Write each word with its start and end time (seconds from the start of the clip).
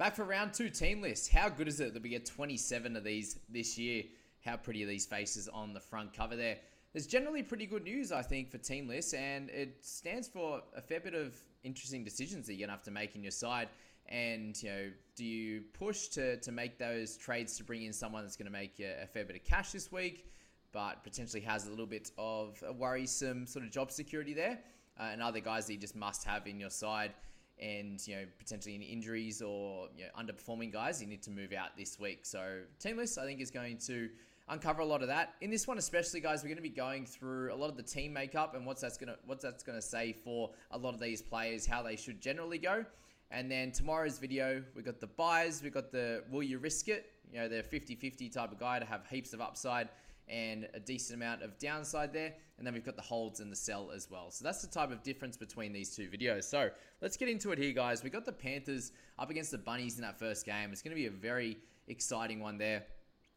Back 0.00 0.16
for 0.16 0.24
round 0.24 0.54
two 0.54 0.70
team 0.70 1.02
list. 1.02 1.30
How 1.30 1.50
good 1.50 1.68
is 1.68 1.78
it 1.78 1.92
that 1.92 2.02
we 2.02 2.08
get 2.08 2.24
27 2.24 2.96
of 2.96 3.04
these 3.04 3.38
this 3.50 3.76
year? 3.76 4.04
How 4.42 4.56
pretty 4.56 4.82
are 4.82 4.86
these 4.86 5.04
faces 5.04 5.46
on 5.46 5.74
the 5.74 5.80
front 5.80 6.14
cover 6.14 6.36
there? 6.36 6.56
There's 6.94 7.06
generally 7.06 7.42
pretty 7.42 7.66
good 7.66 7.84
news, 7.84 8.10
I 8.10 8.22
think, 8.22 8.50
for 8.50 8.56
team 8.56 8.88
lists, 8.88 9.12
and 9.12 9.50
it 9.50 9.84
stands 9.84 10.26
for 10.26 10.62
a 10.74 10.80
fair 10.80 11.00
bit 11.00 11.12
of 11.12 11.34
interesting 11.64 12.02
decisions 12.02 12.46
that 12.46 12.54
you're 12.54 12.66
gonna 12.66 12.74
have 12.74 12.84
to 12.84 12.90
make 12.90 13.14
in 13.14 13.22
your 13.22 13.30
side. 13.30 13.68
And 14.08 14.56
you 14.62 14.70
know, 14.70 14.90
do 15.16 15.24
you 15.26 15.64
push 15.74 16.08
to 16.08 16.38
to 16.38 16.50
make 16.50 16.78
those 16.78 17.18
trades 17.18 17.58
to 17.58 17.64
bring 17.64 17.82
in 17.82 17.92
someone 17.92 18.22
that's 18.22 18.36
going 18.36 18.50
to 18.50 18.58
make 18.58 18.80
a 18.80 19.06
fair 19.06 19.26
bit 19.26 19.36
of 19.36 19.44
cash 19.44 19.72
this 19.72 19.92
week, 19.92 20.30
but 20.72 21.04
potentially 21.04 21.42
has 21.42 21.66
a 21.66 21.70
little 21.70 21.84
bit 21.84 22.10
of 22.16 22.58
a 22.66 22.72
worrisome 22.72 23.46
sort 23.46 23.66
of 23.66 23.70
job 23.70 23.92
security 23.92 24.32
there, 24.32 24.60
uh, 24.98 25.10
and 25.12 25.20
other 25.20 25.40
guys 25.40 25.66
that 25.66 25.74
you 25.74 25.78
just 25.78 25.94
must 25.94 26.24
have 26.24 26.46
in 26.46 26.58
your 26.58 26.70
side 26.70 27.12
and 27.60 28.06
you 28.06 28.16
know 28.16 28.22
potentially 28.38 28.74
any 28.74 28.86
injuries 28.86 29.42
or 29.42 29.88
you 29.96 30.04
know, 30.04 30.10
underperforming 30.22 30.72
guys 30.72 31.00
you 31.00 31.06
need 31.06 31.22
to 31.22 31.30
move 31.30 31.52
out 31.52 31.76
this 31.76 31.98
week. 31.98 32.20
So 32.22 32.60
team 32.78 32.96
list 32.96 33.18
I 33.18 33.24
think 33.24 33.40
is 33.40 33.50
going 33.50 33.78
to 33.86 34.08
uncover 34.48 34.82
a 34.82 34.84
lot 34.84 35.00
of 35.02 35.08
that 35.08 35.34
in 35.40 35.50
this 35.50 35.66
one, 35.66 35.78
especially 35.78 36.20
guys. 36.20 36.42
We're 36.42 36.48
going 36.48 36.56
to 36.56 36.62
be 36.62 36.68
going 36.68 37.06
through 37.06 37.52
a 37.52 37.56
lot 37.56 37.70
of 37.70 37.76
the 37.76 37.82
team 37.82 38.12
makeup 38.12 38.54
and 38.54 38.66
what's 38.66 38.80
that's 38.80 38.96
going 38.96 39.12
to 39.12 39.18
what's 39.26 39.44
that's 39.44 39.62
to 39.62 39.80
say 39.82 40.12
for 40.12 40.50
a 40.72 40.78
lot 40.78 40.94
of 40.94 41.00
these 41.00 41.22
players, 41.22 41.66
how 41.66 41.82
they 41.82 41.96
should 41.96 42.20
generally 42.20 42.58
go. 42.58 42.84
And 43.30 43.48
then 43.50 43.70
tomorrow's 43.70 44.18
video, 44.18 44.62
we 44.74 44.82
got 44.82 44.98
the 44.98 45.06
buys, 45.06 45.62
we 45.62 45.70
got 45.70 45.92
the 45.92 46.24
will 46.30 46.42
you 46.42 46.58
risk 46.58 46.88
it? 46.88 47.12
You 47.32 47.38
know, 47.38 47.48
they're 47.48 47.62
50-50 47.62 48.32
type 48.32 48.50
of 48.50 48.58
guy 48.58 48.80
to 48.80 48.84
have 48.84 49.06
heaps 49.06 49.32
of 49.32 49.40
upside 49.40 49.88
and 50.28 50.68
a 50.74 50.80
decent 50.80 51.16
amount 51.16 51.42
of 51.42 51.58
downside 51.58 52.12
there. 52.12 52.34
And 52.58 52.66
then 52.66 52.74
we've 52.74 52.84
got 52.84 52.96
the 52.96 53.02
holds 53.02 53.40
and 53.40 53.50
the 53.50 53.56
sell 53.56 53.90
as 53.90 54.10
well. 54.10 54.30
So 54.30 54.44
that's 54.44 54.62
the 54.62 54.68
type 54.68 54.90
of 54.90 55.02
difference 55.02 55.36
between 55.36 55.72
these 55.72 55.94
two 55.94 56.08
videos. 56.08 56.44
So 56.44 56.70
let's 57.00 57.16
get 57.16 57.28
into 57.28 57.52
it 57.52 57.58
here, 57.58 57.72
guys. 57.72 58.04
We 58.04 58.10
got 58.10 58.26
the 58.26 58.32
Panthers 58.32 58.92
up 59.18 59.30
against 59.30 59.50
the 59.50 59.58
Bunnies 59.58 59.96
in 59.96 60.02
that 60.02 60.18
first 60.18 60.44
game. 60.44 60.70
It's 60.72 60.82
going 60.82 60.94
to 60.94 61.00
be 61.00 61.06
a 61.06 61.10
very 61.10 61.58
exciting 61.88 62.40
one 62.40 62.58
there. 62.58 62.84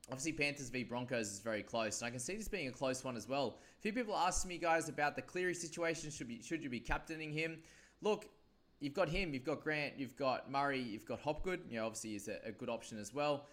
Obviously, 0.10 0.34
Panthers 0.34 0.70
v 0.70 0.84
Broncos 0.84 1.32
is 1.32 1.40
very 1.40 1.64
close, 1.64 2.02
and 2.02 2.08
I 2.08 2.12
can 2.12 2.20
see 2.20 2.36
this 2.36 2.50
being 2.50 2.68
a 2.68 2.72
close 2.72 3.04
one 3.06 3.16
as 3.16 3.30
well. 3.30 3.60
A 3.80 3.82
few 3.82 3.94
people 3.94 4.16
asked 4.16 4.46
me, 4.46 4.58
guys, 4.58 4.90
about 4.90 5.16
the 5.16 5.22
Cleary 5.22 5.54
situation. 5.54 6.12
Should 6.12 6.28
be 6.28 6.42
should 6.42 6.62
you 6.62 6.70
be 6.70 6.82
captaining 6.82 7.32
him? 7.32 7.60
Look, 8.02 8.28
you've 8.82 8.94
got 8.94 9.08
him, 9.08 9.34
you've 9.34 9.46
got 9.46 9.64
Grant, 9.64 9.94
you've 9.98 10.18
got 10.18 10.52
Murray, 10.52 10.82
you've 10.82 11.06
got 11.06 11.22
Hopgood. 11.22 11.62
You 11.70 11.78
know, 11.78 11.86
obviously, 11.86 12.16
is 12.16 12.28
a, 12.28 12.38
a 12.46 12.52
good 12.52 12.70
option 12.70 13.00
as 13.00 13.14
well. 13.14 13.48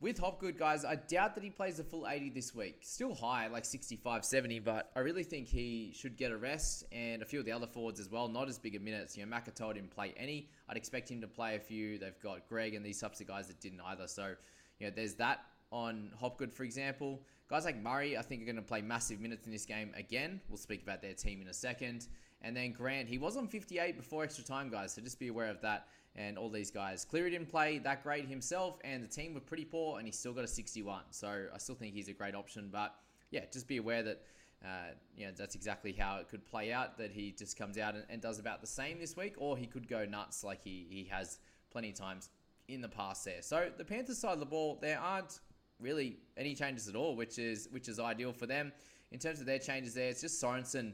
With 0.00 0.18
Hopgood, 0.18 0.58
guys, 0.58 0.84
I 0.84 0.96
doubt 0.96 1.34
that 1.34 1.44
he 1.44 1.50
plays 1.50 1.78
a 1.78 1.84
full 1.84 2.06
80 2.06 2.30
this 2.30 2.54
week. 2.54 2.78
Still 2.82 3.14
high, 3.14 3.46
like 3.46 3.64
65, 3.64 4.24
70, 4.24 4.58
but 4.58 4.90
I 4.94 5.00
really 5.00 5.22
think 5.22 5.48
he 5.48 5.94
should 5.96 6.16
get 6.16 6.30
a 6.30 6.36
rest 6.36 6.84
and 6.92 7.22
a 7.22 7.24
few 7.24 7.38
of 7.38 7.46
the 7.46 7.52
other 7.52 7.66
forwards 7.66 8.00
as 8.00 8.10
well. 8.10 8.28
Not 8.28 8.48
as 8.48 8.58
big 8.58 8.74
a 8.74 8.80
minutes. 8.80 9.16
You 9.16 9.24
know, 9.24 9.34
Makatoa 9.34 9.74
didn't 9.74 9.90
play 9.90 10.12
any. 10.16 10.50
I'd 10.68 10.76
expect 10.76 11.10
him 11.10 11.20
to 11.20 11.28
play 11.28 11.56
a 11.56 11.60
few. 11.60 11.98
They've 11.98 12.20
got 12.22 12.46
Greg 12.48 12.74
and 12.74 12.84
these 12.84 13.00
types 13.00 13.20
of 13.20 13.28
guys 13.28 13.46
that 13.46 13.60
didn't 13.60 13.80
either. 13.80 14.06
So, 14.06 14.34
you 14.78 14.86
know, 14.86 14.92
there's 14.94 15.14
that 15.14 15.40
on 15.70 16.10
Hopgood, 16.20 16.52
for 16.52 16.64
example. 16.64 17.22
Guys 17.48 17.64
like 17.64 17.80
Murray, 17.80 18.18
I 18.18 18.22
think, 18.22 18.42
are 18.42 18.46
going 18.46 18.56
to 18.56 18.62
play 18.62 18.82
massive 18.82 19.20
minutes 19.20 19.46
in 19.46 19.52
this 19.52 19.64
game 19.64 19.92
again. 19.96 20.40
We'll 20.48 20.58
speak 20.58 20.82
about 20.82 21.02
their 21.02 21.14
team 21.14 21.40
in 21.40 21.48
a 21.48 21.54
second. 21.54 22.08
And 22.42 22.54
then 22.54 22.72
Grant, 22.72 23.08
he 23.08 23.16
was 23.16 23.36
on 23.36 23.48
58 23.48 23.96
before 23.96 24.24
extra 24.24 24.44
time, 24.44 24.68
guys, 24.68 24.92
so 24.92 25.00
just 25.00 25.18
be 25.18 25.28
aware 25.28 25.48
of 25.48 25.62
that. 25.62 25.88
And 26.16 26.38
all 26.38 26.48
these 26.48 26.70
guys. 26.70 27.04
Cleary 27.04 27.30
didn't 27.30 27.48
play 27.48 27.78
that 27.78 28.04
great 28.04 28.28
himself, 28.28 28.78
and 28.84 29.02
the 29.02 29.08
team 29.08 29.34
were 29.34 29.40
pretty 29.40 29.64
poor, 29.64 29.98
and 29.98 30.06
he 30.06 30.12
still 30.12 30.32
got 30.32 30.44
a 30.44 30.48
61. 30.48 31.02
So 31.10 31.46
I 31.52 31.58
still 31.58 31.74
think 31.74 31.92
he's 31.92 32.08
a 32.08 32.12
great 32.12 32.36
option. 32.36 32.68
But 32.70 32.94
yeah, 33.32 33.40
just 33.52 33.66
be 33.66 33.78
aware 33.78 34.04
that 34.04 34.22
uh, 34.64 34.92
you 35.16 35.26
know, 35.26 35.32
that's 35.36 35.54
exactly 35.54 35.92
how 35.92 36.16
it 36.16 36.28
could 36.28 36.46
play 36.46 36.72
out. 36.72 36.96
That 36.98 37.10
he 37.10 37.32
just 37.32 37.58
comes 37.58 37.76
out 37.76 37.94
and, 37.94 38.04
and, 38.08 38.22
does 38.22 38.38
about 38.38 38.60
the 38.60 38.66
same 38.66 38.98
this 38.98 39.16
week, 39.16 39.34
or 39.36 39.56
he 39.56 39.66
could 39.66 39.88
go 39.88 40.06
nuts 40.06 40.42
like 40.42 40.62
he, 40.62 40.86
he 40.88 41.04
has 41.10 41.38
plenty 41.70 41.90
of 41.90 41.96
times 41.96 42.30
in 42.68 42.80
the 42.80 42.88
past 42.88 43.24
there. 43.24 43.42
So 43.42 43.70
the 43.76 43.84
Panthers 43.84 44.18
side 44.18 44.32
of 44.32 44.40
the 44.40 44.46
ball, 44.46 44.78
there 44.80 44.98
aren't 44.98 45.40
really 45.80 46.16
any 46.36 46.54
changes 46.54 46.88
at 46.88 46.96
all, 46.96 47.14
which 47.14 47.38
is 47.38 47.68
which 47.72 47.88
is 47.88 47.98
ideal 47.98 48.32
for 48.32 48.46
them. 48.46 48.72
In 49.12 49.18
terms 49.18 49.40
of 49.40 49.46
their 49.46 49.58
changes 49.58 49.94
there, 49.94 50.08
it's 50.08 50.22
just 50.22 50.42
Sorensen 50.42 50.92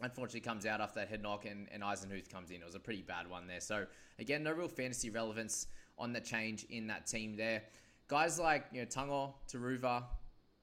unfortunately 0.00 0.40
comes 0.40 0.66
out 0.66 0.80
after 0.80 1.00
that 1.00 1.08
head 1.08 1.22
knock 1.22 1.46
and, 1.46 1.68
and 1.72 1.82
Eisenhuth 1.82 2.30
comes 2.30 2.50
in. 2.50 2.56
It 2.56 2.64
was 2.64 2.74
a 2.74 2.80
pretty 2.80 3.02
bad 3.02 3.28
one 3.28 3.46
there. 3.46 3.60
So 3.60 3.86
again, 4.18 4.42
no 4.42 4.52
real 4.52 4.68
fantasy 4.68 5.10
relevance 5.10 5.66
on 5.98 6.12
the 6.12 6.20
change 6.20 6.64
in 6.70 6.86
that 6.88 7.06
team 7.06 7.36
there. 7.36 7.62
Guys 8.08 8.38
like 8.38 8.66
you 8.72 8.80
know 8.80 8.86
Tungo, 8.86 9.34
Turuva, 9.50 10.04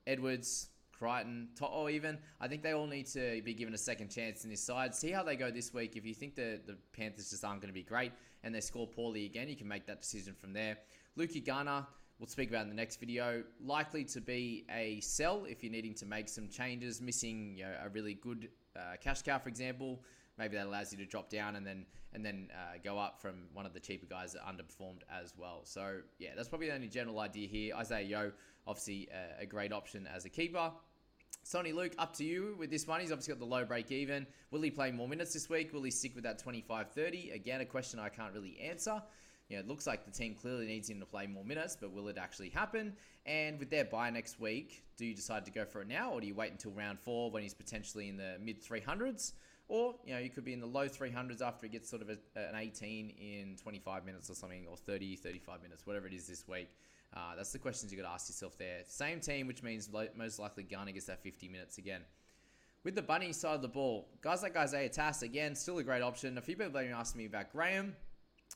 Edwards, 0.07 0.69
Crichton, 0.97 1.49
To'o 1.55 1.89
even, 1.89 2.17
I 2.39 2.47
think 2.47 2.63
they 2.63 2.73
all 2.73 2.87
need 2.87 3.07
to 3.07 3.41
be 3.43 3.53
given 3.53 3.73
a 3.73 3.77
second 3.77 4.09
chance 4.09 4.43
in 4.45 4.49
this 4.49 4.61
side. 4.61 4.95
See 4.95 5.11
how 5.11 5.23
they 5.23 5.35
go 5.35 5.51
this 5.51 5.73
week. 5.73 5.97
If 5.97 6.05
you 6.05 6.13
think 6.13 6.35
the, 6.35 6.61
the 6.65 6.77
Panthers 6.93 7.29
just 7.29 7.43
aren't 7.43 7.61
going 7.61 7.69
to 7.69 7.73
be 7.73 7.83
great 7.83 8.13
and 8.43 8.55
they 8.55 8.61
score 8.61 8.87
poorly 8.87 9.25
again, 9.25 9.49
you 9.49 9.55
can 9.55 9.67
make 9.67 9.85
that 9.87 10.01
decision 10.01 10.33
from 10.33 10.53
there. 10.53 10.77
Luke 11.15 11.31
Garner, 11.45 11.85
we'll 12.19 12.27
speak 12.27 12.49
about 12.49 12.63
in 12.63 12.69
the 12.69 12.75
next 12.75 12.99
video. 12.99 13.43
Likely 13.63 14.03
to 14.05 14.21
be 14.21 14.65
a 14.69 14.99
sell 15.01 15.45
if 15.45 15.63
you're 15.63 15.71
needing 15.71 15.93
to 15.95 16.05
make 16.05 16.29
some 16.29 16.47
changes, 16.47 17.01
missing 17.01 17.55
you 17.57 17.63
know, 17.63 17.73
a 17.83 17.89
really 17.89 18.13
good 18.15 18.49
uh, 18.75 18.95
cash 19.01 19.21
cow, 19.21 19.37
for 19.39 19.49
example. 19.49 20.01
Maybe 20.37 20.55
that 20.57 20.65
allows 20.65 20.91
you 20.91 20.97
to 20.97 21.05
drop 21.05 21.29
down 21.29 21.55
and 21.55 21.65
then 21.65 21.85
and 22.13 22.25
then 22.25 22.49
uh, 22.53 22.77
go 22.83 22.97
up 22.97 23.19
from 23.19 23.45
one 23.53 23.65
of 23.65 23.73
the 23.73 23.79
cheaper 23.79 24.05
guys 24.05 24.33
that 24.33 24.41
underperformed 24.45 25.01
as 25.11 25.33
well. 25.37 25.61
So 25.63 25.99
yeah, 26.19 26.29
that's 26.35 26.49
probably 26.49 26.67
the 26.67 26.75
only 26.75 26.87
general 26.87 27.19
idea 27.19 27.47
here. 27.47 27.75
Isaiah 27.75 28.05
Yeo, 28.05 28.31
obviously 28.67 29.09
uh, 29.11 29.41
a 29.41 29.45
great 29.45 29.71
option 29.71 30.07
as 30.07 30.25
a 30.25 30.29
keeper. 30.29 30.71
Soni 31.45 31.73
Luke, 31.73 31.93
up 31.99 32.15
to 32.15 32.23
you 32.23 32.55
with 32.57 32.69
this 32.69 32.87
one. 32.87 33.01
He's 33.01 33.11
obviously 33.11 33.33
got 33.33 33.39
the 33.39 33.45
low 33.45 33.65
break 33.65 33.91
even. 33.91 34.25
Will 34.51 34.61
he 34.61 34.71
play 34.71 34.91
more 34.91 35.07
minutes 35.07 35.33
this 35.33 35.49
week? 35.49 35.73
Will 35.73 35.83
he 35.83 35.91
stick 35.91 36.15
with 36.15 36.23
that 36.23 36.39
25 36.39 36.91
30? 36.91 37.31
Again, 37.31 37.61
a 37.61 37.65
question 37.65 37.99
I 37.99 38.09
can't 38.09 38.33
really 38.33 38.57
answer. 38.59 39.01
You 39.53 39.59
know, 39.59 39.65
it 39.65 39.67
looks 39.67 39.85
like 39.85 40.03
the 40.03 40.11
team 40.11 40.33
clearly 40.33 40.65
needs 40.65 40.89
him 40.89 40.99
to 40.99 41.05
play 41.05 41.27
more 41.27 41.45
minutes, 41.45 41.77
but 41.79 41.93
will 41.93 42.07
it 42.07 42.17
actually 42.17 42.49
happen? 42.49 42.91
And 43.27 43.59
with 43.59 43.69
their 43.69 43.85
buy 43.85 44.09
next 44.09 44.39
week, 44.39 44.83
do 44.97 45.05
you 45.05 45.13
decide 45.13 45.45
to 45.45 45.51
go 45.51 45.63
for 45.63 45.79
it 45.83 45.87
now, 45.87 46.11
or 46.11 46.19
do 46.19 46.25
you 46.25 46.33
wait 46.33 46.51
until 46.51 46.71
round 46.71 46.99
four 46.99 47.29
when 47.29 47.43
he's 47.43 47.53
potentially 47.53 48.09
in 48.09 48.17
the 48.17 48.37
mid 48.41 48.63
300s? 48.63 49.33
Or, 49.67 49.93
you 50.07 50.15
know, 50.15 50.19
you 50.19 50.31
could 50.31 50.43
be 50.43 50.53
in 50.53 50.59
the 50.59 50.65
low 50.65 50.87
300s 50.87 51.43
after 51.43 51.67
he 51.67 51.71
gets 51.71 51.87
sort 51.87 52.01
of 52.01 52.09
a, 52.09 52.17
an 52.35 52.55
18 52.55 53.11
in 53.11 53.55
25 53.61 54.05
minutes 54.07 54.27
or 54.27 54.33
something, 54.33 54.65
or 54.67 54.75
30, 54.75 55.17
35 55.17 55.61
minutes, 55.61 55.85
whatever 55.85 56.07
it 56.07 56.13
is 56.13 56.27
this 56.27 56.47
week. 56.47 56.69
Uh, 57.15 57.35
that's 57.35 57.51
the 57.51 57.59
questions 57.59 57.91
you 57.91 57.97
got 57.99 58.07
to 58.07 58.13
ask 58.13 58.29
yourself 58.29 58.57
there. 58.57 58.79
Same 58.87 59.19
team, 59.19 59.45
which 59.45 59.61
means 59.61 59.87
lo- 59.93 60.07
most 60.15 60.39
likely 60.39 60.63
Garner 60.63 60.93
gets 60.93 61.05
that 61.05 61.21
50 61.21 61.47
minutes 61.47 61.77
again. 61.77 62.01
With 62.83 62.95
the 62.95 63.03
Bunny 63.03 63.31
side 63.33 63.53
of 63.53 63.61
the 63.61 63.67
ball, 63.67 64.09
guys 64.19 64.41
like 64.41 64.57
Isaiah 64.57 64.89
Tass, 64.89 65.21
again, 65.21 65.53
still 65.53 65.77
a 65.77 65.83
great 65.83 66.01
option. 66.01 66.39
A 66.39 66.41
few 66.41 66.55
people 66.55 66.71
have 66.71 66.87
been 66.87 66.91
asking 66.91 67.19
me 67.19 67.27
about 67.27 67.51
Graham. 67.51 67.95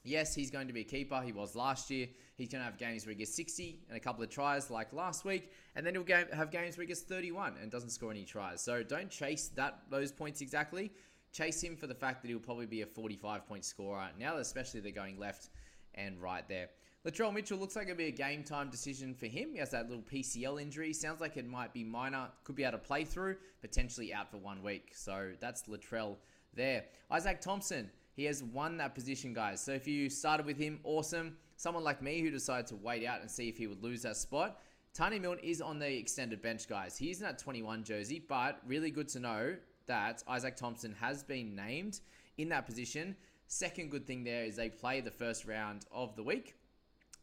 Yes, 0.03 0.33
he's 0.33 0.51
going 0.51 0.67
to 0.67 0.73
be 0.73 0.81
a 0.81 0.85
keeper. 0.85 1.21
He 1.23 1.31
was 1.31 1.55
last 1.55 1.89
year. 1.89 2.07
He's 2.35 2.49
going 2.49 2.59
to 2.59 2.65
have 2.65 2.77
games 2.77 3.05
where 3.05 3.13
he 3.13 3.19
gets 3.19 3.35
60 3.35 3.79
and 3.89 3.97
a 3.97 3.99
couple 3.99 4.23
of 4.23 4.29
tries 4.29 4.69
like 4.69 4.93
last 4.93 5.25
week, 5.25 5.51
and 5.75 5.85
then 5.85 5.95
he'll 5.95 6.05
have 6.33 6.51
games 6.51 6.77
where 6.77 6.83
he 6.83 6.87
gets 6.87 7.01
31 7.01 7.55
and 7.61 7.71
doesn't 7.71 7.89
score 7.89 8.11
any 8.11 8.23
tries. 8.23 8.61
So 8.61 8.83
don't 8.83 9.09
chase 9.09 9.49
that 9.55 9.79
those 9.89 10.11
points 10.11 10.41
exactly. 10.41 10.91
Chase 11.33 11.61
him 11.61 11.75
for 11.75 11.87
the 11.87 11.95
fact 11.95 12.21
that 12.21 12.29
he'll 12.29 12.39
probably 12.39 12.65
be 12.65 12.83
a 12.83 12.85
45 12.85 13.47
point 13.47 13.65
scorer. 13.65 14.07
Now, 14.19 14.37
especially 14.37 14.79
they're 14.79 14.91
going 14.91 15.19
left 15.19 15.49
and 15.95 16.21
right 16.21 16.47
there. 16.47 16.69
Latrell 17.05 17.33
Mitchell 17.33 17.57
looks 17.57 17.75
like 17.75 17.85
it'll 17.85 17.97
be 17.97 18.07
a 18.07 18.11
game 18.11 18.43
time 18.43 18.69
decision 18.69 19.13
for 19.13 19.27
him. 19.27 19.53
He 19.53 19.59
has 19.59 19.71
that 19.71 19.87
little 19.87 20.03
PCL 20.03 20.61
injury. 20.61 20.91
Sounds 20.93 21.21
like 21.21 21.37
it 21.37 21.47
might 21.47 21.73
be 21.73 21.83
minor. 21.83 22.27
Could 22.43 22.55
be 22.55 22.63
able 22.63 22.73
to 22.73 22.77
play 22.79 23.05
through, 23.05 23.37
potentially 23.61 24.13
out 24.13 24.29
for 24.29 24.37
one 24.37 24.61
week. 24.61 24.91
So 24.93 25.31
that's 25.39 25.63
Latrell 25.63 26.17
there. 26.53 26.83
Isaac 27.09 27.39
Thompson, 27.39 27.89
he 28.17 28.25
has 28.25 28.43
won 28.43 28.77
that 28.77 28.95
position, 28.95 29.31
guys. 29.31 29.61
So 29.61 29.71
if 29.71 29.87
you 29.87 30.09
started 30.09 30.47
with 30.47 30.57
him, 30.57 30.79
awesome. 30.83 31.37
Someone 31.55 31.83
like 31.83 32.01
me 32.01 32.19
who 32.21 32.31
decided 32.31 32.65
to 32.67 32.75
wait 32.75 33.05
out 33.05 33.21
and 33.21 33.29
see 33.29 33.47
if 33.47 33.57
he 33.57 33.67
would 33.67 33.83
lose 33.83 34.01
that 34.01 34.17
spot. 34.17 34.59
Taane 34.97 35.21
Milne 35.21 35.37
is 35.43 35.61
on 35.61 35.77
the 35.77 35.97
extended 35.97 36.41
bench, 36.41 36.67
guys. 36.67 36.97
He's 36.97 37.21
in 37.21 37.27
that 37.27 37.37
21 37.37 37.83
jersey, 37.83 38.23
but 38.27 38.59
really 38.65 38.89
good 38.89 39.07
to 39.09 39.19
know 39.19 39.55
that 39.85 40.23
Isaac 40.27 40.55
Thompson 40.55 40.95
has 40.99 41.23
been 41.23 41.55
named 41.55 41.99
in 42.39 42.49
that 42.49 42.65
position. 42.65 43.15
Second 43.45 43.91
good 43.91 44.07
thing 44.07 44.23
there 44.23 44.45
is 44.45 44.55
they 44.55 44.69
play 44.69 44.99
the 44.99 45.11
first 45.11 45.45
round 45.45 45.85
of 45.91 46.15
the 46.15 46.23
week. 46.23 46.56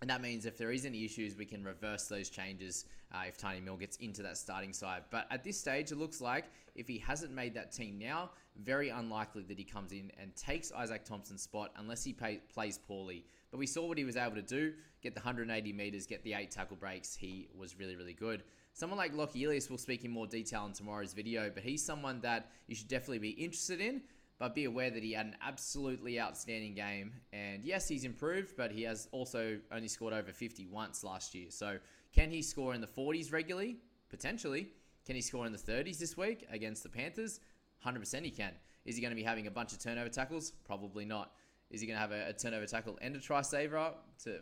And 0.05 0.11
that 0.11 0.21
means 0.21 0.45
if 0.45 0.59
there 0.59 0.71
is 0.71 0.85
any 0.85 1.03
issues, 1.03 1.35
we 1.35 1.47
can 1.47 1.65
reverse 1.65 2.09
those 2.09 2.29
changes 2.29 2.85
uh, 3.11 3.23
if 3.27 3.39
Taane 3.39 3.65
Milne 3.65 3.79
gets 3.79 3.97
into 3.97 4.23
that 4.25 4.37
starting 4.37 4.75
side. 4.75 5.05
But 5.11 5.27
at 5.31 5.43
this 5.43 5.59
stage, 5.59 5.93
it 5.93 5.97
looks 5.97 6.21
like 6.21 6.45
if 6.75 6.87
he 6.87 6.99
hasn't 6.99 7.33
made 7.33 7.55
that 7.55 7.73
team 7.73 7.99
now, 7.99 8.29
very 8.63 8.91
unlikely 8.91 9.45
that 9.45 9.57
he 9.57 9.65
comes 9.65 9.93
in 9.93 10.13
and 10.21 10.37
takes 10.37 10.71
Isaac 10.73 11.07
Thompson's 11.07 11.41
spot 11.41 11.71
unless 11.79 12.05
he 12.05 12.13
pay, 12.13 12.41
plays 12.53 12.77
poorly. 12.77 13.25
But 13.51 13.57
we 13.57 13.67
saw 13.67 13.87
what 13.87 13.97
he 13.97 14.05
was 14.05 14.19
able 14.19 14.35
to 14.35 14.43
do 14.43 14.75
get 15.01 15.15
the 15.15 15.21
180 15.21 15.73
meters, 15.73 16.07
get 16.07 16.23
the 16.23 16.35
eight 16.35 16.51
tackle 16.51 16.77
breaks. 16.77 17.17
He 17.17 17.49
was 17.57 17.79
really, 17.79 17.97
really 17.97 18.13
good. 18.13 18.43
Someone 18.75 18.99
like 18.99 19.15
Lockie 19.15 19.45
Ilias 19.45 19.71
will 19.71 19.79
speak 19.79 20.05
in 20.05 20.11
more 20.11 20.27
detail 20.27 20.67
in 20.67 20.75
tomorrow's 20.75 21.15
video, 21.15 21.49
but 21.49 21.63
he's 21.63 21.83
someone 21.83 22.21
that 22.21 22.51
you 22.67 22.75
should 22.75 22.89
definitely 22.89 23.21
be 23.21 23.31
interested 23.31 23.81
in 23.81 24.03
but 24.39 24.55
be 24.55 24.65
aware 24.65 24.91
that 24.91 25.03
he 25.03 25.13
had 25.13 25.27
an 25.27 25.37
absolutely 25.43 26.21
outstanding 26.21 26.75
game. 26.75 27.13
And 27.33 27.65
yes, 27.65 27.89
he's 27.89 28.05
improved, 28.05 28.57
but 28.57 28.73
he 28.73 28.83
has 28.83 29.09
also 29.13 29.59
only 29.73 29.89
scored 29.89 30.13
over 30.13 30.33
50 30.33 30.67
once 30.67 31.05
last 31.05 31.35
year. 31.35 31.47
So 31.51 31.79
can 32.13 32.31
he 32.31 32.43
score 32.43 32.75
in 32.75 32.81
the 32.81 32.87
40s 32.87 33.33
regularly? 33.33 33.77
Potentially. 34.11 34.69
Can 35.07 35.15
he 35.15 35.21
score 35.21 35.47
in 35.47 35.53
the 35.53 35.59
30s 35.59 35.99
this 35.99 36.17
week 36.17 36.47
against 36.51 36.83
the 36.83 36.89
Panthers? 36.89 37.41
100% 37.85 38.23
he 38.23 38.31
can. 38.31 38.53
Is 38.85 38.97
he 38.97 39.03
going 39.03 39.11
to 39.11 39.17
be 39.17 39.23
having 39.23 39.47
a 39.47 39.51
bunch 39.51 39.73
of 39.73 39.79
turnover 39.79 40.09
tackles? 40.09 40.53
Probably 40.65 41.05
not. 41.05 41.33
Is 41.71 41.81
he 41.81 41.87
going 41.87 41.97
to 41.97 42.01
have 42.01 42.13
a, 42.13 42.29
a 42.29 42.33
turnover 42.33 42.67
tackle 42.67 42.99
and 43.01 43.15
a 43.17 43.21
try 43.21 43.43
saver 43.43 43.93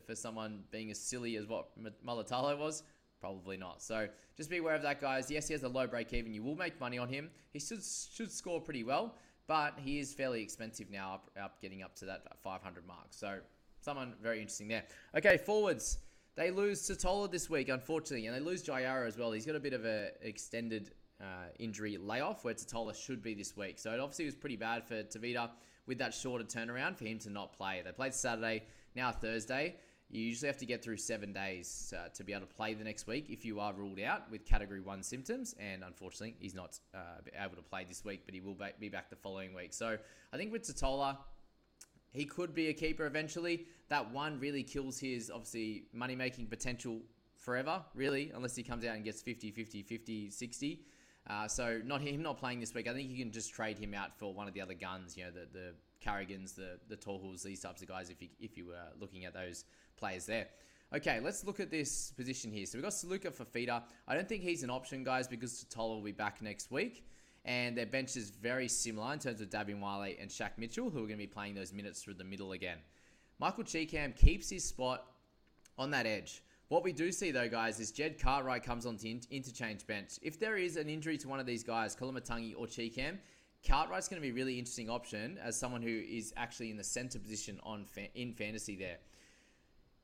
for 0.06 0.14
someone 0.14 0.64
being 0.70 0.90
as 0.90 0.98
silly 0.98 1.36
as 1.36 1.46
what 1.46 1.68
Mulitalo 2.04 2.58
was? 2.58 2.82
Probably 3.20 3.56
not. 3.56 3.82
So 3.82 4.08
just 4.36 4.50
be 4.50 4.58
aware 4.58 4.74
of 4.74 4.82
that, 4.82 5.00
guys. 5.00 5.30
Yes, 5.30 5.46
he 5.46 5.54
has 5.54 5.62
a 5.62 5.68
low 5.68 5.86
break 5.86 6.12
even. 6.12 6.34
You 6.34 6.42
will 6.42 6.56
make 6.56 6.80
money 6.80 6.98
on 6.98 7.08
him. 7.08 7.30
He 7.52 7.60
should, 7.60 7.82
should 7.82 8.32
score 8.32 8.60
pretty 8.60 8.84
well 8.84 9.14
but 9.46 9.78
he 9.78 9.98
is 9.98 10.14
fairly 10.14 10.42
expensive 10.42 10.90
now, 10.90 11.14
up, 11.14 11.30
up 11.40 11.60
getting 11.60 11.82
up 11.82 11.94
to 11.96 12.04
that 12.06 12.22
500 12.42 12.86
mark. 12.86 13.06
So 13.10 13.38
someone 13.80 14.14
very 14.22 14.38
interesting 14.38 14.68
there. 14.68 14.84
Okay, 15.16 15.36
forwards. 15.36 15.98
They 16.34 16.50
lose 16.50 16.88
Tatola 16.88 17.30
this 17.30 17.50
week, 17.50 17.68
unfortunately, 17.68 18.26
and 18.26 18.34
they 18.34 18.40
lose 18.40 18.62
Jai 18.62 18.82
Arrow 18.82 19.06
as 19.06 19.18
well. 19.18 19.32
He's 19.32 19.44
got 19.44 19.54
a 19.54 19.60
bit 19.60 19.74
of 19.74 19.84
an 19.84 20.08
extended 20.22 20.90
uh, 21.20 21.24
injury 21.58 21.98
layoff 21.98 22.44
where 22.44 22.54
Tatola 22.54 22.94
should 22.94 23.22
be 23.22 23.34
this 23.34 23.56
week. 23.56 23.78
So 23.78 23.92
it 23.92 24.00
obviously 24.00 24.24
was 24.24 24.34
pretty 24.34 24.56
bad 24.56 24.84
for 24.84 25.02
Tevita 25.02 25.50
with 25.86 25.98
that 25.98 26.14
shorter 26.14 26.44
turnaround 26.44 26.96
for 26.96 27.04
him 27.04 27.18
to 27.20 27.30
not 27.30 27.52
play. 27.52 27.82
They 27.84 27.92
played 27.92 28.14
Saturday, 28.14 28.62
now 28.94 29.12
Thursday. 29.12 29.76
You 30.12 30.22
usually 30.22 30.48
have 30.48 30.58
to 30.58 30.66
get 30.66 30.84
through 30.84 30.98
seven 30.98 31.32
days 31.32 31.94
uh, 31.96 32.10
to 32.10 32.22
be 32.22 32.34
able 32.34 32.46
to 32.46 32.54
play 32.54 32.74
the 32.74 32.84
next 32.84 33.06
week 33.06 33.30
if 33.30 33.46
you 33.46 33.60
are 33.60 33.72
ruled 33.72 33.98
out 33.98 34.30
with 34.30 34.44
category 34.44 34.80
one 34.80 35.02
symptoms. 35.02 35.54
And 35.58 35.82
unfortunately, 35.82 36.36
he's 36.38 36.54
not 36.54 36.78
uh, 36.94 36.98
able 37.42 37.56
to 37.56 37.62
play 37.62 37.86
this 37.88 38.04
week, 38.04 38.20
but 38.26 38.34
he 38.34 38.42
will 38.42 38.56
be 38.78 38.90
back 38.90 39.08
the 39.08 39.16
following 39.16 39.54
week. 39.54 39.72
So 39.72 39.96
I 40.30 40.36
think 40.36 40.52
with 40.52 40.64
Tatola, 40.64 41.16
he 42.12 42.26
could 42.26 42.54
be 42.54 42.68
a 42.68 42.74
keeper 42.74 43.06
eventually. 43.06 43.66
That 43.88 44.12
one 44.12 44.38
really 44.38 44.62
kills 44.62 44.98
his 44.98 45.30
obviously 45.30 45.84
money 45.94 46.14
making 46.14 46.48
potential 46.48 47.00
forever, 47.38 47.82
really, 47.94 48.32
unless 48.34 48.54
he 48.54 48.62
comes 48.62 48.84
out 48.84 48.94
and 48.94 49.04
gets 49.04 49.22
50, 49.22 49.50
50, 49.50 49.82
50, 49.82 50.30
60. 50.30 50.80
Uh, 51.28 51.46
so 51.46 51.80
not 51.84 52.00
him 52.00 52.22
not 52.22 52.38
playing 52.38 52.60
this 52.60 52.74
week. 52.74 52.88
I 52.88 52.92
think 52.92 53.08
you 53.08 53.16
can 53.16 53.32
just 53.32 53.52
trade 53.52 53.78
him 53.78 53.94
out 53.94 54.18
for 54.18 54.34
one 54.34 54.48
of 54.48 54.54
the 54.54 54.60
other 54.60 54.74
guns. 54.74 55.16
You 55.16 55.24
know, 55.24 55.30
the 55.30 55.46
the 55.52 55.74
Carrigans, 56.00 56.52
the 56.52 56.78
the 56.88 56.96
Tohuls, 56.96 57.42
these 57.42 57.60
types 57.60 57.82
of 57.82 57.88
guys. 57.88 58.10
If 58.10 58.20
you 58.20 58.28
if 58.40 58.56
you 58.56 58.66
were 58.66 58.88
looking 59.00 59.24
at 59.24 59.34
those 59.34 59.64
players 59.96 60.26
there. 60.26 60.48
Okay, 60.94 61.20
let's 61.20 61.42
look 61.44 61.58
at 61.58 61.70
this 61.70 62.10
position 62.10 62.52
here. 62.52 62.66
So 62.66 62.76
we've 62.76 62.82
got 62.82 62.92
Saluka 62.92 63.34
Fifita. 63.34 63.82
I 64.06 64.14
don't 64.14 64.28
think 64.28 64.42
he's 64.42 64.62
an 64.62 64.68
option, 64.68 65.04
guys, 65.04 65.26
because 65.26 65.64
Tatola 65.64 65.94
will 65.94 66.02
be 66.02 66.12
back 66.12 66.42
next 66.42 66.70
week. 66.70 67.06
And 67.46 67.76
their 67.76 67.86
bench 67.86 68.14
is 68.14 68.28
very 68.28 68.68
similar 68.68 69.12
in 69.14 69.18
terms 69.18 69.40
of 69.40 69.48
Davin 69.48 69.80
Wiley 69.80 70.18
and 70.20 70.30
Shaq 70.30 70.50
Mitchell, 70.58 70.90
who 70.90 70.98
are 70.98 71.06
going 71.06 71.12
to 71.12 71.16
be 71.16 71.26
playing 71.26 71.54
those 71.54 71.72
minutes 71.72 72.02
through 72.02 72.14
the 72.14 72.24
middle 72.24 72.52
again. 72.52 72.76
Michael 73.38 73.64
Chee-Kam 73.64 74.12
keeps 74.12 74.50
his 74.50 74.64
spot 74.64 75.06
on 75.78 75.90
that 75.92 76.06
edge. 76.06 76.42
What 76.72 76.84
we 76.84 76.92
do 76.94 77.12
see, 77.12 77.32
though, 77.32 77.50
guys, 77.50 77.78
is 77.80 77.92
Jed 77.92 78.18
Cartwright 78.18 78.62
comes 78.62 78.86
on 78.86 78.98
interchange 79.30 79.86
bench. 79.86 80.12
If 80.22 80.40
there 80.40 80.56
is 80.56 80.78
an 80.78 80.88
injury 80.88 81.18
to 81.18 81.28
one 81.28 81.38
of 81.38 81.44
these 81.44 81.62
guys, 81.62 81.94
Koloamatangi 81.94 82.54
or 82.56 82.66
Chee-Kam, 82.66 83.18
Cartwright's 83.68 84.08
going 84.08 84.22
to 84.22 84.26
be 84.26 84.30
a 84.30 84.34
really 84.34 84.58
interesting 84.58 84.88
option 84.88 85.38
as 85.44 85.54
someone 85.54 85.82
who 85.82 85.90
is 85.90 86.32
actually 86.34 86.70
in 86.70 86.78
the 86.78 86.82
center 86.82 87.18
position 87.18 87.60
on 87.62 87.84
in 88.14 88.32
fantasy 88.32 88.74
there. 88.74 88.96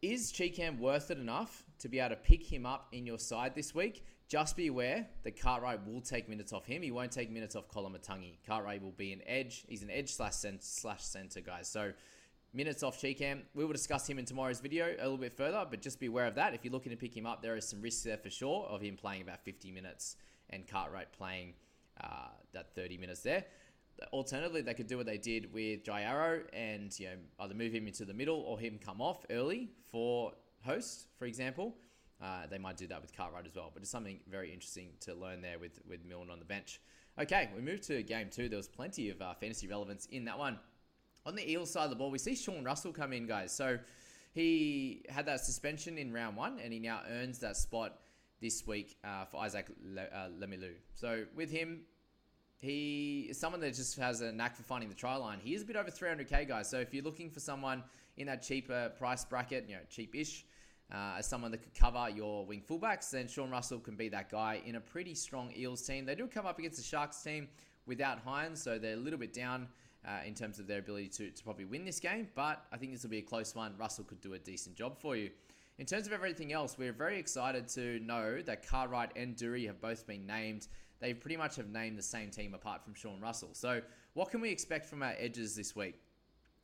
Is 0.03 0.31
Chee-Kam 0.31 0.79
worth 0.79 1.11
it 1.11 1.17
enough 1.17 1.65
to 1.79 1.89
be 1.89 2.01
able 2.01 2.11
to 2.11 2.17
pick 2.17 2.45
him 2.45 2.67
up 2.67 2.89
in 2.93 3.07
your 3.07 3.19
side 3.19 3.55
this 3.55 3.75
week? 3.75 4.05
Just 4.29 4.55
be 4.55 4.67
aware 4.67 5.09
that 5.23 5.41
Cartwright 5.41 5.87
will 5.87 6.03
take 6.03 6.29
minutes 6.29 6.53
off 6.53 6.67
him. 6.67 6.83
He 6.83 6.91
won't 6.91 7.13
take 7.13 7.31
minutes 7.31 7.57
off 7.57 7.67
Koloamatangi. 7.69 8.41
Cartwright 8.47 8.83
will 8.83 8.93
be 8.93 9.15
an 9.15 9.23
edge. 9.27 9.65
He's 9.71 9.83
an 9.83 9.91
edge 9.91 10.13
slash 10.13 10.35
slash 10.61 11.03
center, 11.03 11.41
guys. 11.41 11.67
So 11.67 11.93
minutes 12.53 12.83
off 12.83 13.01
Chee-Kam. 13.01 13.43
We 13.55 13.65
will 13.65 13.73
discuss 13.73 14.09
him 14.09 14.19
in 14.19 14.25
tomorrow's 14.25 14.61
video 14.61 14.87
a 14.99 15.03
little 15.03 15.19
bit 15.19 15.37
further, 15.37 15.67
but 15.69 15.83
just 15.83 16.01
be 16.01 16.07
aware 16.07 16.27
of 16.27 16.35
that. 16.37 16.55
If 16.55 16.65
you're 16.65 16.73
looking 16.73 16.91
to 16.91 16.97
pick 16.97 17.17
him 17.17 17.27
up, 17.27 17.43
there 17.43 17.57
is 17.57 17.69
some 17.69 17.81
risks 17.81 18.03
there 18.03 18.17
for 18.17 18.31
sure 18.31 18.67
of 18.67 18.81
him 18.81 18.97
playing 18.97 19.23
about 19.23 19.45
50 19.45 19.71
minutes 19.71 20.17
and 20.51 20.67
Cartwright 20.67 21.13
playing 21.13 21.55
uh, 22.01 22.29
that 22.53 22.75
30 22.75 22.99
minutes 22.99 23.23
there 23.23 23.45
alternatively, 24.13 24.63
they 24.63 24.75
could 24.75 24.87
do 24.87 24.97
what 24.97 25.07
they 25.07 25.19
did 25.19 25.53
with 25.53 25.85
Jai 25.85 26.03
Arrow 26.03 26.43
and 26.53 26.99
you 26.99 27.07
know 27.07 27.17
either 27.41 27.55
move 27.55 27.73
him 27.73 27.87
into 27.87 28.05
the 28.05 28.15
middle 28.15 28.41
or 28.41 28.59
him 28.59 28.79
come 28.85 29.01
off 29.01 29.25
early 29.31 29.71
for 29.91 30.33
host, 30.65 31.09
for 31.19 31.27
example. 31.27 31.75
Uh, 32.21 32.47
they 32.51 32.59
might 32.59 32.77
do 32.77 32.87
that 32.89 33.01
with 33.01 33.17
Cartwright 33.17 33.47
as 33.47 33.55
well, 33.55 33.71
but 33.73 33.83
it's 33.83 33.91
something 33.91 34.19
very 34.29 34.53
interesting 34.53 34.89
to 35.01 35.15
learn 35.15 35.41
there 35.41 35.59
with 35.59 35.81
with 35.89 36.05
Milne 36.05 36.31
on 36.31 36.39
the 36.39 36.45
bench. 36.45 36.81
Okay, 37.19 37.51
we 37.55 37.63
move 37.63 37.81
to 37.83 38.03
game 38.03 38.29
two. 38.31 38.49
There 38.49 38.57
was 38.57 38.69
plenty 38.69 39.11
of 39.11 39.21
uh, 39.21 39.35
fantasy 39.35 39.67
relevance 39.67 40.07
in 40.07 40.25
that 40.27 40.39
one. 40.39 40.59
On 41.29 41.35
the 41.35 41.47
Eels 41.47 41.71
side 41.71 41.85
of 41.85 41.91
the 41.91 41.97
ball, 41.97 42.11
we 42.11 42.17
see 42.17 42.35
Sean 42.35 42.65
Russell 42.65 42.91
come 42.91 43.13
in, 43.13 43.27
guys. 43.27 43.53
So 43.53 43.79
he 44.33 45.05
had 45.11 45.27
that 45.27 45.41
suspension 45.41 45.99
in 45.99 46.11
round 46.11 46.39
one, 46.39 46.59
and 46.59 46.73
he 46.73 46.79
now 46.79 47.03
earns 47.07 47.39
that 47.41 47.59
spot 47.59 47.99
this 48.41 48.67
week 48.67 48.97
uh, 49.05 49.27
for 49.27 49.37
Isaac 49.43 49.67
Le- 49.85 50.05
uh, 50.05 50.31
Lemuelu. 50.41 50.73
So 50.95 51.27
with 51.37 51.51
him, 51.51 51.83
he 52.61 53.27
is 53.29 53.39
someone 53.39 53.61
that 53.61 53.75
just 53.75 53.99
has 53.99 54.23
a 54.23 54.33
knack 54.33 54.57
for 54.57 54.63
finding 54.63 54.89
the 54.89 54.95
try 54.95 55.17
line. 55.17 55.39
He 55.39 55.55
is 55.55 55.61
a 55.61 55.65
bit 55.67 55.77
over 55.77 55.91
300k, 55.91 56.49
guys. 56.49 56.71
So 56.71 56.79
if 56.79 56.95
you're 56.95 57.05
looking 57.05 57.29
for 57.29 57.41
someone 57.41 57.85
in 58.17 58.27
that 58.29 58.43
cheaper 58.43 58.91
price 58.97 59.27
bracket, 59.27 59.67
you 59.69 59.75
know, 59.75 59.83
cheap-ish, 59.91 60.47
uh, 60.91 61.17
as 61.19 61.27
someone 61.27 61.51
that 61.51 61.59
could 61.59 61.75
cover 61.75 62.09
your 62.09 62.47
wing 62.47 62.63
fullbacks, 62.67 63.11
then 63.11 63.29
Sean 63.29 63.51
Russell 63.51 63.81
can 63.81 63.97
be 63.97 64.09
that 64.09 64.31
guy 64.31 64.63
in 64.65 64.77
a 64.77 64.81
pretty 64.81 65.15
strong 65.15 65.53
Eels 65.55 65.83
team. 65.83 66.07
They 66.07 66.15
do 66.15 66.27
come 66.27 66.47
up 66.47 66.59
against 66.59 66.79
the 66.79 66.85
Sharks 66.85 67.23
team 67.23 67.49
without 67.85 68.25
Hynes, 68.25 68.57
so 68.57 68.79
they're 68.79 68.95
a 68.95 68.97
little 68.97 69.19
bit 69.19 69.35
down 69.35 69.69
uh, 70.07 70.21
in 70.27 70.35
terms 70.35 70.59
of 70.59 70.67
their 70.67 70.79
ability 70.79 71.09
to, 71.09 71.31
to 71.31 71.45
probably 71.45 71.65
win 71.65 71.85
this 71.85 72.01
game. 72.01 72.29
But 72.35 72.65
I 72.73 72.77
think 72.77 72.93
this 72.93 73.03
will 73.03 73.11
be 73.11 73.19
a 73.19 73.23
close 73.23 73.55
one. 73.55 73.75
Russell 73.79 74.05
could 74.05 74.21
do 74.21 74.35
a 74.35 74.39
decent 74.39 74.77
job 74.77 74.99
for 74.99 75.17
you. 75.17 75.31
In 75.79 75.87
terms 75.87 76.07
of 76.07 76.13
everything 76.13 76.53
else, 76.53 76.77
we're 76.77 76.93
very 76.93 77.19
excited 77.19 77.69
to 77.69 78.01
know 78.01 78.43
that 78.43 78.67
Cartwright 78.67 79.13
and 79.17 79.37
Durie 79.37 79.67
have 79.67 79.81
both 79.81 80.07
been 80.07 80.27
named 80.27 80.67
they 81.01 81.15
pretty 81.15 81.37
much 81.37 81.57
have 81.57 81.69
named 81.69 81.99
the 81.99 82.03
same 82.03 82.31
team 82.31 82.55
apart 82.55 82.83
from 82.83 82.95
Sean 82.95 83.21
Russell. 83.21 83.51
So, 83.53 83.81
what 84.15 84.31
can 84.31 84.41
we 84.41 84.51
expect 84.51 84.87
from 84.87 85.03
our 85.03 85.15
edges 85.19 85.55
this 85.55 85.77
week? 85.77 85.95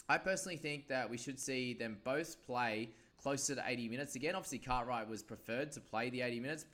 I 0.09 0.19
personally 0.19 0.57
think 0.57 0.88
that 0.88 1.09
we 1.09 1.17
should 1.17 1.38
see 1.38 1.73
them 1.73 1.99
both 2.05 2.45
play 2.45 2.91
closer 3.17 3.55
to 3.55 3.62
80 3.64 3.88
minutes 3.88 4.17
again. 4.17 4.35
Obviously, 4.35 4.59
Cartwright 4.59 5.09
was 5.09 5.23
preferred 5.23 5.73
to 5.73 5.81
play 5.81 6.11
the 6.11 6.21
80 6.21 6.41
minutes, 6.41 6.67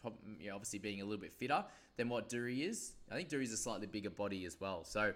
obviously 0.52 0.78
being 0.78 1.00
a 1.00 1.04
little 1.04 1.20
bit 1.20 1.32
fitter 1.32 1.64
than 1.96 2.08
what 2.08 2.28
Durie 2.28 2.62
is. 2.62 2.92
I 3.10 3.14
think 3.14 3.28
Durie's 3.28 3.52
a 3.52 3.56
slightly 3.56 3.86
bigger 3.86 4.10
body 4.10 4.46
as 4.46 4.58
well. 4.58 4.84
So, 4.84 5.12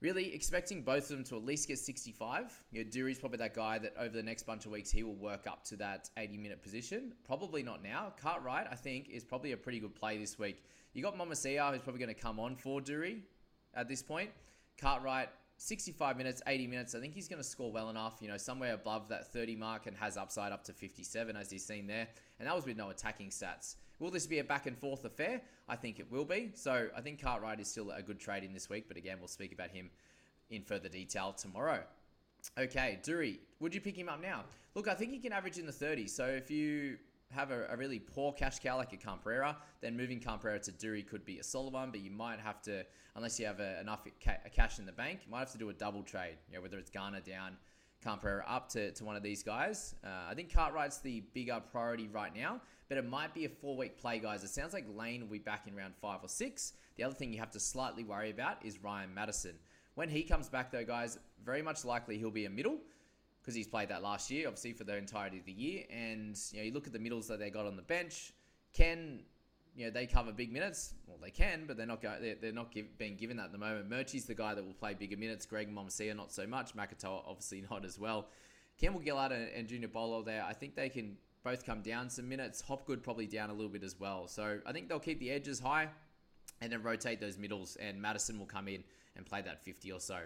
Really 0.00 0.34
expecting 0.34 0.82
both 0.82 1.04
of 1.04 1.16
them 1.16 1.24
to 1.24 1.36
at 1.36 1.44
least 1.44 1.68
get 1.68 1.78
65. 1.78 2.62
You 2.72 2.84
know, 2.84 2.90
Dury's 2.90 3.18
probably 3.18 3.38
that 3.38 3.54
guy 3.54 3.78
that 3.78 3.94
over 3.98 4.14
the 4.14 4.22
next 4.22 4.42
bunch 4.42 4.66
of 4.66 4.72
weeks 4.72 4.90
he 4.90 5.02
will 5.02 5.14
work 5.14 5.46
up 5.46 5.64
to 5.64 5.76
that 5.76 6.10
80 6.18 6.36
minute 6.36 6.62
position. 6.62 7.14
Probably 7.24 7.62
not 7.62 7.82
now. 7.82 8.12
Cartwright, 8.20 8.66
I 8.70 8.74
think, 8.74 9.08
is 9.08 9.24
probably 9.24 9.52
a 9.52 9.56
pretty 9.56 9.80
good 9.80 9.94
play 9.94 10.18
this 10.18 10.38
week. 10.38 10.62
You 10.92 11.02
got 11.02 11.16
Momasia, 11.16 11.72
who's 11.72 11.80
probably 11.80 12.00
going 12.00 12.14
to 12.14 12.20
come 12.20 12.38
on 12.38 12.56
for 12.56 12.80
Dury 12.80 13.20
at 13.74 13.88
this 13.88 14.02
point. 14.02 14.30
Cartwright, 14.78 15.28
65 15.56 16.16
minutes, 16.16 16.42
80 16.46 16.66
minutes. 16.66 16.94
I 16.94 17.00
think 17.00 17.14
he's 17.14 17.28
going 17.28 17.40
to 17.40 17.48
score 17.48 17.72
well 17.72 17.90
enough, 17.90 18.18
you 18.20 18.28
know, 18.28 18.36
somewhere 18.36 18.74
above 18.74 19.08
that 19.08 19.32
30 19.32 19.56
mark 19.56 19.86
and 19.86 19.96
has 19.96 20.16
upside 20.16 20.52
up 20.52 20.64
to 20.64 20.72
57 20.72 21.36
as 21.36 21.50
he's 21.50 21.64
seen 21.64 21.86
there. 21.86 22.08
And 22.38 22.48
that 22.48 22.54
was 22.54 22.66
with 22.66 22.76
no 22.76 22.90
attacking 22.90 23.30
stats. 23.30 23.76
Will 23.98 24.10
this 24.10 24.26
be 24.26 24.38
a 24.38 24.44
back 24.44 24.66
and 24.66 24.76
forth 24.76 25.04
affair? 25.04 25.40
I 25.68 25.76
think 25.76 26.00
it 26.00 26.10
will 26.10 26.24
be. 26.24 26.50
So 26.54 26.88
I 26.96 27.00
think 27.00 27.22
Cartwright 27.22 27.60
is 27.60 27.68
still 27.68 27.90
a 27.90 28.02
good 28.02 28.18
trade 28.18 28.44
in 28.44 28.52
this 28.52 28.68
week, 28.68 28.86
but 28.88 28.96
again, 28.96 29.18
we'll 29.18 29.28
speak 29.28 29.52
about 29.52 29.70
him 29.70 29.90
in 30.50 30.62
further 30.62 30.88
detail 30.88 31.32
tomorrow. 31.32 31.80
Okay, 32.58 32.98
Dury, 33.02 33.38
would 33.60 33.74
you 33.74 33.80
pick 33.80 33.96
him 33.96 34.08
up 34.08 34.20
now? 34.20 34.44
Look, 34.74 34.88
I 34.88 34.94
think 34.94 35.12
he 35.12 35.18
can 35.18 35.32
average 35.32 35.58
in 35.58 35.66
the 35.66 35.72
30s. 35.72 36.10
So 36.10 36.26
if 36.26 36.50
you 36.50 36.98
have 37.30 37.50
a, 37.50 37.66
a 37.70 37.76
really 37.76 37.98
poor 37.98 38.32
cash 38.32 38.58
cow 38.58 38.76
like 38.76 38.92
a 38.92 38.96
Camprera, 38.96 39.56
then 39.80 39.96
moving 39.96 40.20
Camprera 40.20 40.58
to 40.58 40.72
Dury 40.72 41.06
could 41.06 41.24
be 41.24 41.38
a 41.38 41.42
solid 41.44 41.72
one, 41.72 41.90
but 41.90 42.00
you 42.00 42.10
might 42.10 42.38
have 42.40 42.60
to, 42.62 42.84
unless 43.16 43.40
you 43.40 43.46
have 43.46 43.60
a, 43.60 43.80
enough 43.80 44.06
ca- 44.22 44.38
cash 44.54 44.78
in 44.78 44.86
the 44.86 44.92
bank, 44.92 45.20
you 45.24 45.30
might 45.32 45.40
have 45.40 45.52
to 45.52 45.58
do 45.58 45.70
a 45.70 45.72
double 45.72 46.02
trade, 46.02 46.36
you 46.48 46.56
know, 46.56 46.62
whether 46.62 46.78
it's 46.78 46.90
Garner 46.90 47.20
down, 47.20 47.56
Camprera 48.04 48.44
up 48.46 48.68
to, 48.70 48.90
to 48.92 49.04
one 49.04 49.16
of 49.16 49.22
these 49.22 49.42
guys. 49.42 49.94
Uh, 50.04 50.30
I 50.30 50.34
think 50.34 50.52
Cartwright's 50.52 50.98
the 50.98 51.20
bigger 51.32 51.60
priority 51.72 52.08
right 52.08 52.34
now, 52.34 52.60
but 52.88 52.98
it 52.98 53.08
might 53.08 53.34
be 53.34 53.44
a 53.44 53.48
four 53.48 53.76
week 53.76 53.98
play, 53.98 54.18
guys. 54.18 54.44
It 54.44 54.50
sounds 54.50 54.72
like 54.74 54.84
Lane 54.94 55.22
will 55.22 55.28
be 55.28 55.38
back 55.38 55.66
in 55.66 55.74
round 55.74 55.94
five 56.00 56.20
or 56.22 56.28
six. 56.28 56.74
The 56.96 57.04
other 57.04 57.14
thing 57.14 57.32
you 57.32 57.38
have 57.38 57.50
to 57.52 57.60
slightly 57.60 58.04
worry 58.04 58.30
about 58.30 58.64
is 58.64 58.82
Ryan 58.82 59.12
Matterson. 59.14 59.54
When 59.94 60.08
he 60.08 60.22
comes 60.22 60.48
back, 60.48 60.70
though, 60.70 60.84
guys, 60.84 61.18
very 61.44 61.62
much 61.62 61.84
likely 61.84 62.18
he'll 62.18 62.30
be 62.30 62.46
a 62.46 62.50
middle 62.50 62.78
because 63.40 63.54
he's 63.54 63.66
played 63.66 63.88
that 63.90 64.02
last 64.02 64.30
year, 64.30 64.48
obviously 64.48 64.72
for 64.72 64.84
the 64.84 64.96
entirety 64.96 65.38
of 65.38 65.44
the 65.44 65.52
year. 65.52 65.84
And 65.90 66.38
you 66.52 66.58
know, 66.58 66.64
you 66.64 66.72
look 66.72 66.86
at 66.86 66.92
the 66.92 66.98
middles 66.98 67.28
that 67.28 67.38
they 67.38 67.50
got 67.50 67.66
on 67.66 67.76
the 67.76 67.82
bench. 67.82 68.32
Can 68.72 69.20
you 69.76 69.84
know 69.84 69.90
they 69.90 70.06
cover 70.06 70.32
big 70.32 70.52
minutes? 70.52 70.94
Well, 71.06 71.18
they 71.22 71.30
can, 71.30 71.64
but 71.66 71.76
they're 71.76 71.86
not 71.86 72.02
go, 72.02 72.14
they're, 72.20 72.36
they're 72.40 72.52
not 72.52 72.72
give, 72.72 72.96
being 72.98 73.16
given 73.16 73.36
that 73.38 73.46
at 73.46 73.52
the 73.52 73.58
moment. 73.58 73.88
Murchie's 73.88 74.24
the 74.24 74.34
guy 74.34 74.54
that 74.54 74.64
will 74.64 74.74
play 74.74 74.94
bigger 74.94 75.16
minutes. 75.16 75.46
Greg 75.46 75.74
Momasia 75.74 76.14
not 76.16 76.32
so 76.32 76.46
much. 76.46 76.74
Makatoa 76.74 77.22
obviously 77.26 77.64
not 77.70 77.84
as 77.84 77.98
well. 77.98 78.28
Campbell 78.78 79.02
Gillard 79.04 79.32
and, 79.32 79.48
and 79.50 79.68
Junior 79.68 79.88
Paulo 79.88 80.22
there. 80.22 80.44
I 80.44 80.52
think 80.52 80.74
they 80.74 80.88
can 80.88 81.16
both 81.44 81.64
come 81.64 81.82
down 81.82 82.08
some 82.08 82.28
minutes. 82.28 82.60
Hopgood 82.60 83.02
probably 83.02 83.26
down 83.26 83.50
a 83.50 83.52
little 83.52 83.68
bit 83.68 83.84
as 83.84 83.98
well. 83.98 84.26
So 84.28 84.60
I 84.66 84.72
think 84.72 84.88
they'll 84.88 84.98
keep 84.98 85.20
the 85.20 85.30
edges 85.30 85.60
high 85.60 85.88
and 86.60 86.72
then 86.72 86.82
rotate 86.82 87.20
those 87.20 87.38
middles. 87.38 87.76
And 87.76 88.00
Matterson 88.00 88.38
will 88.38 88.46
come 88.46 88.68
in 88.68 88.82
and 89.16 89.26
play 89.26 89.42
that 89.42 89.64
50 89.64 89.92
or 89.92 90.00
so. 90.00 90.18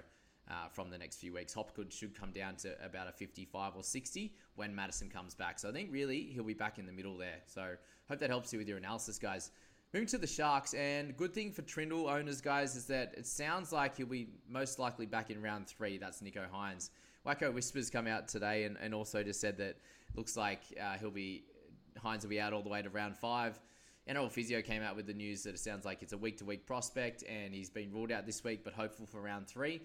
Uh, 0.50 0.66
from 0.70 0.88
the 0.88 0.96
next 0.96 1.16
few 1.16 1.34
weeks. 1.34 1.52
Hopgood 1.52 1.92
should 1.92 2.18
come 2.18 2.30
down 2.30 2.56
to 2.56 2.74
about 2.82 3.06
a 3.06 3.12
55 3.12 3.76
or 3.76 3.82
60 3.82 4.32
when 4.54 4.74
Matterson 4.74 5.10
comes 5.10 5.34
back. 5.34 5.58
So 5.58 5.68
I 5.68 5.72
think 5.72 5.90
really 5.92 6.22
he'll 6.22 6.42
be 6.42 6.54
back 6.54 6.78
in 6.78 6.86
the 6.86 6.92
middle 6.92 7.18
there. 7.18 7.40
So 7.44 7.74
hope 8.08 8.18
that 8.20 8.30
helps 8.30 8.50
you 8.50 8.58
with 8.58 8.66
your 8.66 8.78
analysis, 8.78 9.18
guys. 9.18 9.50
Moving 9.92 10.08
to 10.08 10.16
the 10.16 10.26
Sharks, 10.26 10.72
and 10.72 11.14
good 11.16 11.34
thing 11.34 11.52
for 11.52 11.60
Trindall 11.62 12.10
owners, 12.10 12.40
guys, 12.40 12.76
is 12.76 12.86
that 12.86 13.12
it 13.16 13.26
sounds 13.26 13.72
like 13.72 13.98
he'll 13.98 14.06
be 14.06 14.28
most 14.48 14.78
likely 14.78 15.04
back 15.04 15.30
in 15.30 15.42
round 15.42 15.66
three. 15.66 15.98
That's 15.98 16.22
Nicho 16.22 16.46
Hynes. 16.50 16.88
Wacko 17.26 17.52
Whispers 17.52 17.90
come 17.90 18.06
out 18.06 18.26
today 18.26 18.64
and, 18.64 18.78
and 18.80 18.94
also 18.94 19.22
just 19.22 19.42
said 19.42 19.58
that 19.58 19.76
looks 20.14 20.34
like 20.34 20.60
uh, 20.82 20.94
he'll 20.98 21.10
be 21.10 21.44
Hines 22.02 22.22
will 22.22 22.30
be 22.30 22.40
out 22.40 22.52
all 22.52 22.62
the 22.62 22.68
way 22.68 22.80
to 22.80 22.88
round 22.88 23.16
five. 23.16 23.60
NRL 24.08 24.32
Physio 24.32 24.62
came 24.62 24.82
out 24.82 24.96
with 24.96 25.06
the 25.06 25.12
news 25.12 25.42
that 25.42 25.54
it 25.54 25.58
sounds 25.58 25.84
like 25.84 26.02
it's 26.02 26.14
a 26.14 26.18
week 26.18 26.38
to 26.38 26.44
week 26.44 26.66
prospect 26.66 27.22
and 27.28 27.52
he's 27.54 27.68
been 27.68 27.92
ruled 27.92 28.10
out 28.10 28.24
this 28.24 28.42
week, 28.42 28.64
but 28.64 28.72
hopeful 28.72 29.04
for 29.04 29.20
round 29.20 29.46
three. 29.46 29.82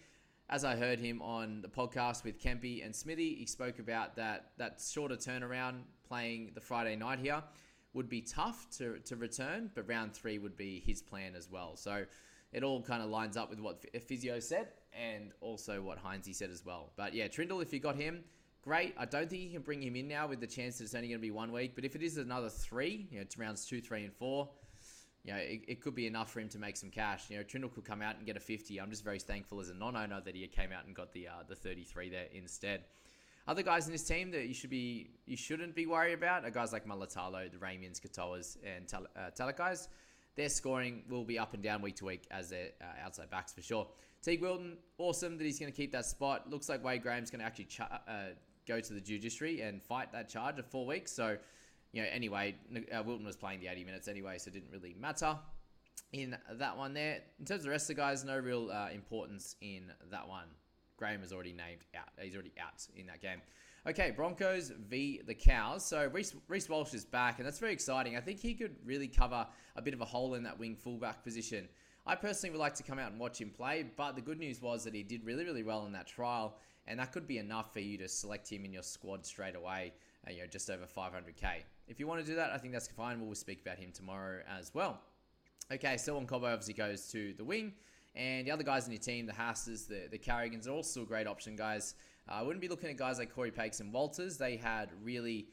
As 0.53 0.63
I 0.63 0.75
heard 0.75 0.99
him 0.99 1.19
on 1.23 1.63
the 1.63 1.67
podcast 1.67 2.23
with 2.23 2.39
Kempy 2.39 2.85
and 2.85 2.95
Smithy, 2.95 3.33
he 3.33 3.47
spoke 3.47 3.79
about 3.79 4.15
that 4.17 4.51
that 4.57 4.79
shorter 4.87 5.15
turnaround 5.15 5.79
playing 6.07 6.51
the 6.53 6.61
Friday 6.61 6.95
night 6.95 7.17
here 7.17 7.41
would 7.93 8.07
be 8.07 8.21
tough 8.21 8.67
to, 8.77 8.99
to 8.99 9.15
return, 9.15 9.71
but 9.73 9.89
round 9.89 10.13
three 10.13 10.37
would 10.37 10.55
be 10.55 10.79
his 10.85 11.01
plan 11.01 11.33
as 11.35 11.49
well. 11.49 11.75
So 11.75 12.05
it 12.51 12.63
all 12.63 12.83
kind 12.83 13.01
of 13.01 13.09
lines 13.09 13.35
up 13.35 13.49
with 13.49 13.59
what 13.61 13.83
Physio 14.03 14.39
said 14.39 14.67
and 14.93 15.31
also 15.41 15.81
what 15.81 15.97
Hynes 15.97 16.31
said 16.35 16.51
as 16.51 16.63
well. 16.63 16.91
But 16.95 17.15
yeah, 17.15 17.27
Trindall, 17.29 17.63
if 17.63 17.73
you 17.73 17.79
got 17.79 17.95
him, 17.95 18.23
great. 18.61 18.93
I 18.95 19.05
don't 19.05 19.27
think 19.27 19.41
you 19.41 19.49
can 19.49 19.63
bring 19.63 19.81
him 19.81 19.95
in 19.95 20.07
now 20.07 20.27
with 20.27 20.39
the 20.39 20.45
chance 20.45 20.77
that 20.77 20.83
it's 20.83 20.93
only 20.93 21.07
going 21.07 21.19
to 21.19 21.21
be 21.23 21.31
one 21.31 21.51
week. 21.51 21.71
But 21.73 21.83
if 21.83 21.95
it 21.95 22.03
is 22.03 22.17
another 22.17 22.49
three, 22.49 23.07
you 23.09 23.17
know, 23.17 23.23
it's 23.23 23.39
rounds 23.39 23.65
two, 23.65 23.81
three, 23.81 24.03
and 24.03 24.13
four, 24.13 24.51
you 25.23 25.31
know, 25.31 25.39
it, 25.39 25.61
it 25.67 25.81
could 25.81 25.95
be 25.95 26.05
enough 26.05 26.31
for 26.31 26.39
him 26.39 26.49
to 26.49 26.59
make 26.59 26.75
some 26.75 26.89
cash. 26.89 27.29
You 27.29 27.37
know, 27.37 27.43
Trindall 27.43 27.73
could 27.73 27.85
come 27.85 28.01
out 28.01 28.17
and 28.17 28.25
get 28.25 28.35
a 28.35 28.41
50. 28.41 28.79
I'm 28.79 28.89
just 28.89 29.03
very 29.03 29.19
thankful 29.19 29.61
as 29.61 29.69
a 29.69 29.73
non-owner 29.73 30.21
that 30.21 30.35
he 30.35 30.45
came 30.47 30.71
out 30.71 30.85
and 30.85 30.95
got 30.95 31.13
the 31.13 31.27
uh, 31.27 31.43
the 31.47 31.55
33 31.55 32.09
there 32.09 32.27
instead. 32.33 32.83
Other 33.47 33.63
guys 33.63 33.87
in 33.87 33.91
this 33.91 34.03
team 34.03 34.31
that 34.31 34.45
you 34.47 34.53
should 34.53 34.69
be 34.69 35.11
you 35.25 35.35
shouldn't 35.35 35.75
be 35.75 35.85
worried 35.85 36.13
about 36.13 36.45
are 36.45 36.49
guys 36.49 36.71
like 36.71 36.85
Mulitalo, 36.85 37.51
the 37.51 37.57
Ramiens, 37.57 37.99
Katoas, 37.99 38.57
and 38.65 38.87
Tal- 38.87 39.07
uh, 39.15 39.31
Talakais. 39.37 39.87
Their 40.35 40.49
scoring 40.49 41.03
will 41.09 41.23
be 41.23 41.37
up 41.37 41.53
and 41.53 41.61
down 41.61 41.81
week 41.81 41.95
to 41.97 42.05
week 42.05 42.25
as 42.31 42.49
their 42.49 42.69
uh, 42.81 43.05
outside 43.05 43.29
backs 43.29 43.53
for 43.53 43.61
sure. 43.61 43.87
Teig 44.25 44.41
Wilton, 44.41 44.77
awesome 44.97 45.37
that 45.37 45.43
he's 45.43 45.59
going 45.59 45.71
to 45.71 45.75
keep 45.75 45.91
that 45.91 46.05
spot. 46.05 46.49
Looks 46.49 46.69
like 46.69 46.83
Wade 46.83 47.03
Graham's 47.03 47.29
going 47.29 47.41
to 47.41 47.45
actually 47.45 47.65
ch- 47.65 47.81
uh, 47.81 48.29
go 48.65 48.79
to 48.79 48.93
the 48.93 49.01
judiciary 49.01 49.61
and 49.61 49.83
fight 49.83 50.11
that 50.13 50.29
charge 50.29 50.57
of 50.59 50.65
four 50.65 50.85
weeks. 50.85 51.11
So, 51.11 51.37
you 51.93 52.01
know, 52.01 52.07
anyway, 52.11 52.55
uh, 52.75 53.03
Wilton 53.03 53.25
was 53.25 53.35
playing 53.35 53.59
the 53.59 53.67
80 53.67 53.83
minutes 53.85 54.07
anyway, 54.07 54.37
so 54.39 54.49
it 54.49 54.53
didn't 54.53 54.71
really 54.71 54.95
matter 54.99 55.37
in 56.11 56.35
that 56.53 56.77
one 56.77 56.93
there. 56.93 57.19
In 57.39 57.45
terms 57.45 57.59
of 57.59 57.65
the 57.65 57.69
rest 57.69 57.89
of 57.89 57.95
the 57.95 58.01
guys, 58.01 58.23
no 58.25 58.37
real 58.37 58.69
uh, 58.71 58.89
importance 58.93 59.55
in 59.61 59.91
that 60.11 60.27
one. 60.27 60.45
Graham 60.97 61.23
is 61.23 61.33
already 61.33 61.53
named 61.53 61.81
out. 61.95 62.09
He's 62.19 62.33
already 62.33 62.53
out 62.59 62.85
in 62.95 63.07
that 63.07 63.21
game. 63.21 63.41
Okay, 63.85 64.11
Broncos 64.11 64.71
v 64.87 65.21
the 65.25 65.33
Cows. 65.33 65.85
So 65.85 66.09
Reece 66.47 66.69
Walsh 66.69 66.93
is 66.93 67.03
back, 67.03 67.39
and 67.39 67.45
that's 67.45 67.59
very 67.59 67.73
exciting. 67.73 68.15
I 68.15 68.21
think 68.21 68.39
he 68.39 68.53
could 68.53 68.75
really 68.85 69.07
cover 69.07 69.45
a 69.75 69.81
bit 69.81 69.93
of 69.93 70.01
a 70.01 70.05
hole 70.05 70.35
in 70.35 70.43
that 70.43 70.57
wing 70.57 70.75
fullback 70.75 71.23
position. 71.23 71.67
I 72.05 72.15
personally 72.15 72.51
would 72.51 72.61
like 72.61 72.75
to 72.75 72.83
come 72.83 72.99
out 72.99 73.11
and 73.11 73.19
watch 73.19 73.39
him 73.39 73.49
play, 73.49 73.85
but 73.95 74.15
the 74.15 74.21
good 74.21 74.39
news 74.39 74.61
was 74.61 74.83
that 74.83 74.93
he 74.93 75.03
did 75.03 75.25
really, 75.25 75.45
really 75.45 75.63
well 75.63 75.85
in 75.85 75.93
that 75.93 76.07
trial, 76.07 76.57
and 76.87 76.99
that 76.99 77.11
could 77.11 77.27
be 77.27 77.37
enough 77.37 77.73
for 77.73 77.79
you 77.79 77.97
to 77.97 78.07
select 78.07 78.49
him 78.49 78.65
in 78.65 78.73
your 78.73 78.83
squad 78.83 79.25
straight 79.25 79.55
away, 79.55 79.93
uh, 80.27 80.31
you 80.31 80.41
know, 80.41 80.47
just 80.47 80.69
over 80.69 80.85
500k. 80.85 81.63
If 81.87 81.99
you 81.99 82.07
want 82.07 82.21
to 82.21 82.25
do 82.25 82.35
that, 82.35 82.51
I 82.51 82.57
think 82.57 82.73
that's 82.73 82.87
fine. 82.87 83.19
We'll 83.19 83.35
speak 83.35 83.61
about 83.61 83.77
him 83.77 83.91
tomorrow 83.91 84.41
as 84.59 84.73
well. 84.73 85.01
Okay, 85.71 85.97
Selwyn 85.97 86.27
Cobbo 86.27 86.45
obviously 86.45 86.73
goes 86.73 87.07
to 87.09 87.33
the 87.33 87.43
wing. 87.43 87.73
And 88.15 88.45
the 88.45 88.51
other 88.51 88.63
guys 88.63 88.85
in 88.85 88.91
your 88.91 89.01
team, 89.01 89.25
the 89.25 89.33
Haasses, 89.33 89.87
the, 89.87 90.07
the 90.11 90.17
Carrigans, 90.17 90.67
are 90.67 90.71
all 90.71 90.83
still 90.83 91.03
a 91.03 91.05
great 91.05 91.27
option, 91.27 91.55
guys. 91.55 91.95
Uh, 92.29 92.35
I 92.35 92.41
wouldn't 92.43 92.61
be 92.61 92.67
looking 92.67 92.89
at 92.89 92.97
guys 92.97 93.17
like 93.17 93.33
Corey 93.33 93.51
Paix 93.51 93.79
and 93.79 93.91
Walters. 93.91 94.37
They 94.37 94.55
had 94.55 94.89
really, 95.01 95.47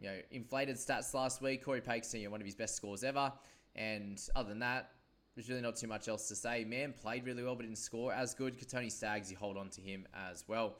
you 0.00 0.08
know, 0.08 0.16
inflated 0.30 0.76
stats 0.76 1.12
last 1.14 1.42
week. 1.42 1.64
Corey 1.64 1.80
Paix, 1.80 2.12
you 2.14 2.24
know, 2.24 2.30
one 2.30 2.40
of 2.40 2.46
his 2.46 2.54
best 2.54 2.76
scores 2.76 3.04
ever. 3.04 3.32
And 3.76 4.20
other 4.34 4.48
than 4.48 4.60
that, 4.60 4.90
there's 5.34 5.48
really 5.48 5.60
not 5.60 5.76
too 5.76 5.86
much 5.86 6.08
else 6.08 6.26
to 6.28 6.34
say. 6.34 6.64
Mam 6.64 6.92
played 6.92 7.24
really 7.24 7.44
well, 7.44 7.54
but 7.54 7.62
didn't 7.62 7.78
score 7.78 8.12
as 8.12 8.34
good. 8.34 8.56
Tony 8.68 8.90
Staggs, 8.90 9.30
you 9.30 9.36
hold 9.36 9.56
on 9.56 9.68
to 9.70 9.80
him 9.80 10.06
as 10.30 10.44
well. 10.48 10.76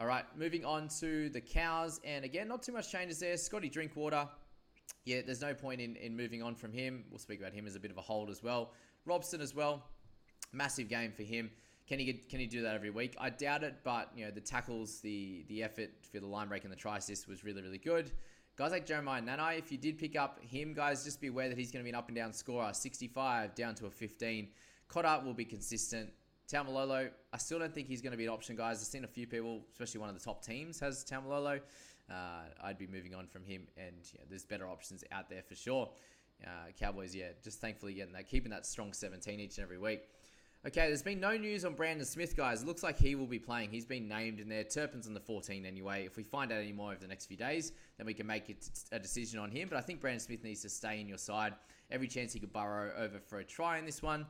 All 0.00 0.06
right, 0.06 0.24
moving 0.34 0.64
on 0.64 0.88
to 1.00 1.28
the 1.28 1.42
cows. 1.42 2.00
And 2.04 2.24
again, 2.24 2.48
not 2.48 2.62
too 2.62 2.72
much 2.72 2.90
changes 2.90 3.18
there. 3.18 3.36
Scotty 3.36 3.68
Drinkwater. 3.68 4.26
Yeah, 5.04 5.20
there's 5.26 5.42
no 5.42 5.52
point 5.52 5.82
in, 5.82 5.94
in 5.96 6.16
moving 6.16 6.42
on 6.42 6.54
from 6.54 6.72
him. 6.72 7.04
We'll 7.10 7.18
speak 7.18 7.38
about 7.38 7.52
him 7.52 7.66
as 7.66 7.76
a 7.76 7.80
bit 7.80 7.90
of 7.90 7.98
a 7.98 8.00
hold 8.00 8.30
as 8.30 8.42
well. 8.42 8.72
Robson 9.04 9.42
as 9.42 9.54
well. 9.54 9.84
Massive 10.52 10.88
game 10.88 11.12
for 11.12 11.22
him. 11.22 11.50
Can 11.86 11.98
he 11.98 12.06
get, 12.06 12.30
can 12.30 12.40
he 12.40 12.46
do 12.46 12.62
that 12.62 12.74
every 12.74 12.88
week? 12.88 13.14
I 13.20 13.28
doubt 13.28 13.62
it, 13.62 13.74
but 13.84 14.10
you 14.16 14.24
know 14.24 14.30
the 14.30 14.40
tackles, 14.40 15.00
the 15.00 15.44
the 15.48 15.62
effort 15.62 15.90
for 16.10 16.18
the 16.18 16.26
line 16.26 16.48
break 16.48 16.64
and 16.64 16.72
the 16.72 16.76
try 16.76 16.96
assist 16.96 17.28
was 17.28 17.44
really 17.44 17.60
really 17.60 17.78
good. 17.78 18.10
Guys 18.56 18.70
like 18.70 18.86
Jeremiah 18.86 19.20
Nanai, 19.20 19.58
if 19.58 19.70
you 19.70 19.76
did 19.76 19.98
pick 19.98 20.16
up 20.16 20.42
him, 20.42 20.72
guys, 20.72 21.04
just 21.04 21.20
be 21.20 21.26
aware 21.26 21.50
that 21.50 21.58
he's 21.58 21.70
going 21.70 21.82
to 21.82 21.84
be 21.84 21.90
an 21.90 21.96
up 21.96 22.08
and 22.08 22.16
down 22.16 22.32
scorer. 22.32 22.72
65 22.72 23.54
down 23.54 23.74
to 23.74 23.86
a 23.86 23.90
15. 23.90 24.48
Cotter 24.88 25.20
will 25.24 25.34
be 25.34 25.44
consistent. 25.44 26.10
Taumalolo, 26.50 27.10
I 27.32 27.38
still 27.38 27.58
don't 27.58 27.72
think 27.72 27.86
he's 27.86 28.02
going 28.02 28.10
to 28.10 28.16
be 28.16 28.24
an 28.24 28.30
option, 28.30 28.56
guys. 28.56 28.80
I've 28.80 28.86
seen 28.86 29.04
a 29.04 29.08
few 29.08 29.26
people, 29.26 29.60
especially 29.72 30.00
one 30.00 30.08
of 30.08 30.18
the 30.18 30.24
top 30.24 30.44
teams, 30.44 30.80
has 30.80 31.04
Taumalolo. 31.04 31.60
Uh, 32.10 32.14
I'd 32.64 32.78
be 32.78 32.88
moving 32.88 33.14
on 33.14 33.26
from 33.28 33.44
him, 33.44 33.68
and 33.76 33.94
yeah, 34.12 34.22
there's 34.28 34.44
better 34.44 34.66
options 34.66 35.04
out 35.12 35.30
there 35.30 35.42
for 35.42 35.54
sure. 35.54 35.88
Uh, 36.44 36.72
Cowboys, 36.78 37.14
yeah, 37.14 37.28
just 37.44 37.60
thankfully 37.60 37.94
getting 37.94 38.14
that, 38.14 38.28
keeping 38.28 38.50
that 38.50 38.66
strong 38.66 38.92
17 38.92 39.38
each 39.38 39.58
and 39.58 39.64
every 39.64 39.78
week. 39.78 40.08
Okay, 40.66 40.88
there's 40.88 41.02
been 41.02 41.20
no 41.20 41.36
news 41.36 41.64
on 41.64 41.74
Brandon 41.74 42.04
Smith, 42.04 42.36
guys. 42.36 42.62
It 42.62 42.66
looks 42.66 42.82
like 42.82 42.98
he 42.98 43.14
will 43.14 43.26
be 43.26 43.38
playing. 43.38 43.70
He's 43.70 43.86
been 43.86 44.08
named 44.08 44.40
in 44.40 44.48
there. 44.48 44.64
Turpin's 44.64 45.06
on 45.06 45.14
the 45.14 45.20
14 45.20 45.64
anyway. 45.64 46.04
If 46.04 46.16
we 46.16 46.22
find 46.22 46.52
out 46.52 46.58
any 46.58 46.72
more 46.72 46.90
over 46.90 47.00
the 47.00 47.06
next 47.06 47.26
few 47.26 47.36
days, 47.36 47.72
then 47.96 48.06
we 48.06 48.12
can 48.12 48.26
make 48.26 48.54
a 48.92 48.98
decision 48.98 49.38
on 49.38 49.50
him. 49.50 49.68
But 49.70 49.78
I 49.78 49.80
think 49.80 50.00
Brandon 50.00 50.20
Smith 50.20 50.44
needs 50.44 50.60
to 50.62 50.68
stay 50.68 51.00
in 51.00 51.08
your 51.08 51.16
side. 51.16 51.54
Every 51.90 52.08
chance 52.08 52.34
he 52.34 52.40
could 52.40 52.52
burrow 52.52 52.92
over 52.98 53.20
for 53.20 53.38
a 53.38 53.44
try 53.44 53.78
in 53.78 53.86
this 53.86 54.02
one, 54.02 54.26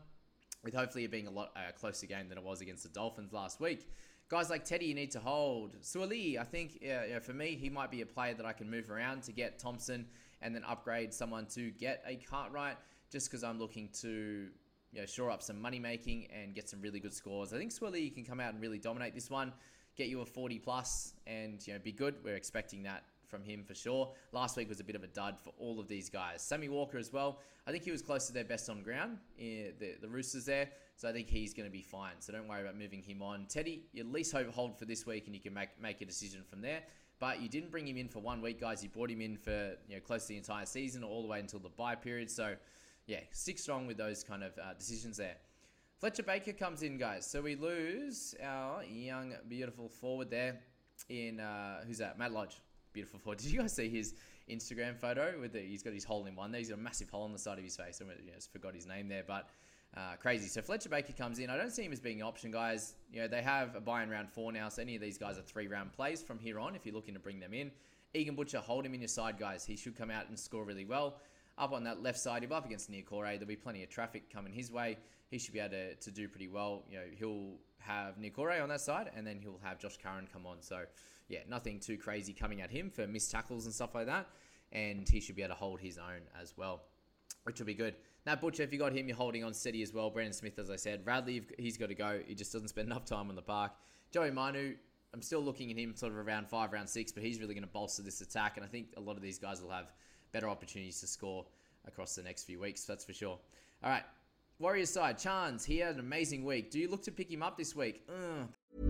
with 0.62 0.75
hopefully 0.75 1.05
it 1.05 1.11
being 1.11 1.26
a 1.26 1.31
lot 1.31 1.50
uh, 1.57 1.73
closer 1.73 2.07
game 2.07 2.29
than 2.29 2.38
it 2.38 2.45
was 2.45 2.61
against 2.61 2.83
the 2.83 2.88
Dolphins 2.88 3.33
last 3.33 3.61
week. 3.61 3.88
Guys 4.29 4.49
like 4.49 4.64
Teddy, 4.64 4.87
you 4.87 4.95
need 4.95 5.11
to 5.11 5.21
hold. 5.21 5.81
Suaalii, 5.83 6.38
I 6.38 6.45
think 6.45 6.83
uh, 6.85 7.19
for 7.21 7.33
me, 7.33 7.57
he 7.61 7.69
might 7.69 7.90
be 7.90 8.02
a 8.02 8.07
player 8.07 8.35
that 8.35 8.47
I 8.47 8.52
can 8.52 8.71
move 8.71 8.90
around 8.90 9.23
to 9.25 9.33
get 9.33 9.59
Thompson 9.59 10.07
and 10.40 10.55
then 10.55 10.62
upgrade 10.64 11.12
someone 11.12 11.47
to 11.47 11.71
get 11.73 12.02
a 12.07 12.17
Cartwright 12.17 12.76
just 13.11 13.29
because 13.29 13.43
I'm 13.43 13.59
looking 13.59 13.88
to 14.02 14.49
you 14.93 15.00
know, 15.00 15.07
shore 15.07 15.31
up 15.31 15.43
some 15.43 15.61
money 15.61 15.79
making 15.79 16.29
and 16.33 16.55
get 16.55 16.69
some 16.69 16.81
really 16.81 17.00
good 17.00 17.14
scores. 17.14 17.52
I 17.52 17.59
think 17.59 17.73
Swilly 17.73 18.12
can 18.12 18.25
come 18.25 18.40
out 18.40 18.52
and 18.52 18.62
really 18.62 18.79
dominate 18.79 19.14
this 19.14 19.31
one, 19.31 19.52
get 19.97 20.09
you 20.09 20.21
a 20.21 20.26
40 20.26 20.59
plus, 20.59 21.14
and 21.26 21.64
you 21.67 21.73
know 21.73 21.79
be 21.79 21.93
good. 21.93 22.17
We're 22.25 22.37
expecting 22.37 22.83
that 22.85 23.05
from 23.31 23.45
him 23.45 23.65
for 23.65 23.75
sure. 23.75 24.13
Last 24.33 24.57
week 24.57 24.69
was 24.69 24.81
a 24.81 24.85
bit 24.85 24.97
of 24.97 25.05
a 25.05 25.07
dud 25.07 25.39
for 25.39 25.53
all 25.59 25.79
of 25.79 25.89
these 25.89 26.11
guys. 26.11 26.43
Sammy 26.43 26.69
Walker 26.69 26.99
as 26.99 27.13
well. 27.13 27.39
I 27.67 27.71
think 27.71 27.85
he 27.85 27.91
was 27.91 28.03
close 28.03 28.27
to 28.27 28.33
their 28.33 28.45
best 28.45 28.69
on 28.69 28.83
ground. 28.83 29.19
the, 29.39 29.97
the 30.01 30.09
Roosters 30.09 30.45
there. 30.45 30.69
So 30.97 31.09
I 31.09 31.13
think 31.13 31.29
he's 31.29 31.55
going 31.55 31.67
to 31.67 31.73
be 31.73 31.83
fine. 31.83 32.15
So 32.19 32.33
don't 32.33 32.49
worry 32.49 32.61
about 32.61 32.77
moving 32.77 33.03
him 33.03 33.23
on. 33.23 33.47
Teddy, 33.49 33.85
you 33.93 34.03
at 34.03 34.13
least 34.13 34.33
hope 34.33 34.53
hold 34.53 34.79
for 34.79 34.85
this 34.85 35.07
week 35.07 35.27
and 35.27 35.35
you 35.35 35.41
can 35.41 35.55
make, 35.55 35.81
make 35.81 36.03
a 36.03 36.05
decision 36.05 36.43
from 36.43 36.61
there. 36.61 36.83
But 37.21 37.43
you 37.43 37.49
didn't 37.49 37.71
bring 37.71 37.87
him 37.87 37.99
in 37.99 38.09
for 38.09 38.19
one 38.19 38.41
week, 38.41 38.61
guys. 38.61 38.83
You 38.83 38.89
brought 38.89 39.11
him 39.11 39.21
in 39.21 39.37
for 39.37 39.77
you 39.89 39.97
know 39.97 40.01
close 40.01 40.23
to 40.23 40.29
the 40.29 40.39
entire 40.39 40.65
season, 40.65 41.05
all 41.05 41.21
the 41.21 41.29
way 41.29 41.39
until 41.39 41.61
the 41.61 41.69
bye 41.69 41.95
period. 41.95 42.31
So 42.31 42.55
yeah, 43.07 43.21
stick 43.31 43.59
strong 43.59 43.87
with 43.87 43.99
those 43.99 44.25
kind 44.25 44.43
of 44.43 44.53
uh, 44.59 44.73
decisions 44.79 45.19
there. 45.19 45.37
Fletcher 45.99 46.23
Baker 46.23 46.53
comes 46.53 46.83
in, 46.83 46.97
guys. 46.97 47.27
So 47.27 47.43
we 47.43 47.57
lose 47.57 48.35
our 48.43 48.83
young, 48.85 49.35
beautiful 49.49 49.91
forward 49.91 50.31
there 50.31 50.61
in 51.11 51.41
uh, 51.41 51.83
who's 51.87 51.99
that? 51.99 52.19
Matt 52.19 52.33
Lodge. 52.33 52.57
Beautiful 52.93 53.19
forward. 53.19 53.39
Did 53.43 53.51
you 53.51 53.61
guys 53.61 53.75
see 53.75 53.89
his 53.89 54.15
Instagram 54.49 54.97
photo 54.97 55.35
with 55.41 55.53
the? 55.53 55.61
He's 55.61 55.83
got 55.83 55.93
his 55.93 56.05
hole 56.05 56.27
in 56.27 56.37
one 56.37 56.51
there. 56.51 56.59
He's 56.59 56.71
got 56.71 56.79
a 56.79 56.83
massive 56.83 57.11
hole 57.11 57.23
on 57.23 57.33
the 57.33 57.39
side 57.39 57.59
of 57.59 57.65
his 57.65 57.77
face. 57.77 58.01
I 58.01 58.35
just 58.35 58.53
forgot 58.53 58.75
his 58.75 58.87
name 58.87 59.09
there, 59.09 59.25
but 59.27 59.49
uh, 59.97 60.17
crazy. 60.21 60.49
So 60.49 60.63
Fletcher 60.63 60.89
Baker 60.89 61.13
comes 61.13 61.39
in. 61.39 61.51
I 61.51 61.57
don't 61.57 61.71
see 61.71 61.85
him 61.85 61.93
as 61.93 62.01
being 62.01 62.21
an 62.21 62.27
option, 62.27 62.51
guys. 62.51 62.95
You 63.13 63.23
know 63.23 63.29
they 63.29 63.43
have 63.43 63.75
a 63.77 63.81
buy 63.81 64.03
in 64.03 64.11
round 64.11 64.31
four 64.31 64.53
now, 64.53 64.69
so 64.69 64.83
any 64.83 64.95
of 64.95 65.03
these 65.03 65.19
guys 65.19 65.39
are 65.39 65.43
three 65.43 65.69
round 65.69 65.93
plays 65.93 66.23
from 66.23 66.39
here 66.39 66.59
on. 66.59 66.75
If 66.75 66.87
you're 66.87 66.95
looking 66.95 67.15
to 67.15 67.21
bring 67.21 67.41
them 67.41 67.55
in, 67.55 67.71
Egan 68.15 68.35
Butcher, 68.35 68.59
hold 68.59 68.85
him 68.87 68.95
in 68.95 69.01
your 69.01 69.09
side, 69.09 69.39
guys. 69.39 69.65
He 69.65 69.77
should 69.77 69.97
come 69.97 70.11
out 70.11 70.29
and 70.29 70.39
score 70.39 70.65
really 70.65 70.85
well 70.85 71.17
up 71.59 71.73
on 71.73 71.85
that 71.85 72.03
left 72.03 72.19
side. 72.19 72.43
He'll 72.43 72.55
up 72.55 72.67
against 72.67 72.91
Niukore. 72.91 73.33
There'll 73.33 73.47
be 73.47 73.57
plenty 73.57 73.83
of 73.83 73.91
traffic 73.91 74.33
coming 74.33 74.53
his 74.53 74.71
way. 74.73 74.97
He 75.31 75.39
should 75.39 75.53
be 75.53 75.61
able 75.61 75.71
to, 75.71 75.95
to 75.95 76.11
do 76.11 76.27
pretty 76.27 76.49
well. 76.49 76.85
You 76.91 76.99
know, 76.99 77.05
he'll 77.17 77.53
have 77.81 78.17
Niukore 78.19 78.63
on 78.63 78.69
that 78.69 78.81
side, 78.81 79.11
and 79.17 79.27
then 79.27 79.39
he'll 79.41 79.61
have 79.63 79.79
Josh 79.79 79.99
Curran 80.03 80.29
come 80.33 80.47
on. 80.47 80.57
So, 80.61 80.85
yeah, 81.29 81.41
nothing 81.49 81.81
too 81.81 81.97
crazy 81.97 82.33
coming 82.33 82.61
at 82.61 82.71
him 82.71 82.91
for 82.91 83.07
missed 83.07 83.31
tackles 83.31 83.65
and 83.65 83.75
stuff 83.75 83.95
like 83.95 84.07
that. 84.07 84.29
And 84.73 85.09
he 85.09 85.21
should 85.21 85.37
be 85.37 85.43
able 85.43 85.55
to 85.55 85.59
hold 85.59 85.81
his 85.81 85.99
own 85.99 86.23
as 86.41 86.55
well, 86.57 86.83
which 87.45 87.59
will 87.59 87.67
be 87.67 87.75
good. 87.75 87.97
Now, 88.27 88.37
Butcher, 88.37 88.63
if 88.63 88.73
you 88.73 88.79
got 88.79 88.93
him, 88.93 89.09
you're 89.09 89.17
holding 89.17 89.43
on 89.43 89.55
steady 89.55 89.83
as 89.83 89.93
well. 89.93 90.11
Brandon 90.11 90.33
Smith, 90.33 90.59
as 90.59 90.71
I 90.71 90.77
said. 90.77 91.01
Radley, 91.05 91.43
he's 91.59 91.77
got 91.77 91.89
to 91.89 91.95
go. 91.95 92.21
He 92.27 92.35
just 92.35 92.53
doesn't 92.53 92.69
spend 92.69 92.87
enough 92.87 93.05
time 93.05 93.31
on 93.31 93.35
the 93.35 93.43
park. 93.43 93.73
Joey 94.13 94.31
Manu, 94.31 94.75
I'm 95.13 95.23
still 95.23 95.41
looking 95.41 95.71
at 95.71 95.77
him 95.77 95.97
sort 95.97 96.13
of 96.13 96.19
around 96.19 96.49
five, 96.49 96.73
round 96.73 96.89
six, 96.89 97.11
but 97.11 97.23
he's 97.23 97.41
really 97.41 97.55
going 97.55 97.65
to 97.65 97.71
bolster 97.71 98.03
this 98.03 98.21
attack. 98.21 98.57
And 98.57 98.65
I 98.65 98.69
think 98.69 98.89
a 98.97 99.01
lot 99.01 99.17
of 99.17 99.23
these 99.23 99.39
guys 99.39 99.61
will 99.63 99.71
have 99.71 99.93
better 100.33 100.49
opportunities 100.49 101.01
to 101.01 101.07
score 101.07 101.47
across 101.87 102.15
the 102.15 102.23
next 102.23 102.45
few 102.45 102.61
weeks, 102.61 102.85
that's 102.85 103.05
for 103.05 103.13
sure. 103.13 103.39
All 103.83 103.91
right, 103.91 104.05
Warriors 104.61 104.90
side, 104.90 105.17
Chance, 105.17 105.64
he 105.64 105.79
had 105.79 105.95
an 105.95 106.00
amazing 106.00 106.45
week. 106.45 106.71
Do 106.71 106.79
you 106.79 106.88
look 106.90 107.02
to 107.05 107.11
pick 107.11 107.33
him 107.33 107.43
up 107.43 107.57
this 107.57 107.75
week? 107.75 108.02
Ugh. 108.11 108.90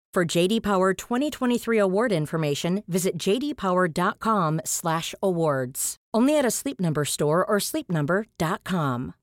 For 0.13 0.25
JD 0.25 0.61
Power 0.61 0.93
2023 0.93 1.77
award 1.77 2.11
information, 2.11 2.83
visit 2.85 3.17
jdpower.com/awards. 3.17 5.95
Only 6.13 6.37
at 6.37 6.43
a 6.43 6.51
Sleep 6.51 6.81
Number 6.81 7.05
store 7.05 7.45
or 7.45 7.59
sleepnumber.com. 7.59 9.13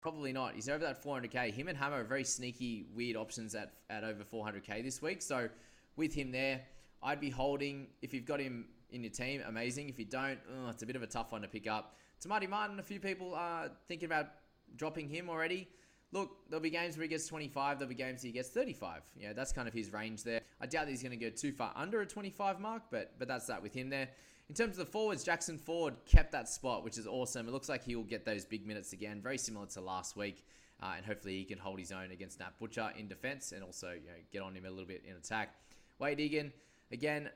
Probably 0.00 0.32
not. 0.32 0.56
He's 0.56 0.68
over 0.68 0.84
that 0.84 1.00
400k. 1.00 1.52
Him 1.52 1.68
and 1.68 1.78
Hammer 1.78 2.00
are 2.00 2.04
very 2.04 2.24
sneaky, 2.24 2.88
weird 2.96 3.16
options 3.16 3.54
at 3.54 3.74
at 3.88 4.02
over 4.02 4.24
400k 4.24 4.82
this 4.82 5.00
week. 5.00 5.22
So 5.22 5.48
with 5.94 6.12
him 6.12 6.32
there, 6.32 6.62
I'd 7.00 7.20
be 7.20 7.30
holding. 7.30 7.86
If 8.02 8.12
you've 8.12 8.26
got 8.26 8.40
him 8.40 8.64
in 8.90 9.04
your 9.04 9.12
team, 9.12 9.40
amazing. 9.46 9.88
If 9.88 10.00
you 10.00 10.04
don't, 10.04 10.40
oh, 10.50 10.70
it's 10.70 10.82
a 10.82 10.86
bit 10.86 10.96
of 10.96 11.04
a 11.04 11.06
tough 11.06 11.30
one 11.30 11.42
to 11.42 11.48
pick 11.48 11.68
up. 11.68 11.94
Marty 12.26 12.48
Martin, 12.48 12.80
a 12.80 12.82
few 12.82 12.98
people 12.98 13.36
are 13.36 13.70
thinking 13.86 14.06
about 14.06 14.30
dropping 14.74 15.08
him 15.08 15.30
already. 15.30 15.68
Look, 16.10 16.30
there'll 16.48 16.62
be 16.62 16.70
games 16.70 16.96
where 16.96 17.02
he 17.02 17.08
gets 17.08 17.26
25. 17.26 17.78
There'll 17.78 17.88
be 17.88 17.94
games 17.94 18.22
where 18.22 18.28
he 18.28 18.32
gets 18.32 18.48
35. 18.48 19.02
Yeah, 19.16 19.32
that's 19.34 19.52
kind 19.52 19.68
of 19.68 19.74
his 19.74 19.92
range 19.92 20.24
there. 20.24 20.40
I 20.60 20.66
doubt 20.66 20.88
he's 20.88 21.02
going 21.02 21.18
to 21.18 21.22
go 21.22 21.30
too 21.30 21.52
far 21.52 21.72
under 21.76 22.00
a 22.00 22.06
25 22.06 22.60
mark, 22.60 22.84
but 22.90 23.12
but 23.18 23.28
that's 23.28 23.46
that 23.46 23.62
with 23.62 23.74
him 23.74 23.90
there. 23.90 24.08
In 24.48 24.54
terms 24.54 24.78
of 24.78 24.86
the 24.86 24.90
forwards, 24.90 25.22
Jackson 25.22 25.58
Ford 25.58 25.94
kept 26.06 26.32
that 26.32 26.48
spot, 26.48 26.82
which 26.82 26.96
is 26.96 27.06
awesome. 27.06 27.46
It 27.46 27.50
looks 27.52 27.68
like 27.68 27.84
he 27.84 27.94
will 27.96 28.04
get 28.04 28.24
those 28.24 28.46
big 28.46 28.66
minutes 28.66 28.94
again, 28.94 29.20
very 29.20 29.36
similar 29.36 29.66
to 29.66 29.82
last 29.82 30.16
week, 30.16 30.42
uh, 30.82 30.94
and 30.96 31.04
hopefully 31.04 31.36
he 31.36 31.44
can 31.44 31.58
hold 31.58 31.78
his 31.78 31.92
own 31.92 32.10
against 32.12 32.40
Nat 32.40 32.58
Butcher 32.58 32.90
in 32.98 33.08
defense 33.08 33.52
and 33.52 33.62
also 33.62 33.90
you 33.90 34.06
know, 34.06 34.16
get 34.32 34.40
on 34.40 34.54
him 34.54 34.64
a 34.64 34.70
little 34.70 34.86
bit 34.86 35.04
in 35.06 35.16
attack. 35.16 35.50
Wayde 36.00 36.20
Egan, 36.20 36.50
again, 36.90 37.28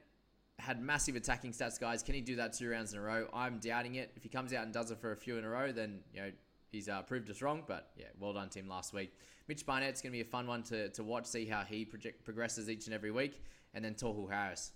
had 0.59 0.81
massive 0.81 1.15
attacking 1.15 1.53
stats, 1.53 1.79
guys. 1.79 2.03
Can 2.03 2.15
he 2.15 2.23
do 2.23 2.37
that 2.37 2.55
two 2.55 2.71
rounds 2.71 2.95
in 2.95 2.99
a 2.99 3.03
row? 3.03 3.29
I'm 3.35 3.59
doubting 3.59 3.97
it. 3.97 4.13
If 4.17 4.23
he 4.23 4.31
comes 4.31 4.55
out 4.55 4.65
and 4.65 4.73
does 4.73 4.91
it 4.91 4.99
for 4.99 5.13
a 5.13 5.17
few 5.17 5.37
in 5.37 5.45
a 5.45 5.49
row, 5.51 5.71
then 5.71 6.01
you 6.15 6.21
know 6.23 6.31
he's 6.73 6.89
uh, 6.89 7.03
proved 7.03 7.31
us 7.31 7.41
wrong. 7.43 7.63
But 7.67 7.91
yeah, 7.97 8.07
well 8.19 8.33
done 8.33 8.49
to 8.51 8.59
him 8.59 8.69
last 8.69 8.93
week. 8.93 9.13
Mitch 9.47 9.65
Barnett's 9.65 10.01
going 10.01 10.13
to 10.13 10.17
be 10.17 10.23
a 10.23 10.25
fun 10.25 10.47
one 10.47 10.63
to, 10.65 10.89
to 10.91 11.05
watch, 11.05 11.27
see 11.27 11.47
how 11.47 11.63
he 11.63 11.85
project, 11.85 12.25
progresses 12.25 12.69
each 12.69 12.87
and 12.87 12.95
every 12.95 13.11
week. 13.11 13.43
And 13.75 13.85
then 13.85 13.95
Tohu 13.95 14.31
Harris. 14.31 14.73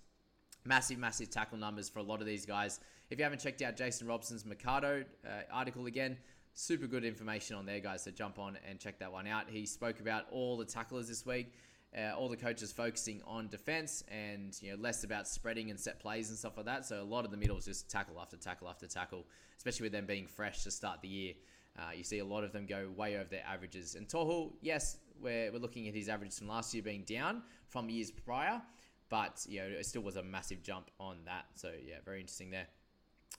Massive, 0.64 0.98
massive 0.98 1.30
tackle 1.30 1.58
numbers 1.58 1.88
for 1.88 2.00
a 2.00 2.02
lot 2.02 2.20
of 2.20 2.26
these 2.26 2.44
guys. 2.44 2.80
If 3.08 3.18
you 3.18 3.24
haven't 3.24 3.40
checked 3.40 3.62
out 3.62 3.76
Jason 3.76 4.06
Robson's 4.06 4.44
Mercado 4.44 5.04
uh, 5.24 5.30
article 5.52 5.86
again, 5.86 6.16
super 6.54 6.86
good 6.86 7.04
information 7.04 7.56
on 7.56 7.66
there, 7.66 7.78
guys. 7.78 8.02
So 8.02 8.10
jump 8.10 8.38
on 8.38 8.58
and 8.68 8.80
check 8.80 8.98
that 8.98 9.12
one 9.12 9.26
out. 9.26 9.44
He 9.48 9.64
spoke 9.64 10.00
about 10.00 10.26
all 10.32 10.56
the 10.56 10.64
tacklers 10.64 11.08
this 11.08 11.24
week. 11.24 11.52
Uh, 11.96 12.12
all 12.14 12.28
the 12.28 12.36
coaches 12.36 12.72
focusing 12.72 13.22
on 13.26 13.48
defense 13.48 14.04
and 14.08 14.58
you 14.60 14.70
know 14.70 14.76
less 14.82 15.02
about 15.04 15.26
spreading 15.26 15.70
and 15.70 15.80
set 15.80 15.98
plays 15.98 16.28
and 16.28 16.36
stuff 16.36 16.56
like 16.56 16.66
that. 16.66 16.84
So 16.84 17.00
a 17.00 17.04
lot 17.04 17.24
of 17.24 17.30
the 17.30 17.36
middles 17.36 17.64
just 17.64 17.88
tackle 17.88 18.20
after 18.20 18.36
tackle 18.36 18.68
after 18.68 18.86
tackle, 18.86 19.24
especially 19.56 19.84
with 19.84 19.92
them 19.92 20.04
being 20.04 20.26
fresh 20.26 20.64
to 20.64 20.70
start 20.70 21.00
the 21.00 21.08
year. 21.08 21.34
Uh, 21.78 21.90
you 21.94 22.04
see 22.04 22.18
a 22.18 22.24
lot 22.24 22.44
of 22.44 22.52
them 22.52 22.66
go 22.66 22.88
way 22.96 23.16
over 23.16 23.28
their 23.28 23.44
averages. 23.46 23.94
And 23.94 24.08
Tohu, 24.08 24.52
yes, 24.62 24.98
we're, 25.20 25.52
we're 25.52 25.58
looking 25.58 25.88
at 25.88 25.94
his 25.94 26.08
average 26.08 26.34
from 26.34 26.48
last 26.48 26.72
year 26.74 26.82
being 26.82 27.02
down 27.02 27.42
from 27.68 27.88
years 27.88 28.10
prior, 28.10 28.62
but 29.08 29.44
you 29.48 29.60
know 29.60 29.66
it 29.66 29.86
still 29.86 30.02
was 30.02 30.16
a 30.16 30.22
massive 30.22 30.62
jump 30.62 30.90
on 30.98 31.18
that. 31.26 31.46
So 31.54 31.70
yeah, 31.86 31.96
very 32.04 32.20
interesting 32.20 32.50
there. 32.50 32.66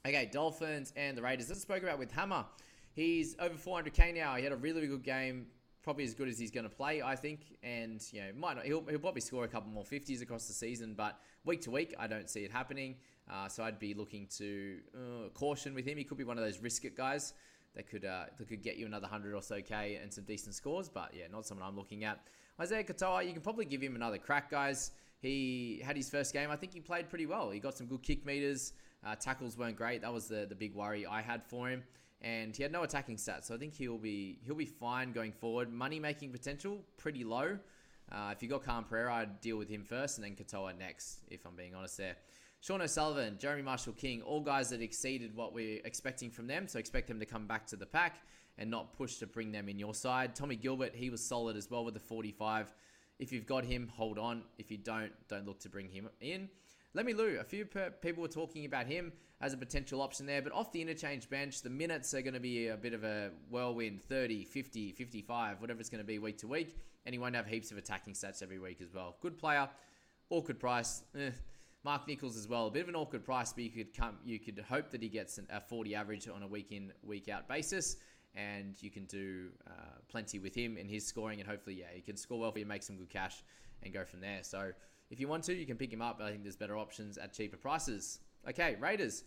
Okay, 0.05 0.29
Dolphins 0.31 0.93
and 0.95 1.17
the 1.17 1.21
Raiders. 1.21 1.49
Let's 1.49 1.61
spoke 1.61 1.83
about 1.83 1.99
with 1.99 2.11
Hammer. 2.11 2.45
He's 2.93 3.35
over 3.39 3.55
400k 3.55 4.13
now. 4.15 4.35
He 4.35 4.43
had 4.43 4.53
a 4.53 4.55
really, 4.55 4.81
really 4.81 4.87
good 4.87 5.03
game 5.03 5.47
probably 5.83 6.03
as 6.03 6.13
good 6.13 6.27
as 6.27 6.37
he's 6.37 6.51
going 6.51 6.65
to 6.65 6.69
play, 6.69 7.01
I 7.01 7.15
think. 7.15 7.55
And 7.63 8.03
you 8.11 8.19
know, 8.19 8.27
might 8.35 8.57
not. 8.57 8.65
He'll, 8.65 8.83
he'll 8.89 8.99
probably 8.99 9.21
score 9.21 9.45
a 9.45 9.47
couple 9.47 9.71
more 9.71 9.85
fifties 9.85 10.21
across 10.21 10.45
the 10.45 10.53
season, 10.53 10.93
but 10.97 11.17
week 11.45 11.61
to 11.61 11.71
week, 11.71 11.95
I 11.97 12.07
don't 12.07 12.29
see 12.29 12.41
it 12.41 12.51
happening. 12.51 12.95
Uh, 13.31 13.47
so 13.47 13.63
I'd 13.63 13.79
be 13.79 13.93
looking 13.93 14.27
to 14.37 14.79
uh, 14.93 15.29
caution 15.33 15.73
with 15.73 15.85
him. 15.85 15.97
He 15.97 16.03
could 16.03 16.17
be 16.17 16.25
one 16.25 16.37
of 16.37 16.43
those 16.43 16.59
risk 16.59 16.83
it 16.83 16.97
guys 16.97 17.33
that 17.77 17.89
could 17.89 18.03
uh, 18.03 18.25
that 18.37 18.49
could 18.49 18.61
get 18.61 18.75
you 18.75 18.85
another 18.85 19.07
hundred 19.07 19.33
or 19.33 19.41
so 19.41 19.61
k 19.61 19.97
and 20.01 20.13
some 20.13 20.25
decent 20.25 20.55
scores. 20.55 20.89
But 20.89 21.13
yeah, 21.13 21.27
not 21.31 21.45
someone 21.45 21.65
I'm 21.65 21.77
looking 21.77 22.03
at. 22.03 22.19
Isaiah 22.59 22.83
Katoa, 22.83 23.25
you 23.25 23.31
can 23.31 23.41
probably 23.41 23.65
give 23.65 23.81
him 23.81 23.95
another 23.95 24.17
crack, 24.17 24.51
guys. 24.51 24.91
He 25.19 25.81
had 25.85 25.95
his 25.95 26.09
first 26.09 26.33
game. 26.33 26.51
I 26.51 26.57
think 26.57 26.73
he 26.73 26.81
played 26.81 27.07
pretty 27.07 27.25
well. 27.25 27.51
He 27.51 27.59
got 27.59 27.77
some 27.77 27.87
good 27.87 28.03
kick 28.03 28.25
meters. 28.25 28.73
Uh, 29.05 29.15
tackles 29.15 29.57
weren't 29.57 29.77
great. 29.77 30.01
That 30.01 30.13
was 30.13 30.27
the 30.27 30.45
the 30.45 30.55
big 30.55 30.75
worry 30.75 31.05
I 31.05 31.21
had 31.21 31.45
for 31.45 31.69
him 31.69 31.83
and 32.21 32.55
he 32.55 32.63
had 32.63 32.71
no 32.71 32.83
attacking 32.83 33.15
stats, 33.15 33.45
so 33.45 33.55
I 33.55 33.57
think 33.57 33.75
he'll 33.75 33.97
be 33.97 34.39
he'll 34.45 34.55
be 34.55 34.65
fine 34.65 35.11
going 35.11 35.31
forward. 35.31 35.71
Money 35.71 35.99
making 35.99 36.31
potential 36.31 36.79
pretty 36.97 37.23
low. 37.23 37.59
Uh, 38.11 38.31
if 38.31 38.41
you 38.41 38.49
got 38.49 38.63
Khan 38.63 38.85
Pereira, 38.85 39.13
I'd 39.13 39.41
deal 39.41 39.57
with 39.57 39.69
him 39.69 39.83
first, 39.83 40.17
and 40.17 40.25
then 40.25 40.35
Katoa 40.35 40.77
next. 40.77 41.19
If 41.29 41.45
I'm 41.45 41.55
being 41.55 41.75
honest, 41.75 41.97
there. 41.97 42.15
Sean 42.59 42.81
O'Sullivan, 42.81 43.37
Jeremy 43.37 43.61
Marshall 43.61 43.93
King, 43.93 44.21
all 44.21 44.41
guys 44.41 44.69
that 44.69 44.81
exceeded 44.81 45.35
what 45.35 45.53
we're 45.53 45.79
expecting 45.85 46.29
from 46.29 46.47
them. 46.47 46.67
So 46.67 46.79
expect 46.79 47.07
them 47.07 47.19
to 47.19 47.25
come 47.25 47.47
back 47.47 47.67
to 47.67 47.75
the 47.75 47.85
pack 47.85 48.21
and 48.57 48.69
not 48.69 48.97
push 48.97 49.17
to 49.17 49.27
bring 49.27 49.51
them 49.51 49.69
in 49.69 49.77
your 49.77 49.93
side. 49.93 50.35
Tommy 50.35 50.55
Gilbert, 50.55 50.95
he 50.95 51.09
was 51.09 51.23
solid 51.23 51.55
as 51.55 51.69
well 51.69 51.85
with 51.85 51.93
the 51.93 51.99
45. 51.99 52.73
If 53.19 53.31
you've 53.31 53.45
got 53.45 53.63
him, 53.63 53.91
hold 53.95 54.17
on. 54.17 54.43
If 54.57 54.71
you 54.71 54.77
don't, 54.77 55.11
don't 55.27 55.45
look 55.45 55.59
to 55.61 55.69
bring 55.69 55.89
him 55.89 56.09
in. 56.19 56.49
Lemmy 56.93 57.13
Lou, 57.13 57.37
a 57.39 57.43
few 57.43 57.65
people 58.01 58.23
were 58.23 58.27
talking 58.27 58.65
about 58.65 58.87
him 58.87 59.11
as 59.39 59.53
a 59.53 59.57
potential 59.57 60.01
option 60.01 60.25
there, 60.25 60.41
but 60.41 60.51
off 60.51 60.71
the 60.71 60.81
interchange 60.81 61.29
bench, 61.29 61.61
the 61.61 61.69
minutes 61.69 62.13
are 62.15 62.23
going 62.23 62.33
to 62.33 62.39
be 62.39 62.69
a 62.69 62.77
bit 62.77 62.93
of 62.93 63.03
a 63.03 63.29
whirlwind 63.51 64.01
30, 64.01 64.45
50, 64.45 64.93
55, 64.93 65.61
whatever 65.61 65.79
it's 65.79 65.89
going 65.89 66.01
to 66.01 66.07
be 66.07 66.17
week 66.17 66.39
to 66.39 66.47
week, 66.47 66.75
and 67.05 67.13
he 67.13 67.19
won't 67.19 67.35
have 67.35 67.45
heaps 67.45 67.71
of 67.71 67.77
attacking 67.77 68.13
stats 68.13 68.41
every 68.41 68.57
week 68.57 68.81
as 68.81 68.91
well. 68.93 69.15
Good 69.21 69.37
player, 69.37 69.69
awkward 70.31 70.59
price. 70.59 71.03
Eh. 71.15 71.29
Mark 71.87 72.05
Nicholls 72.05 72.35
as 72.35 72.49
well, 72.49 72.67
a 72.67 72.69
bit 72.69 72.81
of 72.81 72.89
an 72.89 72.97
awkward 72.97 73.23
price, 73.23 73.53
but 73.53 73.63
you 73.63 73.69
could 73.69 73.95
come, 73.95 74.17
you 74.25 74.39
could 74.39 74.61
hope 74.67 74.91
that 74.91 75.01
he 75.01 75.07
gets 75.07 75.39
a 75.49 75.61
40 75.61 75.95
average 75.95 76.27
on 76.27 76.43
a 76.43 76.47
week 76.47 76.73
in, 76.73 76.91
week 77.01 77.29
out 77.29 77.47
basis, 77.47 77.95
and 78.35 78.75
you 78.83 78.91
can 78.91 79.05
do 79.05 79.47
uh, 79.65 79.71
plenty 80.09 80.37
with 80.37 80.53
him 80.53 80.75
and 80.77 80.89
his 80.89 81.07
scoring, 81.07 81.39
and 81.39 81.47
hopefully, 81.47 81.77
yeah, 81.77 81.85
he 81.93 82.01
can 82.01 82.17
score 82.17 82.41
well 82.41 82.51
for 82.51 82.59
you, 82.59 82.65
make 82.65 82.83
some 82.83 82.97
good 82.97 83.09
cash, 83.09 83.41
and 83.83 83.93
go 83.93 84.03
from 84.03 84.19
there. 84.19 84.39
So 84.41 84.73
if 85.09 85.21
you 85.21 85.29
want 85.29 85.45
to, 85.45 85.55
you 85.55 85.65
can 85.65 85.77
pick 85.77 85.93
him 85.93 86.01
up. 86.01 86.17
But 86.17 86.25
I 86.25 86.31
think 86.31 86.43
there's 86.43 86.57
better 86.57 86.77
options 86.77 87.17
at 87.17 87.31
cheaper 87.31 87.55
prices. 87.55 88.19
Okay, 88.49 88.75
Raiders. 88.81 89.23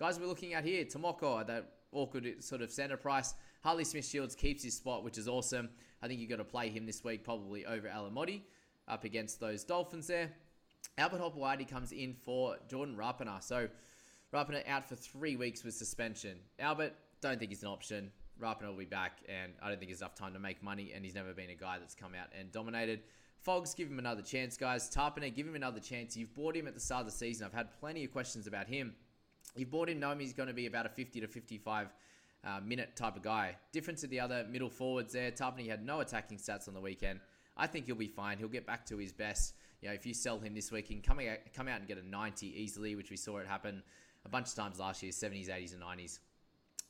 Guys, 0.00 0.18
we're 0.18 0.26
looking 0.26 0.54
at 0.54 0.64
here. 0.64 0.84
Timoko, 0.84 1.46
that 1.46 1.74
awkward 1.92 2.42
sort 2.42 2.60
of 2.60 2.72
center 2.72 2.96
price. 2.96 3.34
Harley 3.62 3.84
Smith 3.84 4.04
Shields 4.04 4.34
keeps 4.34 4.64
his 4.64 4.76
spot, 4.76 5.04
which 5.04 5.16
is 5.16 5.28
awesome. 5.28 5.68
I 6.02 6.08
think 6.08 6.18
you've 6.18 6.30
got 6.30 6.38
to 6.38 6.44
play 6.44 6.70
him 6.70 6.86
this 6.86 7.04
week, 7.04 7.22
probably 7.22 7.66
over 7.66 7.86
Alamoti 7.86 8.42
up 8.88 9.04
against 9.04 9.38
those 9.38 9.62
Dolphins 9.62 10.08
there. 10.08 10.32
Albert 10.98 11.20
Hopoate 11.20 11.68
comes 11.68 11.92
in 11.92 12.14
for 12.14 12.56
Jordan 12.68 12.96
Rapana. 12.96 13.42
So 13.42 13.68
Rapana 14.32 14.66
out 14.68 14.88
for 14.88 14.96
three 14.96 15.36
weeks 15.36 15.64
with 15.64 15.74
suspension. 15.74 16.38
Albert, 16.58 16.92
don't 17.20 17.38
think 17.38 17.50
he's 17.50 17.62
an 17.62 17.68
option. 17.68 18.10
Rapana 18.40 18.68
will 18.68 18.76
be 18.76 18.84
back, 18.84 19.18
and 19.28 19.52
I 19.62 19.68
don't 19.68 19.78
think 19.78 19.90
there's 19.90 20.00
enough 20.00 20.14
time 20.14 20.32
to 20.32 20.38
make 20.38 20.62
money, 20.62 20.92
and 20.94 21.04
he's 21.04 21.14
never 21.14 21.32
been 21.32 21.50
a 21.50 21.54
guy 21.54 21.78
that's 21.78 21.94
come 21.94 22.12
out 22.14 22.28
and 22.38 22.50
dominated. 22.50 23.00
Fogs, 23.38 23.74
give 23.74 23.88
him 23.88 23.98
another 23.98 24.22
chance, 24.22 24.56
guys. 24.56 24.90
Tapine, 24.90 25.34
give 25.34 25.46
him 25.46 25.56
another 25.56 25.80
chance. 25.80 26.16
You've 26.16 26.34
bought 26.34 26.56
him 26.56 26.66
at 26.66 26.74
the 26.74 26.80
start 26.80 27.00
of 27.00 27.06
the 27.06 27.12
season. 27.16 27.46
I've 27.46 27.52
had 27.52 27.68
plenty 27.80 28.04
of 28.04 28.12
questions 28.12 28.46
about 28.46 28.66
him. 28.66 28.94
You've 29.56 29.70
bought 29.70 29.88
him 29.88 29.98
knowing 29.98 30.20
he's 30.20 30.32
going 30.32 30.48
to 30.48 30.54
be 30.54 30.66
about 30.66 30.86
a 30.86 30.90
50 30.90 31.20
to 31.20 31.26
55 31.26 31.88
uh, 32.44 32.60
minute 32.64 32.96
type 32.96 33.16
of 33.16 33.22
guy. 33.22 33.56
Different 33.72 33.98
to 34.00 34.06
the 34.06 34.20
other 34.20 34.46
middle 34.50 34.70
forwards 34.70 35.12
there. 35.12 35.30
Tapine 35.30 35.68
had 35.68 35.84
no 35.84 36.00
attacking 36.00 36.38
stats 36.38 36.68
on 36.68 36.74
the 36.74 36.80
weekend. 36.80 37.20
I 37.56 37.66
think 37.66 37.86
he'll 37.86 37.94
be 37.94 38.08
fine. 38.08 38.38
He'll 38.38 38.48
get 38.48 38.66
back 38.66 38.86
to 38.86 38.96
his 38.96 39.12
best. 39.12 39.54
You 39.80 39.88
know, 39.88 39.94
if 39.94 40.04
you 40.06 40.14
sell 40.14 40.38
him 40.38 40.54
this 40.54 40.70
week, 40.70 40.88
he 40.88 40.94
can 40.94 41.02
come 41.02 41.20
out, 41.20 41.38
come 41.54 41.68
out 41.68 41.78
and 41.78 41.88
get 41.88 41.98
a 41.98 42.06
90 42.06 42.46
easily, 42.46 42.94
which 42.94 43.10
we 43.10 43.16
saw 43.16 43.38
it 43.38 43.46
happen 43.46 43.82
a 44.24 44.28
bunch 44.28 44.48
of 44.48 44.54
times 44.54 44.78
last 44.78 45.02
year, 45.02 45.12
70s, 45.12 45.48
80s, 45.48 45.74
and 45.74 45.82
90s. 45.82 46.18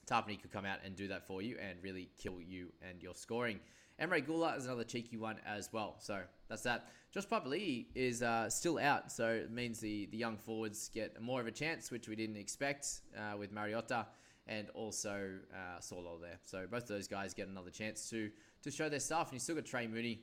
Tapine 0.07 0.41
could 0.41 0.51
come 0.51 0.65
out 0.65 0.79
and 0.85 0.97
do 0.97 1.09
that 1.09 1.27
for 1.27 1.41
you 1.41 1.57
and 1.61 1.79
really 1.83 2.11
kill 2.19 2.41
you 2.41 2.73
and 2.89 3.03
your 3.03 3.15
scoring. 3.15 3.61
Emre 4.01 4.27
Guler 4.27 4.57
is 4.57 4.65
another 4.65 4.83
cheeky 4.83 5.17
one 5.17 5.37
as 5.47 5.73
well. 5.73 5.97
So 5.99 6.21
that's 6.49 6.63
that. 6.63 6.89
Josh 7.13 7.27
Papali'i 7.27 7.87
is 7.95 8.23
uh, 8.23 8.49
still 8.49 8.79
out, 8.79 9.13
so 9.13 9.29
it 9.29 9.51
means 9.51 9.79
the, 9.79 10.07
the 10.07 10.17
young 10.17 10.37
forwards 10.37 10.91
get 10.93 11.21
more 11.21 11.41
of 11.41 11.47
a 11.47 11.51
chance, 11.51 11.91
which 11.91 12.09
we 12.09 12.17
didn't 12.17 12.37
expect 12.37 12.87
uh, 13.17 13.37
with 13.37 13.53
Mariota 13.53 14.07
and 14.47 14.71
also 14.71 15.31
uh, 15.53 15.79
Saulo 15.81 16.21
there. 16.21 16.39
So 16.45 16.67
both 16.71 16.83
of 16.83 16.89
those 16.89 17.09
guys 17.09 17.35
get 17.35 17.49
another 17.49 17.71
chance 17.71 18.09
to 18.11 18.31
to 18.63 18.71
show 18.71 18.89
their 18.89 19.01
stuff. 19.01 19.29
And 19.29 19.35
you 19.35 19.41
still 19.41 19.55
got 19.55 19.65
Trey 19.65 19.87
Mooney 19.87 20.23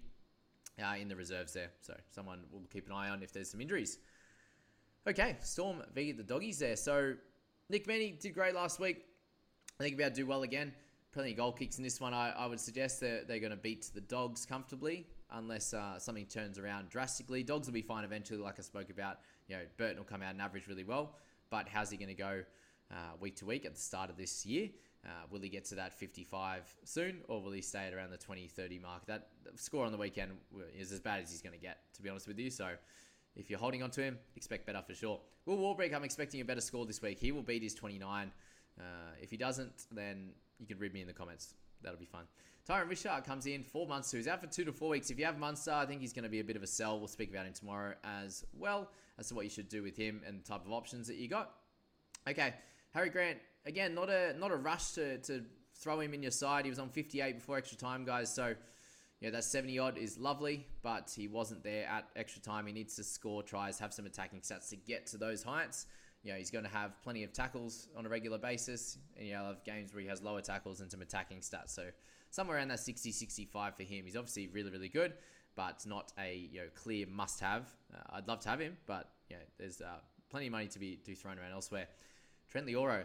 uh, 0.81 0.95
in 0.99 1.07
the 1.07 1.15
reserves 1.15 1.53
there, 1.53 1.71
so 1.81 1.93
someone 2.09 2.39
will 2.51 2.63
keep 2.71 2.87
an 2.87 2.93
eye 2.93 3.09
on 3.09 3.23
if 3.23 3.31
there's 3.31 3.49
some 3.49 3.61
injuries. 3.61 3.99
Okay, 5.07 5.37
Storm 5.41 5.83
v 5.93 6.11
the 6.11 6.23
doggies 6.23 6.59
there. 6.59 6.75
So 6.75 7.13
Nick 7.69 7.87
Meaney 7.87 8.19
did 8.19 8.33
great 8.33 8.53
last 8.55 8.79
week. 8.79 9.05
I 9.79 9.83
think 9.83 9.95
about 9.95 10.15
to 10.15 10.21
do 10.21 10.25
well 10.25 10.43
again 10.43 10.73
plenty 11.17 11.31
of 11.31 11.37
goal 11.37 11.51
kicks 11.51 11.77
in 11.77 11.83
this 11.83 11.99
one. 11.99 12.13
I, 12.13 12.31
I 12.37 12.45
would 12.45 12.59
suggest 12.59 12.99
that 12.99 13.27
they're 13.27 13.39
going 13.39 13.51
to 13.51 13.57
beat 13.57 13.89
the 13.91 14.01
Dogs 14.01 14.45
comfortably 14.45 15.07
unless 15.31 15.73
uh, 15.73 15.97
something 15.97 16.27
turns 16.27 16.59
around 16.59 16.89
drastically. 16.89 17.41
Dogs 17.41 17.67
will 17.67 17.73
be 17.73 17.81
fine 17.81 18.03
eventually, 18.03 18.39
like 18.39 18.59
I 18.59 18.61
spoke 18.61 18.91
about. 18.91 19.17
You 19.47 19.55
know, 19.55 19.61
Burton 19.77 19.97
will 19.97 20.03
come 20.03 20.21
out 20.21 20.33
and 20.33 20.41
average 20.41 20.67
really 20.67 20.83
well, 20.83 21.15
but 21.49 21.67
how's 21.67 21.89
he 21.89 21.97
going 21.97 22.09
to 22.09 22.13
go 22.13 22.43
uh, 22.91 22.95
week 23.19 23.35
to 23.37 23.45
week 23.45 23.65
at 23.65 23.73
the 23.73 23.81
start 23.81 24.11
of 24.11 24.17
this 24.17 24.45
year? 24.45 24.69
Uh, 25.07 25.11
will 25.31 25.39
he 25.39 25.47
get 25.47 25.63
to 25.63 25.75
that 25.75 25.93
55 25.93 26.75
soon, 26.83 27.21
or 27.29 27.41
will 27.41 27.51
he 27.51 27.61
stay 27.61 27.87
at 27.87 27.93
around 27.93 28.11
the 28.11 28.17
20 28.17 28.47
30 28.47 28.79
mark? 28.79 29.05
That 29.05 29.29
score 29.55 29.85
on 29.85 29.91
the 29.91 29.97
weekend 29.97 30.31
is 30.77 30.91
as 30.91 30.99
bad 30.99 31.21
as 31.21 31.31
he's 31.31 31.41
going 31.41 31.57
to 31.57 31.61
get, 31.61 31.79
to 31.93 32.01
be 32.01 32.09
honest 32.09 32.27
with 32.27 32.37
you. 32.37 32.49
So 32.49 32.71
if 33.35 33.49
you're 33.49 33.59
holding 33.59 33.83
on 33.83 33.91
to 33.91 34.01
him, 34.01 34.17
expect 34.35 34.65
better 34.65 34.81
for 34.85 34.93
sure. 34.93 35.21
Will 35.45 35.57
Warbrick, 35.57 35.93
I'm 35.93 36.03
expecting 36.03 36.41
a 36.41 36.45
better 36.45 36.59
score 36.59 36.85
this 36.85 37.01
week. 37.01 37.19
He 37.19 37.31
will 37.31 37.43
beat 37.43 37.63
his 37.63 37.73
29. 37.73 38.31
Uh, 38.79 38.83
if 39.21 39.31
he 39.31 39.37
doesn't, 39.37 39.85
then 39.91 40.31
you 40.59 40.67
can 40.67 40.77
read 40.77 40.93
me 40.93 41.01
in 41.01 41.07
the 41.07 41.13
comments. 41.13 41.53
That'll 41.81 41.99
be 41.99 42.05
fun. 42.05 42.25
Tyron 42.67 42.89
Richard 42.89 43.23
comes 43.23 43.45
in 43.45 43.63
four 43.63 43.87
months, 43.87 44.09
so 44.09 44.17
he's 44.17 44.27
out 44.27 44.41
for 44.41 44.47
two 44.47 44.65
to 44.65 44.73
four 44.73 44.89
weeks. 44.89 45.09
If 45.09 45.17
you 45.17 45.25
have 45.25 45.39
Munster, 45.39 45.71
I 45.71 45.85
think 45.85 46.01
he's 46.01 46.11
going 46.11 46.23
to 46.23 46.29
be 46.29 46.41
a 46.41 46.43
bit 46.43 46.57
of 46.57 46.63
a 46.63 46.67
sell. 46.67 46.99
We'll 46.99 47.07
speak 47.07 47.31
about 47.31 47.45
him 47.45 47.53
tomorrow 47.53 47.93
as 48.03 48.43
well 48.53 48.89
as 49.17 49.29
to 49.29 49.35
what 49.35 49.45
you 49.45 49.49
should 49.49 49.69
do 49.69 49.81
with 49.83 49.95
him 49.95 50.21
and 50.27 50.39
the 50.39 50.43
type 50.43 50.65
of 50.65 50.73
options 50.73 51.07
that 51.07 51.15
you 51.15 51.29
got. 51.29 51.51
Okay, 52.27 52.53
Harry 52.93 53.09
Grant 53.09 53.37
again, 53.67 53.93
not 53.93 54.09
a 54.09 54.33
not 54.39 54.51
a 54.51 54.55
rush 54.55 54.91
to 54.93 55.17
to 55.19 55.43
throw 55.75 55.99
him 55.99 56.13
in 56.13 56.23
your 56.23 56.31
side. 56.31 56.65
He 56.65 56.71
was 56.71 56.79
on 56.79 56.89
58 56.89 57.35
before 57.35 57.57
extra 57.57 57.77
time, 57.77 58.03
guys. 58.03 58.33
So 58.33 58.55
yeah, 59.21 59.29
that 59.31 59.43
70 59.43 59.77
odd 59.79 59.97
is 59.97 60.17
lovely, 60.17 60.65
but 60.81 61.11
he 61.15 61.27
wasn't 61.27 61.63
there 61.63 61.87
at 61.87 62.07
extra 62.15 62.41
time. 62.41 62.65
He 62.67 62.73
needs 62.73 62.95
to 62.95 63.03
score 63.03 63.43
tries, 63.43 63.79
have 63.79 63.93
some 63.93 64.05
attacking 64.05 64.41
stats 64.41 64.69
to 64.69 64.75
get 64.75 65.07
to 65.07 65.17
those 65.17 65.43
heights 65.43 65.85
you 66.23 66.33
know, 66.33 66.37
he's 66.37 66.51
going 66.51 66.65
to 66.65 66.71
have 66.71 67.01
plenty 67.01 67.23
of 67.23 67.31
tackles 67.31 67.87
on 67.95 68.05
a 68.05 68.09
regular 68.09 68.37
basis. 68.37 68.97
And, 69.17 69.27
you 69.27 69.33
know, 69.33 69.45
have 69.45 69.63
games 69.63 69.93
where 69.93 70.01
he 70.01 70.09
has 70.09 70.21
lower 70.21 70.41
tackles 70.41 70.81
and 70.81 70.91
some 70.91 71.01
attacking 71.01 71.39
stats. 71.39 71.69
So 71.69 71.85
somewhere 72.31 72.57
around 72.57 72.69
that 72.69 72.81
60, 72.81 73.11
65 73.11 73.75
for 73.75 73.83
him. 73.83 74.03
He's 74.05 74.15
obviously 74.15 74.47
really, 74.47 74.69
really 74.69 74.89
good, 74.89 75.13
but 75.55 75.85
not 75.85 76.11
a, 76.19 76.35
you 76.51 76.59
know, 76.59 76.67
clear 76.75 77.07
must 77.07 77.39
have. 77.39 77.73
Uh, 77.93 78.17
I'd 78.17 78.27
love 78.27 78.41
to 78.41 78.49
have 78.49 78.59
him, 78.59 78.75
but, 78.85 79.09
you 79.29 79.37
know, 79.37 79.41
there's 79.57 79.79
uh, 79.79 79.99
plenty 80.29 80.47
of 80.47 80.51
money 80.51 80.67
to 80.67 80.79
be, 80.79 80.97
to 80.97 81.11
be 81.11 81.15
thrown 81.15 81.39
around 81.39 81.53
elsewhere. 81.53 81.87
Trent 82.49 82.67
Loiero, 82.67 83.03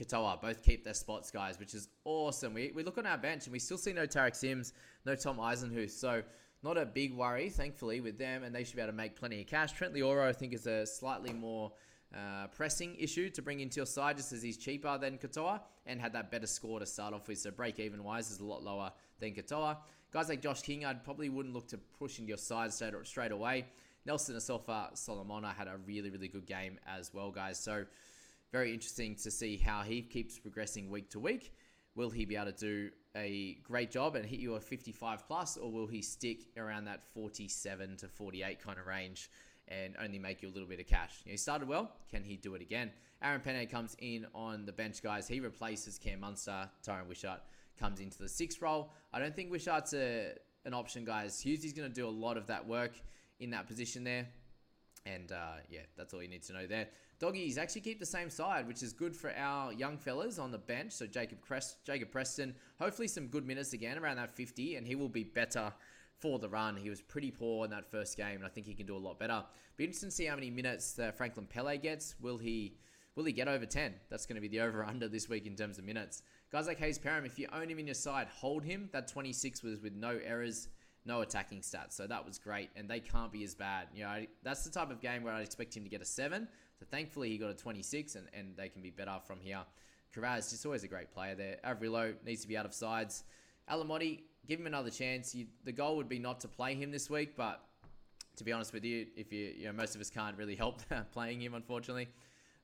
Katoa, 0.00 0.40
both 0.40 0.62
keep 0.62 0.84
their 0.84 0.94
spots, 0.94 1.30
guys, 1.30 1.58
which 1.58 1.74
is 1.74 1.88
awesome. 2.04 2.54
We, 2.54 2.72
we 2.74 2.82
look 2.82 2.98
on 2.98 3.06
our 3.06 3.18
bench 3.18 3.44
and 3.46 3.52
we 3.52 3.58
still 3.58 3.78
see 3.78 3.92
no 3.92 4.06
Tariq 4.06 4.34
Sims, 4.34 4.72
no 5.04 5.14
Tom 5.14 5.38
Eisenhuth. 5.38 5.90
So, 5.90 6.22
not 6.62 6.76
a 6.76 6.84
big 6.84 7.14
worry, 7.14 7.48
thankfully, 7.48 8.00
with 8.00 8.18
them, 8.18 8.42
and 8.42 8.54
they 8.54 8.64
should 8.64 8.76
be 8.76 8.82
able 8.82 8.92
to 8.92 8.96
make 8.96 9.16
plenty 9.16 9.40
of 9.40 9.46
cash. 9.46 9.72
Trent 9.72 9.94
Loiero, 9.94 10.28
I 10.28 10.32
think, 10.32 10.52
is 10.52 10.66
a 10.66 10.86
slightly 10.86 11.32
more 11.32 11.72
uh, 12.14 12.48
pressing 12.48 12.96
issue 12.96 13.30
to 13.30 13.42
bring 13.42 13.60
into 13.60 13.76
your 13.76 13.86
side 13.86 14.16
just 14.16 14.32
as 14.32 14.42
he's 14.42 14.56
cheaper 14.56 14.98
than 14.98 15.16
Katoa 15.16 15.60
and 15.86 16.00
had 16.00 16.12
that 16.12 16.30
better 16.30 16.46
score 16.46 16.80
to 16.80 16.86
start 16.86 17.14
off 17.14 17.28
with. 17.28 17.38
So 17.38 17.50
break 17.50 17.78
even 17.78 18.02
wise 18.02 18.30
is 18.30 18.40
a 18.40 18.44
lot 18.44 18.62
lower 18.62 18.92
than 19.20 19.32
Katoa. 19.32 19.78
Guys 20.12 20.28
like 20.28 20.42
Josh 20.42 20.62
King, 20.62 20.84
I 20.84 20.92
probably 20.94 21.28
wouldn't 21.28 21.54
look 21.54 21.68
to 21.68 21.78
push 21.78 22.18
into 22.18 22.28
your 22.28 22.38
side 22.38 22.72
straight, 22.72 22.94
straight 23.04 23.32
away. 23.32 23.66
Nelson 24.06 24.34
Asofa 24.34 24.96
Solomona 24.96 25.54
had 25.56 25.68
a 25.68 25.76
really, 25.86 26.10
really 26.10 26.28
good 26.28 26.46
game 26.46 26.78
as 26.86 27.12
well, 27.14 27.30
guys. 27.30 27.58
So 27.58 27.84
very 28.52 28.72
interesting 28.72 29.14
to 29.16 29.30
see 29.30 29.56
how 29.56 29.82
he 29.82 30.02
keeps 30.02 30.38
progressing 30.38 30.90
week 30.90 31.10
to 31.10 31.20
week. 31.20 31.52
Will 31.94 32.10
he 32.10 32.24
be 32.24 32.36
able 32.36 32.52
to 32.52 32.52
do 32.52 32.90
a 33.16 33.58
great 33.62 33.90
job 33.90 34.16
and 34.16 34.24
hit 34.24 34.40
you 34.40 34.54
a 34.54 34.60
55 34.60 35.26
plus, 35.26 35.56
or 35.56 35.70
will 35.70 35.86
he 35.86 36.02
stick 36.02 36.46
around 36.56 36.84
that 36.84 37.02
47 37.14 37.96
to 37.98 38.08
48 38.08 38.60
kind 38.62 38.78
of 38.78 38.86
range? 38.86 39.30
and 39.70 39.94
only 40.02 40.18
make 40.18 40.42
you 40.42 40.48
a 40.48 40.50
little 40.50 40.68
bit 40.68 40.80
of 40.80 40.86
cash. 40.86 41.20
You 41.24 41.30
know, 41.30 41.32
he 41.32 41.36
started 41.36 41.68
well. 41.68 41.92
Can 42.10 42.24
he 42.24 42.36
do 42.36 42.54
it 42.54 42.62
again? 42.62 42.90
Aaron 43.22 43.40
Pene 43.40 43.66
comes 43.68 43.96
in 44.00 44.26
on 44.34 44.64
the 44.64 44.72
bench, 44.72 45.02
guys. 45.02 45.28
He 45.28 45.40
replaces 45.40 45.98
Cam 45.98 46.20
Munster. 46.20 46.68
Tyran 46.84 47.06
Wishart 47.06 47.40
comes 47.78 48.00
into 48.00 48.18
the 48.18 48.28
sixth 48.28 48.60
role. 48.60 48.92
I 49.12 49.18
don't 49.18 49.34
think 49.34 49.50
Wishart's 49.50 49.94
a, 49.94 50.32
an 50.64 50.74
option, 50.74 51.04
guys. 51.04 51.40
Hughesy's 51.40 51.72
going 51.72 51.88
to 51.88 51.94
do 51.94 52.06
a 52.06 52.10
lot 52.10 52.36
of 52.36 52.46
that 52.48 52.66
work 52.66 52.92
in 53.38 53.50
that 53.50 53.66
position 53.66 54.04
there. 54.04 54.26
And 55.06 55.32
uh, 55.32 55.54
yeah, 55.70 55.80
that's 55.96 56.12
all 56.12 56.22
you 56.22 56.28
need 56.28 56.42
to 56.44 56.52
know 56.52 56.66
there. 56.66 56.88
Doggies 57.18 57.58
actually 57.58 57.82
keep 57.82 57.98
the 57.98 58.06
same 58.06 58.30
side, 58.30 58.66
which 58.66 58.82
is 58.82 58.92
good 58.92 59.16
for 59.16 59.32
our 59.36 59.72
young 59.72 59.96
fellas 59.98 60.38
on 60.38 60.50
the 60.50 60.58
bench. 60.58 60.92
So 60.92 61.06
Jacob 61.06 61.40
Crest, 61.40 61.84
Jacob 61.84 62.10
Preston, 62.10 62.54
hopefully 62.78 63.08
some 63.08 63.26
good 63.26 63.46
minutes 63.46 63.72
again 63.72 63.98
around 63.98 64.16
that 64.16 64.30
50, 64.30 64.76
and 64.76 64.86
he 64.86 64.94
will 64.94 65.08
be 65.08 65.24
better 65.24 65.72
for 66.18 66.38
the 66.38 66.48
run. 66.48 66.76
He 66.76 66.90
was 66.90 67.00
pretty 67.00 67.30
poor 67.30 67.64
in 67.64 67.70
that 67.70 67.90
first 67.90 68.16
game, 68.16 68.36
and 68.36 68.44
I 68.44 68.48
think 68.48 68.66
he 68.66 68.74
can 68.74 68.86
do 68.86 68.96
a 68.96 68.98
lot 68.98 69.18
better. 69.18 69.42
Be 69.76 69.84
interesting 69.84 70.10
to 70.10 70.14
see 70.14 70.26
how 70.26 70.34
many 70.34 70.50
minutes 70.50 70.98
uh, 70.98 71.10
Franklin 71.12 71.46
Pele 71.46 71.78
gets. 71.78 72.14
Will 72.20 72.38
he 72.38 72.76
will 73.16 73.24
he 73.24 73.32
get 73.32 73.48
over 73.48 73.66
10? 73.66 73.94
That's 74.08 74.26
going 74.26 74.36
to 74.36 74.40
be 74.40 74.48
the 74.48 74.60
over 74.64 74.84
under 74.84 75.08
this 75.08 75.28
week 75.28 75.46
in 75.46 75.56
terms 75.56 75.78
of 75.78 75.84
minutes. 75.84 76.22
Guys 76.52 76.66
like 76.66 76.78
Hayze 76.78 76.98
Perham, 76.98 77.24
if 77.26 77.38
you 77.38 77.48
own 77.52 77.68
him 77.68 77.78
in 77.78 77.86
your 77.86 77.94
side, 77.94 78.28
hold 78.28 78.64
him. 78.64 78.88
That 78.92 79.08
26 79.08 79.62
was 79.62 79.80
with 79.80 79.94
no 79.94 80.18
errors, 80.24 80.68
no 81.06 81.22
attacking 81.22 81.60
stats, 81.60 81.92
so 81.92 82.06
that 82.06 82.24
was 82.24 82.38
great, 82.38 82.70
and 82.76 82.88
they 82.88 83.00
can't 83.00 83.32
be 83.32 83.42
as 83.44 83.54
bad. 83.54 83.88
You 83.94 84.04
know, 84.04 84.26
that's 84.42 84.64
the 84.64 84.70
type 84.70 84.90
of 84.90 85.00
game 85.00 85.22
where 85.22 85.32
I'd 85.32 85.42
expect 85.42 85.76
him 85.76 85.84
to 85.84 85.90
get 85.90 86.02
a 86.02 86.04
seven. 86.04 86.46
So 86.78 86.86
thankfully, 86.90 87.30
he 87.30 87.38
got 87.38 87.50
a 87.50 87.54
26, 87.54 88.14
and, 88.16 88.28
and 88.32 88.56
they 88.56 88.68
can 88.68 88.82
be 88.82 88.90
better 88.90 89.18
from 89.26 89.40
here. 89.40 89.60
Kiraz, 90.14 90.50
just 90.50 90.66
always 90.66 90.84
a 90.84 90.88
great 90.88 91.12
player 91.12 91.34
there. 91.34 91.56
Averillo 91.64 92.14
needs 92.24 92.42
to 92.42 92.48
be 92.48 92.56
out 92.56 92.66
of 92.66 92.74
sides. 92.74 93.24
Alamoti, 93.70 94.20
give 94.46 94.60
him 94.60 94.66
another 94.66 94.90
chance. 94.90 95.34
You, 95.34 95.46
the 95.64 95.72
goal 95.72 95.96
would 95.96 96.08
be 96.08 96.18
not 96.18 96.40
to 96.40 96.48
play 96.48 96.74
him 96.74 96.90
this 96.90 97.08
week, 97.08 97.36
but 97.36 97.64
To 98.36 98.44
be 98.44 98.52
honest 98.52 98.72
with 98.72 98.84
you, 98.84 99.06
if 99.16 99.32
you 99.32 99.52
you 99.56 99.66
know 99.66 99.72
most 99.72 99.94
of 99.94 100.00
us 100.00 100.08
can't 100.10 100.36
really 100.36 100.56
help 100.64 100.80
playing 101.12 101.40
him, 101.40 101.54
unfortunately. 101.54 102.08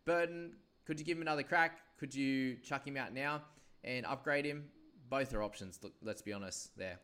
Burton, 0.05 0.53
could 0.87 0.99
you 0.99 1.05
give 1.05 1.16
him 1.18 1.22
another 1.22 1.42
crack? 1.42 1.79
Could 1.99 2.14
you 2.14 2.57
chuck 2.57 2.87
him 2.87 2.96
out 2.96 3.12
now 3.12 3.42
and 3.85 4.07
upgrade 4.07 4.44
him? 4.44 4.64
Both 5.09 5.35
are 5.35 5.42
options. 5.42 5.79
Let's 6.03 6.22
be 6.22 6.33
honest. 6.33 6.77
There, 6.77 6.99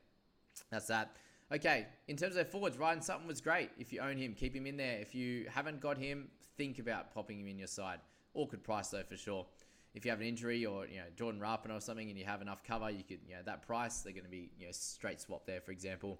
that's 0.71 0.87
that. 0.87 1.17
Okay, 1.53 1.87
in 2.09 2.17
terms 2.17 2.37
of 2.37 2.49
forwards, 2.49 2.79
Ryan 2.79 3.03
Sutton 3.03 3.27
was 3.27 3.41
great. 3.41 3.71
If 3.79 3.93
you 3.93 4.01
own 4.01 4.17
him, 4.17 4.35
keep 4.35 4.57
him 4.57 4.67
in 4.67 4.77
there. 4.77 4.99
If 4.99 5.15
you 5.15 5.47
haven't 5.51 5.81
got 5.81 5.99
him, 5.99 6.29
think 6.57 6.79
about 6.79 7.13
popping 7.13 7.41
him 7.41 7.47
in 7.47 7.59
your 7.59 7.69
side. 7.69 7.99
Awkward 8.35 8.63
price 8.63 8.89
though 8.89 9.03
for 9.03 9.17
sure. 9.17 9.47
If 9.95 10.07
you 10.07 10.11
have 10.11 10.21
an 10.21 10.27
injury 10.27 10.65
or 10.65 10.87
you 10.87 10.97
know 10.97 11.05
Jordan 11.17 11.41
Rapana 11.41 11.77
or 11.77 11.81
something 11.81 12.09
and 12.09 12.19
you 12.19 12.25
have 12.25 12.41
enough 12.41 12.65
cover, 12.65 12.91
you 12.91 13.05
could 13.05 13.21
you 13.29 13.35
know 13.35 13.43
that 13.45 13.67
price 13.67 14.01
they're 14.01 14.15
going 14.15 14.25
to 14.25 14.31
be 14.31 14.51
you 14.59 14.67
know 14.67 14.73
straight 14.73 15.21
swap 15.21 15.45
there. 15.45 15.61
For 15.61 15.73
example, 15.73 16.19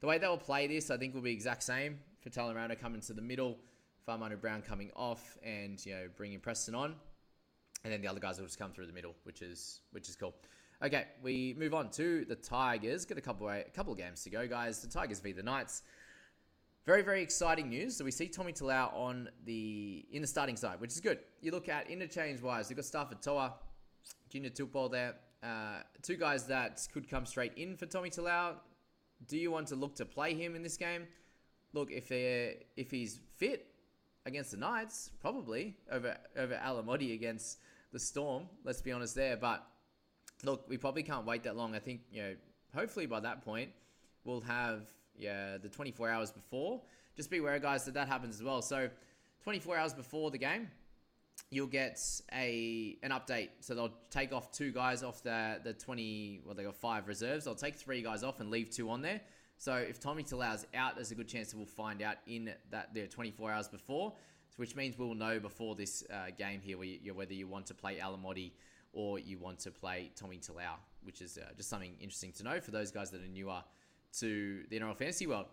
the 0.00 0.08
way 0.08 0.18
they 0.18 0.26
will 0.26 0.36
play 0.36 0.66
this, 0.66 0.90
I 0.90 0.96
think 0.96 1.14
will 1.14 1.22
be 1.22 1.32
exact 1.32 1.62
same 1.62 1.98
for 2.20 2.30
Talon 2.30 2.56
coming 2.76 3.00
to 3.02 3.12
the 3.12 3.22
middle, 3.22 3.56
Fa'amanu 4.06 4.40
Brown 4.40 4.62
coming 4.62 4.90
off, 4.96 5.38
and 5.44 5.84
you 5.86 5.94
know 5.94 6.08
bringing 6.16 6.40
Preston 6.40 6.74
on, 6.74 6.94
and 7.84 7.92
then 7.92 8.00
the 8.00 8.08
other 8.08 8.20
guys 8.20 8.38
will 8.38 8.46
just 8.46 8.58
come 8.58 8.72
through 8.72 8.86
the 8.86 8.92
middle, 8.92 9.14
which 9.22 9.42
is 9.42 9.80
which 9.92 10.08
is 10.08 10.16
cool. 10.16 10.34
Okay, 10.80 11.06
we 11.24 11.56
move 11.58 11.74
on 11.74 11.90
to 11.90 12.24
the 12.24 12.36
Tigers. 12.36 13.04
Got 13.04 13.18
a 13.18 13.20
couple 13.20 13.48
a 13.48 13.64
couple 13.74 13.92
games 13.96 14.22
to 14.22 14.30
go, 14.30 14.46
guys. 14.46 14.78
The 14.80 14.86
Tigers 14.86 15.18
v 15.18 15.32
the 15.32 15.42
Knights. 15.42 15.82
Very, 16.86 17.02
very 17.02 17.20
exciting 17.20 17.68
news. 17.68 17.96
So 17.96 18.04
we 18.04 18.12
see 18.12 18.28
Tommy 18.28 18.52
Talau 18.52 18.94
on 18.94 19.28
the 19.44 20.06
in 20.12 20.22
the 20.22 20.28
starting 20.28 20.56
side, 20.56 20.80
which 20.80 20.92
is 20.92 21.00
good. 21.00 21.18
You 21.40 21.50
look 21.50 21.68
at 21.68 21.90
interchange 21.90 22.40
wise, 22.40 22.70
you've 22.70 22.76
got 22.76 22.84
Starford 22.84 23.20
Toa, 23.20 23.54
Junior 24.30 24.50
Tupou 24.50 24.88
there. 24.88 25.16
Uh, 25.42 25.82
two 26.02 26.16
guys 26.16 26.46
that 26.46 26.86
could 26.92 27.10
come 27.10 27.26
straight 27.26 27.54
in 27.56 27.76
for 27.76 27.86
Tommy 27.86 28.10
Talau. 28.10 28.54
Do 29.26 29.36
you 29.36 29.50
want 29.50 29.66
to 29.68 29.74
look 29.74 29.96
to 29.96 30.04
play 30.04 30.32
him 30.34 30.54
in 30.54 30.62
this 30.62 30.76
game? 30.76 31.08
Look, 31.72 31.90
if 31.90 32.06
they 32.06 32.66
if 32.76 32.92
he's 32.92 33.18
fit 33.36 33.66
against 34.26 34.52
the 34.52 34.58
Knights, 34.58 35.10
probably 35.20 35.76
over 35.90 36.16
over 36.36 36.54
Alamoti 36.54 37.14
against 37.14 37.58
the 37.92 37.98
Storm. 37.98 38.44
Let's 38.62 38.80
be 38.80 38.92
honest 38.92 39.16
there, 39.16 39.36
but 39.36 39.66
look, 40.42 40.68
we 40.68 40.76
probably 40.76 41.02
can't 41.02 41.26
wait 41.26 41.42
that 41.44 41.56
long. 41.56 41.74
I 41.74 41.78
think, 41.78 42.00
you 42.12 42.22
know, 42.22 42.34
hopefully 42.74 43.06
by 43.06 43.20
that 43.20 43.44
point, 43.44 43.70
we'll 44.24 44.40
have 44.42 44.82
yeah 45.16 45.58
the 45.58 45.68
24 45.68 46.08
hours 46.08 46.30
before. 46.30 46.82
Just 47.16 47.30
be 47.30 47.38
aware, 47.38 47.58
guys, 47.58 47.84
that 47.84 47.94
that 47.94 48.08
happens 48.08 48.36
as 48.36 48.42
well. 48.42 48.62
So 48.62 48.88
24 49.42 49.76
hours 49.76 49.94
before 49.94 50.30
the 50.30 50.38
game, 50.38 50.68
you'll 51.50 51.66
get 51.66 52.00
a 52.32 52.96
an 53.02 53.10
update. 53.10 53.48
So 53.60 53.74
they'll 53.74 53.94
take 54.10 54.32
off 54.32 54.52
two 54.52 54.70
guys 54.70 55.02
off 55.02 55.22
the 55.22 55.60
the 55.62 55.72
20. 55.72 56.42
Well, 56.44 56.54
they 56.54 56.64
got 56.64 56.76
five 56.76 57.08
reserves. 57.08 57.44
They'll 57.44 57.54
take 57.54 57.76
three 57.76 58.02
guys 58.02 58.22
off 58.22 58.40
and 58.40 58.50
leave 58.50 58.70
two 58.70 58.90
on 58.90 59.02
there. 59.02 59.20
So 59.60 59.74
if 59.74 59.98
Tommy 59.98 60.22
Talau's 60.22 60.66
out, 60.72 60.94
there's 60.94 61.10
a 61.10 61.16
good 61.16 61.26
chance 61.26 61.50
that 61.50 61.56
we'll 61.56 61.66
find 61.66 62.00
out 62.00 62.16
in 62.28 62.52
that 62.70 62.94
there 62.94 63.08
24 63.08 63.50
hours 63.50 63.68
before, 63.68 64.12
which 64.56 64.76
means 64.76 64.96
we'll 64.96 65.14
know 65.14 65.40
before 65.40 65.74
this 65.74 66.04
uh, 66.12 66.26
game 66.36 66.60
here 66.60 66.78
whether 67.12 67.34
you 67.34 67.48
want 67.48 67.66
to 67.66 67.74
play 67.74 67.96
Alamoti 67.96 68.52
or 68.92 69.18
you 69.18 69.38
want 69.38 69.58
to 69.60 69.70
play 69.70 70.10
Tommy 70.16 70.38
Talau, 70.38 70.76
which 71.02 71.20
is 71.20 71.38
uh, 71.38 71.52
just 71.56 71.68
something 71.68 71.94
interesting 72.00 72.32
to 72.32 72.42
know 72.42 72.60
for 72.60 72.70
those 72.70 72.90
guys 72.90 73.10
that 73.10 73.22
are 73.22 73.28
newer 73.28 73.62
to 74.18 74.64
the 74.70 74.78
NRL 74.78 74.96
fantasy 74.96 75.26
world. 75.26 75.46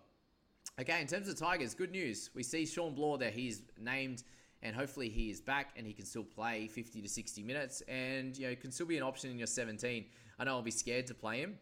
Okay, 0.80 1.00
in 1.00 1.08
terms 1.08 1.30
of 1.30 1.38
Tigers, 1.38 1.74
good 1.74 1.92
news. 1.92 2.30
We 2.34 2.44
see 2.44 2.66
Shawn 2.66 2.96
Blore 2.96 3.18
there. 3.18 3.32
He's 3.32 3.62
named, 3.80 4.24
and 4.62 4.76
hopefully 4.76 5.10
he 5.10 5.30
is 5.30 5.40
back 5.40 5.70
and 5.78 5.86
he 5.88 5.94
can 5.94 6.06
still 6.06 6.24
play 6.24 6.68
50 6.68 7.02
to 7.02 7.08
60 7.08 7.44
minutes, 7.44 7.82
and 7.88 8.38
you 8.38 8.50
know 8.50 8.56
can 8.56 8.72
still 8.72 8.86
be 8.86 8.98
an 8.98 9.04
option 9.04 9.32
in 9.32 9.38
your 9.38 9.48
17. 9.48 10.06
I 10.38 10.44
know 10.44 10.52
I'll 10.52 10.62
be 10.62 10.72
scared 10.72 11.08
to 11.08 11.14
play 11.14 11.40
him. 11.40 11.58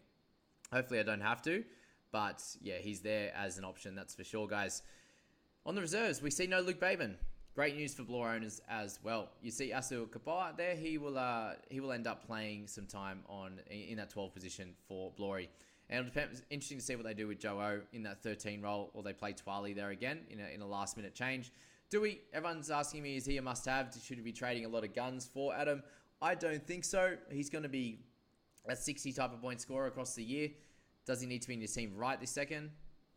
Hopefully 0.72 0.98
I 0.98 1.04
don't 1.04 1.20
have 1.20 1.42
to, 1.42 1.64
but 2.10 2.42
yeah, 2.60 2.78
he's 2.78 3.00
there 3.00 3.32
as 3.36 3.58
an 3.58 3.64
option. 3.64 3.94
That's 3.94 4.14
for 4.14 4.24
sure, 4.24 4.48
guys. 4.48 4.82
On 5.66 5.74
the 5.74 5.80
reserves, 5.80 6.20
we 6.20 6.30
see 6.30 6.46
no 6.46 6.60
Luke 6.60 6.80
Bateman. 6.80 7.16
Great 7.54 7.76
news 7.76 7.94
for 7.94 8.02
Blore 8.02 8.30
owners 8.30 8.60
as 8.68 8.98
well. 9.04 9.28
You 9.40 9.52
see 9.52 9.70
Asu 9.70 10.08
Kepaoa 10.08 10.56
there. 10.56 10.74
He 10.74 10.98
will 10.98 11.16
uh, 11.16 11.52
he 11.70 11.78
will 11.78 11.92
end 11.92 12.08
up 12.08 12.26
playing 12.26 12.66
some 12.66 12.84
time 12.84 13.20
on 13.28 13.60
in 13.70 13.96
that 13.98 14.10
12 14.10 14.34
position 14.34 14.74
for 14.88 15.12
Blory. 15.16 15.48
And 15.88 16.00
it'll 16.00 16.12
depend, 16.12 16.42
interesting 16.50 16.78
to 16.78 16.84
see 16.84 16.96
what 16.96 17.04
they 17.04 17.14
do 17.14 17.28
with 17.28 17.38
Joe 17.38 17.60
O 17.60 17.80
in 17.92 18.02
that 18.02 18.24
13 18.24 18.60
role, 18.60 18.90
or 18.92 19.04
they 19.04 19.12
play 19.12 19.34
Twali 19.34 19.72
there 19.72 19.90
again 19.90 20.20
in 20.30 20.40
a, 20.40 20.52
in 20.52 20.62
a 20.62 20.66
last 20.66 20.96
minute 20.96 21.14
change. 21.14 21.52
Do 21.90 22.00
we? 22.00 22.22
Everyone's 22.32 22.72
asking 22.72 23.04
me, 23.04 23.16
is 23.16 23.24
he 23.24 23.36
a 23.36 23.42
must 23.42 23.64
have? 23.66 23.94
Should 24.04 24.16
we 24.16 24.24
be 24.24 24.32
trading 24.32 24.64
a 24.64 24.68
lot 24.68 24.82
of 24.82 24.92
guns 24.92 25.30
for 25.32 25.54
Adam? 25.54 25.80
I 26.20 26.34
don't 26.34 26.66
think 26.66 26.84
so. 26.84 27.14
He's 27.30 27.50
going 27.50 27.62
to 27.62 27.68
be 27.68 28.00
a 28.66 28.74
60 28.74 29.12
type 29.12 29.32
of 29.32 29.40
point 29.40 29.60
scorer 29.60 29.86
across 29.86 30.16
the 30.16 30.24
year. 30.24 30.48
Does 31.06 31.20
he 31.20 31.28
need 31.28 31.42
to 31.42 31.48
be 31.48 31.54
in 31.54 31.60
your 31.60 31.68
team 31.68 31.92
right 31.94 32.20
this 32.20 32.32
second? 32.32 32.72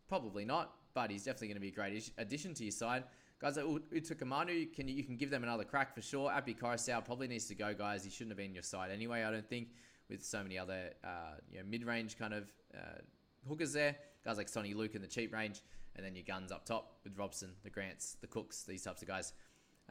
Probably 0.07 0.45
not, 0.45 0.75
but 0.93 1.09
he's 1.09 1.23
definitely 1.23 1.47
going 1.47 1.55
to 1.55 1.61
be 1.61 1.69
a 1.69 1.71
great 1.71 2.11
addition 2.19 2.53
to 2.53 2.63
your 2.63 2.71
side. 2.71 3.03
Guys 3.39 3.55
like 3.55 3.65
Utoikamanu, 3.65 4.73
can 4.73 4.87
you, 4.87 5.03
can 5.03 5.15
give 5.15 5.29
them 5.29 5.43
another 5.43 5.63
crack 5.63 5.93
for 5.93 6.01
sure. 6.01 6.31
Api 6.31 6.55
Koroisau 6.55 7.05
probably 7.05 7.27
needs 7.27 7.45
to 7.45 7.55
go, 7.55 7.73
guys. 7.73 8.03
He 8.03 8.09
shouldn't 8.09 8.31
have 8.31 8.37
been 8.37 8.53
your 8.53 8.63
side 8.63 8.89
anyway, 8.91 9.23
I 9.23 9.31
don't 9.31 9.47
think, 9.47 9.69
with 10.09 10.25
so 10.25 10.41
many 10.41 10.57
other 10.57 10.91
uh, 11.03 11.35
you 11.51 11.59
know, 11.59 11.65
mid-range 11.69 12.17
kind 12.17 12.33
of 12.33 12.51
uh, 12.73 12.99
hookers 13.47 13.73
there. 13.73 13.95
Guys 14.25 14.37
like 14.37 14.47
Soni 14.47 14.75
Luke 14.75 14.95
in 14.95 15.01
the 15.01 15.07
cheap 15.07 15.31
range, 15.33 15.61
and 15.95 16.05
then 16.05 16.15
your 16.15 16.23
guns 16.23 16.51
up 16.51 16.65
top 16.65 16.97
with 17.03 17.15
Robson, 17.15 17.51
the 17.63 17.69
Grants, 17.69 18.17
the 18.21 18.27
Cooks, 18.27 18.63
these 18.63 18.81
types 18.81 19.03
of 19.03 19.07
guys. 19.07 19.33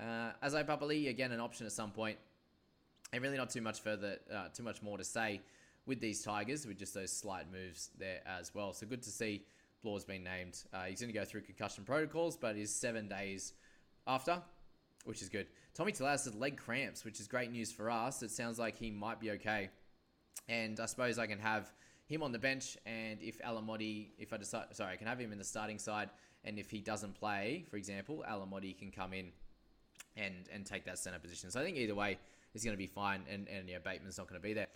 Uh, 0.01 0.33
I 0.43 0.49
Papali, 0.65 1.09
again, 1.09 1.31
an 1.31 1.41
option 1.41 1.67
at 1.67 1.73
some 1.73 1.93
point. 1.93 2.19
And 3.13 3.23
really 3.23 3.37
not 3.37 3.51
too 3.51 3.63
much 3.63 3.81
further, 3.81 4.17
uh, 4.35 4.49
too 4.49 4.65
much 4.65 4.83
more 4.83 4.99
to 4.99 5.05
say 5.05 5.41
with 5.87 6.01
these 6.01 6.23
Tigers, 6.23 6.67
with 6.67 6.79
just 6.79 6.95
those 6.95 7.13
slight 7.13 7.51
moves 7.53 7.91
there 7.97 8.21
as 8.27 8.53
well. 8.53 8.73
So 8.73 8.87
good 8.87 9.03
to 9.05 9.11
see 9.11 9.45
Blore's 9.87 10.05
been 10.05 10.25
named. 10.25 10.59
Uh, 10.75 10.83
he's 10.87 11.01
going 11.01 11.13
to 11.13 11.17
go 11.17 11.25
through 11.25 11.43
concussion 11.43 11.85
protocols, 11.85 12.37
but 12.37 12.57
is 12.57 12.75
seven 12.75 13.07
days 13.07 13.53
after, 14.05 14.43
which 15.05 15.23
is 15.23 15.29
good. 15.29 15.47
Tommy 15.75 15.93
Talau 15.93 16.11
has 16.11 16.35
leg 16.35 16.57
cramps, 16.57 17.05
which 17.05 17.21
is 17.21 17.29
great 17.29 17.53
news 17.53 17.71
for 17.71 17.89
us. 17.89 18.21
It 18.21 18.33
sounds 18.33 18.59
like 18.59 18.77
he 18.77 18.91
might 18.91 19.21
be 19.21 19.31
okay. 19.31 19.71
And 20.49 20.81
I 20.81 20.87
suppose 20.87 21.21
I 21.21 21.29
can 21.29 21.39
have 21.39 21.73
him 22.07 22.25
on 22.25 22.33
the 22.33 22.39
bench, 22.41 22.77
and 22.85 23.23
if 23.23 23.41
Alamoti, 23.43 24.09
if 24.19 24.33
I 24.33 24.39
decide, 24.39 24.65
sorry, 24.73 24.95
I 24.95 24.97
can 24.97 25.07
have 25.07 25.21
him 25.21 25.31
in 25.31 25.39
the 25.39 25.45
starting 25.45 25.79
side, 25.79 26.11
and 26.43 26.59
if 26.59 26.69
he 26.69 26.81
doesn't 26.81 27.15
play, 27.15 27.65
for 27.71 27.77
example, 27.77 28.25
Alamoti 28.29 28.77
can 28.77 28.91
come 28.91 29.13
in 29.13 29.31
and 30.17 30.49
and 30.53 30.67
take 30.67 30.85
that 30.87 30.99
center 30.99 31.21
position. 31.21 31.53
So 31.53 31.61
I 31.61 31.63
think 31.63 31.77
either 31.77 31.95
way, 31.95 32.19
he's 32.53 32.65
going 32.65 32.75
to 32.75 32.79
be 32.79 32.89
fine, 32.89 33.23
and 33.31 33.47
and 33.49 33.69
yeah, 33.69 33.79
Bateman's 33.79 34.19
not 34.19 34.27
going 34.29 34.41
to 34.41 34.45
be 34.45 34.53
there. 34.53 34.67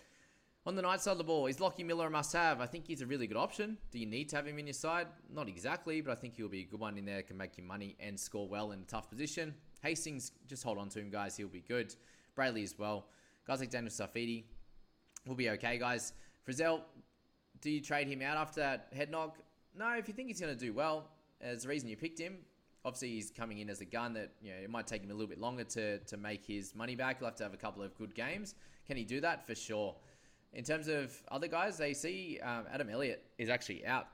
On 0.63 0.75
the 0.75 0.81
night 0.83 1.01
side 1.01 1.13
of 1.13 1.17
the 1.17 1.23
ball, 1.23 1.47
is 1.47 1.59
Lockie 1.59 1.83
Miller 1.83 2.05
a 2.05 2.09
must 2.11 2.33
have? 2.33 2.61
I 2.61 2.67
think 2.67 2.85
he's 2.85 3.01
a 3.01 3.07
really 3.07 3.25
good 3.25 3.35
option. 3.35 3.79
Do 3.89 3.97
you 3.97 4.05
need 4.05 4.29
to 4.29 4.35
have 4.35 4.45
him 4.45 4.59
in 4.59 4.67
your 4.67 4.75
side? 4.75 5.07
Not 5.33 5.47
exactly, 5.47 6.01
but 6.01 6.11
I 6.11 6.15
think 6.15 6.35
he'll 6.35 6.49
be 6.49 6.59
a 6.59 6.65
good 6.65 6.79
one 6.79 6.99
in 6.99 7.05
there, 7.05 7.23
can 7.23 7.35
make 7.35 7.57
you 7.57 7.63
money 7.63 7.95
and 7.99 8.19
score 8.19 8.47
well 8.47 8.71
in 8.71 8.81
a 8.81 8.83
tough 8.83 9.09
position. 9.09 9.55
Hastings, 9.81 10.33
just 10.47 10.63
hold 10.63 10.77
on 10.77 10.87
to 10.89 10.99
him, 10.99 11.09
guys. 11.09 11.35
He'll 11.35 11.47
be 11.47 11.61
good. 11.67 11.95
Brayley 12.35 12.61
as 12.61 12.77
well. 12.77 13.07
Guys 13.47 13.59
like 13.59 13.71
Daniel 13.71 13.89
Saifiti 13.89 14.43
will 15.25 15.33
be 15.33 15.49
okay, 15.49 15.79
guys. 15.79 16.13
Frizzell, 16.47 16.81
do 17.59 17.71
you 17.71 17.81
trade 17.81 18.07
him 18.07 18.21
out 18.21 18.37
after 18.37 18.59
that 18.59 18.89
head 18.95 19.09
knock? 19.09 19.39
No, 19.75 19.89
if 19.97 20.07
you 20.07 20.13
think 20.13 20.27
he's 20.27 20.39
going 20.39 20.55
to 20.55 20.65
do 20.65 20.73
well, 20.73 21.09
as 21.41 21.63
the 21.63 21.69
reason 21.69 21.89
you 21.89 21.97
picked 21.97 22.19
him, 22.19 22.37
obviously 22.85 23.09
he's 23.09 23.31
coming 23.31 23.57
in 23.57 23.69
as 23.69 23.81
a 23.81 23.85
gun 23.85 24.13
that 24.13 24.29
you 24.43 24.51
know 24.51 24.59
it 24.63 24.69
might 24.69 24.85
take 24.85 25.01
him 25.01 25.09
a 25.09 25.13
little 25.13 25.27
bit 25.27 25.39
longer 25.39 25.63
to 25.63 25.97
to 25.97 26.17
make 26.17 26.45
his 26.45 26.75
money 26.75 26.95
back. 26.95 27.17
He'll 27.17 27.27
have 27.27 27.35
to 27.37 27.43
have 27.43 27.53
a 27.55 27.57
couple 27.57 27.81
of 27.81 27.95
good 27.97 28.13
games. 28.13 28.53
Can 28.85 28.97
he 28.97 29.03
do 29.03 29.21
that? 29.21 29.47
For 29.47 29.55
sure. 29.55 29.95
In 30.53 30.63
terms 30.63 30.87
of 30.87 31.15
other 31.31 31.47
guys, 31.47 31.77
they 31.77 31.93
see 31.93 32.39
um, 32.43 32.65
Adam 32.71 32.89
Elliott 32.89 33.23
is 33.37 33.49
actually 33.49 33.85
out 33.85 34.07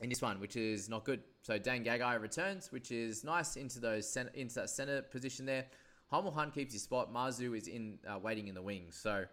in 0.00 0.08
this 0.08 0.22
one, 0.22 0.38
which 0.40 0.56
is 0.56 0.88
not 0.88 1.04
good. 1.04 1.20
So 1.42 1.58
Dane 1.58 1.84
Gagai 1.84 2.20
returns, 2.20 2.70
which 2.70 2.92
is 2.92 3.24
nice 3.24 3.56
into 3.56 3.80
those 3.80 4.08
center, 4.08 4.30
into 4.34 4.54
that 4.56 4.70
center 4.70 5.02
position 5.02 5.46
there. 5.46 5.66
Hymel 6.12 6.32
Hunt 6.32 6.54
keeps 6.54 6.72
his 6.72 6.82
spot. 6.82 7.12
Marzhew 7.12 7.56
is 7.56 7.66
in 7.66 7.98
uh, 8.08 8.18
waiting 8.18 8.46
in 8.46 8.54
the 8.54 8.62
wings. 8.62 8.96
So 8.96 9.24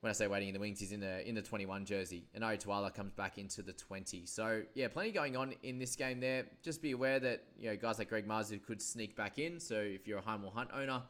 when 0.00 0.10
I 0.10 0.12
say 0.12 0.26
waiting 0.26 0.48
in 0.48 0.54
the 0.54 0.60
wings, 0.60 0.80
he's 0.80 0.92
in 0.92 1.00
the 1.00 1.26
in 1.26 1.34
the 1.34 1.42
21 1.42 1.86
jersey. 1.86 2.26
And 2.34 2.44
Ari 2.44 2.58
Tuala 2.58 2.94
comes 2.94 3.12
back 3.12 3.38
into 3.38 3.62
the 3.62 3.72
20. 3.72 4.26
So 4.26 4.62
yeah, 4.74 4.88
plenty 4.88 5.12
going 5.12 5.36
on 5.36 5.54
in 5.62 5.78
this 5.78 5.96
game 5.96 6.20
there. 6.20 6.44
Just 6.62 6.82
be 6.82 6.92
aware 6.92 7.18
that 7.20 7.44
you 7.58 7.70
know 7.70 7.76
guys 7.76 7.98
like 7.98 8.10
Greg 8.10 8.28
Marzhew 8.28 8.62
could 8.62 8.82
sneak 8.82 9.16
back 9.16 9.38
in. 9.38 9.60
So 9.60 9.76
if 9.76 10.06
you're 10.06 10.18
a 10.18 10.22
Hymel 10.22 10.52
Hunt 10.52 10.70
owner, 10.74 11.02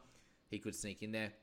he 0.49 0.59
could 0.59 0.75
sneak 0.75 1.03
in 1.03 1.11
there. 1.11 1.33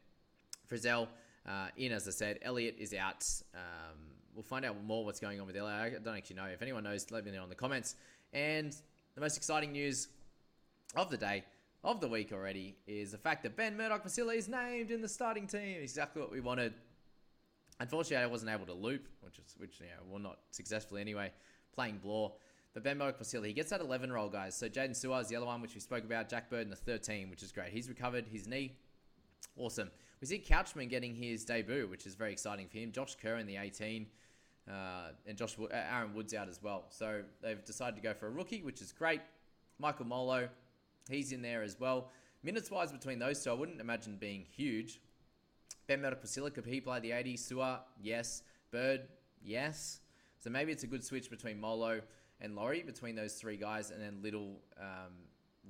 Frizzell 0.70 1.09
uh, 1.48 1.68
in, 1.76 1.92
as 1.92 2.09
I 2.09 2.11
said, 2.11 2.38
Elliott 2.42 2.76
is 2.78 2.94
out. 2.94 3.24
Um, 3.54 3.98
we'll 4.35 4.42
find 4.42 4.64
out 4.64 4.83
more 4.85 5.04
what's 5.04 5.20
going 5.20 5.40
on 5.40 5.46
with 5.46 5.57
Elliott. 5.57 5.94
I 6.00 6.02
don't 6.02 6.16
actually 6.16 6.37
know. 6.37 6.46
If 6.46 6.62
anyone 6.62 6.85
knows, 6.85 7.11
let 7.11 7.24
me 7.24 7.30
know 7.30 7.42
in 7.42 7.48
the 7.48 7.54
comments. 7.54 7.96
And 8.33 8.74
the 9.14 9.20
most 9.20 9.37
exciting 9.37 9.72
news 9.72 10.09
of 10.96 11.11
the 11.11 11.16
day, 11.16 11.44
of 11.83 12.00
the 12.00 12.09
week 12.09 12.33
already, 12.33 12.76
is 12.87 13.12
the 13.12 13.18
fact 13.18 13.42
that 13.42 13.57
Ben 13.57 13.76
Murdoch 13.76 14.04
Masila 14.04 14.35
is 14.37 14.48
named 14.48 14.90
in 14.90 15.02
the 15.02 15.09
starting 15.09 15.46
team. 15.46 15.78
Exactly 15.80 16.22
what 16.22 16.33
we 16.33 16.40
wanted. 16.40 16.74
Unfortunately, 17.80 18.24
I 18.24 18.26
wasn't 18.26 18.50
able 18.50 18.66
to 18.66 18.72
loop, 18.72 19.07
which 19.20 19.38
is 19.38 19.54
which 19.59 19.80
you 19.80 19.87
know, 19.87 20.02
well 20.09 20.20
not 20.20 20.38
successfully 20.50 21.00
anyway, 21.00 21.30
playing 21.74 21.98
Blore. 21.98 22.33
But 22.72 22.83
Ben 22.83 22.98
Murdoch 22.98 23.20
Masila, 23.20 23.46
he 23.46 23.52
gets 23.52 23.70
that 23.70 23.80
11 23.80 24.12
roll, 24.12 24.28
guys. 24.28 24.57
So 24.57 24.68
Jaden 24.68 24.96
Suarez, 24.96 25.28
the 25.28 25.37
other 25.37 25.46
one, 25.46 25.62
which 25.62 25.74
we 25.74 25.80
spoke 25.80 26.04
about. 26.04 26.28
Jack 26.28 26.50
Bird 26.50 26.62
in 26.62 26.70
the 26.70 26.76
13, 26.76 27.30
which 27.30 27.42
is 27.42 27.52
great. 27.52 27.72
He's 27.72 27.88
recovered 27.88 28.26
his 28.26 28.48
knee. 28.48 28.72
Awesome. 29.57 29.90
We 30.20 30.27
see 30.27 30.38
Couchman 30.38 30.88
getting 30.88 31.14
his 31.14 31.44
debut, 31.44 31.87
which 31.88 32.07
is 32.07 32.14
very 32.14 32.33
exciting 32.33 32.68
for 32.68 32.79
him. 32.79 32.92
Josh 32.92 33.16
Kerr 33.16 33.37
in 33.37 33.46
the 33.46 33.57
18. 33.57 34.07
uh, 34.68 34.72
and 35.27 35.37
Josh 35.37 35.57
uh, 35.61 35.66
Aaron 35.70 36.14
Woods 36.14 36.33
out 36.35 36.48
as 36.48 36.62
well. 36.62 36.87
So 36.88 37.22
they've 37.42 37.62
decided 37.64 37.96
to 37.96 38.03
go 38.03 38.14
for 38.14 38.27
a 38.27 38.31
rookie, 38.31 38.62
which 38.62 38.81
is 38.81 38.92
great. 38.92 39.20
Michael 39.79 40.07
Molo, 40.07 40.48
he's 41.11 41.33
in 41.33 41.42
there 41.42 41.62
as 41.62 41.79
well. 41.79 42.11
Minutes 42.42 42.70
wise 42.70 42.92
between 42.92 43.18
those 43.18 43.42
two, 43.42 43.50
I 43.50 43.55
wouldn't 43.55 43.81
imagine 43.81 44.16
being 44.16 44.44
huge. 44.57 45.00
Ben 45.87 46.00
Merteq 46.00 46.55
could 46.55 46.64
he 46.64 46.81
play 46.81 47.00
the 47.00 47.12
80? 47.12 47.37
Su'A, 47.37 47.81
yes. 48.00 48.42
Bird, 48.70 49.03
yes. 49.42 50.00
So 50.38 50.50
maybe 50.50 50.72
it's 50.72 50.85
a 50.85 50.87
good 50.87 51.05
switch 51.05 51.31
between 51.31 51.61
Molo 51.61 52.00
and 52.40 52.55
Laurie, 52.57 52.83
between 52.83 53.14
those 53.14 53.35
three 53.35 53.57
guys, 53.57 53.90
and 53.90 54.00
then 54.00 54.20
Little, 54.22 54.61
um, 54.81 55.12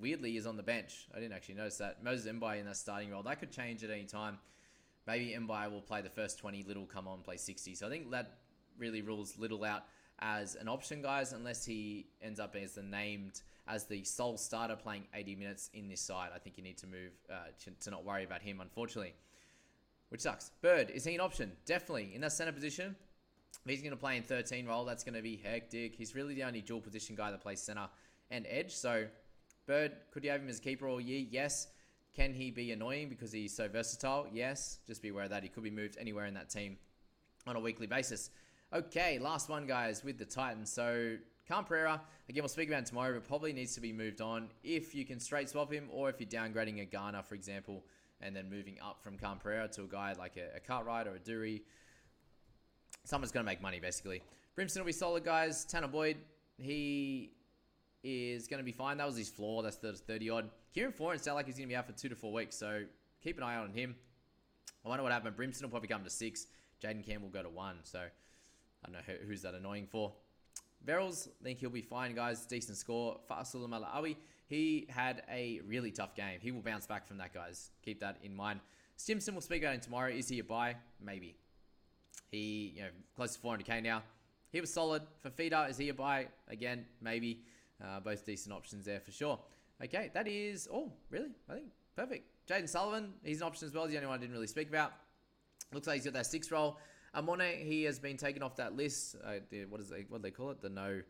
weirdly, 0.01 0.37
is 0.37 0.47
on 0.47 0.57
the 0.57 0.63
bench. 0.63 1.07
I 1.15 1.21
didn't 1.21 1.35
actually 1.35 1.57
notice 1.57 1.79
that. 1.79 2.03
Moses 2.03 2.31
Mbye 2.31 2.61
in 2.61 2.67
that 2.67 2.77
starting 2.77 3.11
role. 3.11 3.23
That 3.23 3.41
could 3.41 3.51
change 3.51 3.85
at 3.85 3.91
any 3.91 4.05
time. 4.05 4.39
Maybe 5.07 5.37
Mbye 5.39 5.71
will 5.71 5.83
play 5.83 6.03
the 6.03 6.11
first 6.11 6.39
20, 6.39 6.65
Little 6.65 6.87
come 6.87 7.07
on, 7.07 7.21
play 7.21 7.37
60. 7.37 7.75
So 7.75 7.87
I 7.87 7.91
think 7.91 8.11
that 8.11 8.39
really 8.79 9.03
rules 9.03 9.39
Little 9.39 9.65
out 9.65 9.85
as 10.21 10.55
an 10.55 10.69
option, 10.69 11.03
guys, 11.03 11.33
unless 11.33 11.65
he 11.65 12.07
ends 12.23 12.41
up 12.41 12.57
as 12.57 12.75
the 12.75 12.83
named 12.83 13.43
as 13.67 13.85
the 13.85 14.05
sole 14.05 14.37
starter 14.37 14.77
playing 14.77 15.05
80 15.15 15.37
minutes 15.37 15.71
in 15.73 15.89
this 15.89 16.01
side. 16.01 16.31
I 16.35 16.39
think 16.39 16.59
you 16.59 16.63
need 16.63 16.77
to 16.79 16.87
move 16.87 17.13
uh, 17.31 17.35
to, 17.65 17.71
to, 17.85 17.91
not 17.91 18.05
worry 18.05 18.25
about 18.25 18.43
him, 18.43 18.61
unfortunately, 18.61 19.15
which 20.11 20.21
sucks. 20.21 20.51
Bird, 20.61 20.91
is 20.91 21.05
he 21.05 21.15
an 21.15 21.21
option? 21.21 21.53
Definitely. 21.65 22.13
In 22.15 22.21
that 22.21 22.33
center 22.33 22.53
position, 22.53 22.95
he's 23.67 23.81
going 23.81 23.93
to 23.93 23.97
play 23.97 24.17
in 24.17 24.23
13 24.23 24.67
role, 24.67 24.85
that's 24.85 25.03
going 25.03 25.15
to 25.15 25.23
be 25.23 25.41
hectic. 25.43 25.95
He's 25.95 26.15
really 26.15 26.35
the 26.35 26.45
only 26.45 26.61
dual 26.61 26.81
position 26.81 27.17
guy 27.17 27.31
that 27.31 27.41
plays 27.41 27.61
center 27.61 27.89
and 28.31 28.47
edge. 28.49 28.75
So, 28.75 29.07
Bird, 29.67 29.93
could 30.11 30.25
you 30.25 30.31
have 30.31 30.41
him 30.41 30.49
as 30.49 30.59
a 30.59 30.63
keeper 30.63 30.87
all 30.87 31.01
year? 31.01 31.27
Yes. 31.31 31.69
Can 32.15 32.33
he 32.33 32.51
be 32.51 32.71
annoying 32.73 33.09
because 33.09 33.33
he's 33.33 33.55
so 33.55 33.69
versatile? 33.69 34.27
Yes. 34.33 34.79
Just 34.87 35.03
be 35.03 35.09
aware 35.09 35.25
of 35.25 35.31
that. 35.31 35.43
He 35.43 35.49
could 35.49 35.65
be 35.65 35.71
moved 35.71 35.97
anywhere 35.99 36.27
in 36.27 36.35
that 36.35 36.51
team 36.51 36.77
on 37.47 37.57
a 37.57 37.61
weekly 37.61 37.87
basis. 37.87 38.31
Okay, 38.73 39.19
last 39.19 39.49
one, 39.49 39.67
guys, 39.67 40.05
with 40.05 40.19
the 40.19 40.25
Titans. 40.25 40.71
So, 40.71 41.17
Khan 41.49 41.65
Pereira, 41.65 42.01
again, 42.29 42.43
we'll 42.43 42.49
speak 42.49 42.69
about 42.69 42.81
him 42.81 42.85
tomorrow, 42.85 43.15
but 43.15 43.27
probably 43.27 43.53
needs 43.53 43.75
to 43.75 43.81
be 43.81 43.93
moved 43.93 44.21
on 44.21 44.49
if 44.63 44.95
you 44.95 45.05
can 45.05 45.21
straight 45.21 45.49
swap 45.49 45.73
him 45.73 45.89
or 45.93 46.09
if 46.09 46.21
you're 46.21 46.29
downgrading 46.29 46.81
a 46.81 46.85
Garner, 46.85 47.23
for 47.23 47.35
example, 47.35 47.85
and 48.21 48.35
then 48.35 48.51
moving 48.51 48.79
up 48.83 49.03
from 49.03 49.17
Khan 49.17 49.39
Pereira 49.39 49.69
to 49.69 49.83
a 49.83 49.87
guy 49.87 50.15
like 50.19 50.37
a, 50.37 50.57
a 50.57 50.61
Cartwright 50.61 51.07
or 51.07 51.15
a 51.15 51.19
Dury. 51.19 51.63
Someone's 53.05 53.33
going 53.33 53.45
to 53.45 53.51
make 53.51 53.61
money, 53.61 53.81
basically. 53.81 54.23
Brimson 54.57 54.79
will 54.79 54.87
be 54.87 54.93
solid, 54.93 55.25
guys. 55.25 55.67
Tanah 55.71 55.91
Boyd, 55.91 56.17
he 56.59 57.33
is 58.05 58.47
going 58.47 58.59
to 58.59 58.65
be 58.65 58.73
fine. 58.73 58.99
That 58.99 59.07
was 59.07 59.17
his 59.17 59.31
floor. 59.31 59.63
That's 59.63 59.79
the 59.79 59.95
30 59.95 60.31
odd. 60.31 60.51
Kieran 60.75 60.93
Foran 60.93 61.19
sounds 61.21 61.35
like 61.37 61.47
he's 61.47 61.57
going 61.57 61.69
to 61.69 61.73
be 61.73 61.77
out 61.77 61.87
for 61.87 61.93
two 61.93 62.09
to 62.09 62.15
four 62.15 62.33
weeks, 62.33 62.57
so 62.57 62.83
keep 63.23 63.39
an 63.39 63.43
eye 63.43 63.57
on 63.57 63.71
him. 63.71 63.97
I 64.85 64.89
wonder 64.89 65.03
what 65.03 65.13
happened. 65.13 65.37
Brimson 65.37 65.63
will 65.63 65.71
probably 65.71 65.89
come 65.89 66.05
to 66.05 66.11
six. 66.11 66.47
Jaden 66.83 67.05
Cam 67.05 67.23
will 67.23 67.31
go 67.31 67.43
to 67.43 67.49
one. 67.49 67.77
So 67.85 67.99
I 68.01 68.91
don't 68.91 68.93
know 68.93 69.15
who's 69.27 69.43
that 69.43 69.55
annoying 69.55 69.87
for. 69.87 70.13
Verrills, 70.87 71.29
I 71.41 71.45
think 71.45 71.61
he'll 71.61 71.71
be 71.71 71.81
fine, 71.81 72.15
guys. 72.15 72.45
Decent 72.45 72.77
score. 72.77 73.19
Fa'asuamaleaui, 73.31 74.17
he 74.47 74.87
had 74.91 75.23
a 75.31 75.61
really 75.67 75.91
tough 75.91 76.15
game. 76.15 76.39
He 76.41 76.53
will 76.53 76.61
bounce 76.61 76.87
back 76.87 77.09
from 77.09 77.17
that, 77.19 77.33
guys. 77.33 77.71
Keep 77.83 78.01
that 78.01 78.19
in 78.23 78.35
mind. 78.35 78.61
Stimson, 78.97 79.35
we'll 79.35 79.41
speak 79.41 79.63
about 79.63 79.75
him 79.75 79.81
tomorrow. 79.81 80.11
Is 80.11 80.29
he 80.29 80.41
a 80.41 80.45
buy? 80.45 80.77
Maybe. 81.01 81.37
He, 82.31 82.75
you 82.77 82.83
know, 82.83 82.89
close 83.17 83.35
to 83.37 83.41
400k 83.41 83.83
now. 83.83 84.03
He 84.51 84.61
was 84.61 84.73
solid. 84.73 85.03
For 85.23 85.31
Feeder, 85.31 85.67
is 85.69 85.79
he 85.79 85.89
a 85.89 85.95
buy? 85.95 86.29
Again, 86.49 86.85
maybe. 87.01 87.41
Uh, 87.83 88.01
both 88.01 88.25
decent 88.25 88.55
options 88.55 88.85
there 88.85 89.01
for 89.01 89.11
sure. 89.11 89.39
Okay, 89.83 90.11
that 90.15 90.29
is 90.29 90.67
all, 90.67 90.97
really. 91.11 91.31
I 91.49 91.55
think 91.55 91.67
perfect. 91.97 92.29
Jaden 92.49 92.69
Sullivan, 92.69 93.15
he's 93.23 93.41
an 93.41 93.47
option 93.47 93.67
as 93.67 93.75
well. 93.75 93.87
The 93.87 93.97
only 93.97 94.07
one 94.07 94.19
I 94.19 94.21
didn't 94.21 94.35
really 94.35 94.47
speak 94.47 94.69
about. 94.69 94.93
Looks 95.73 95.87
like 95.87 95.97
he's 95.97 96.05
got 96.05 96.15
that 96.15 96.27
six 96.27 96.51
roll. 96.51 96.79
Amone, 97.15 97.65
he 97.65 97.85
has 97.85 97.99
been 97.99 98.17
taken 98.17 98.43
off 98.43 98.57
that 98.57 98.77
list. 98.77 99.17
Uh, 99.25 99.35
what 99.69 99.81
is 99.81 99.89
they, 99.89 100.05
what 100.09 100.19
do 100.19 100.23
they 100.23 100.31
call 100.31 100.51
it? 100.51 100.61
The 100.61 100.69
no, 100.69 101.01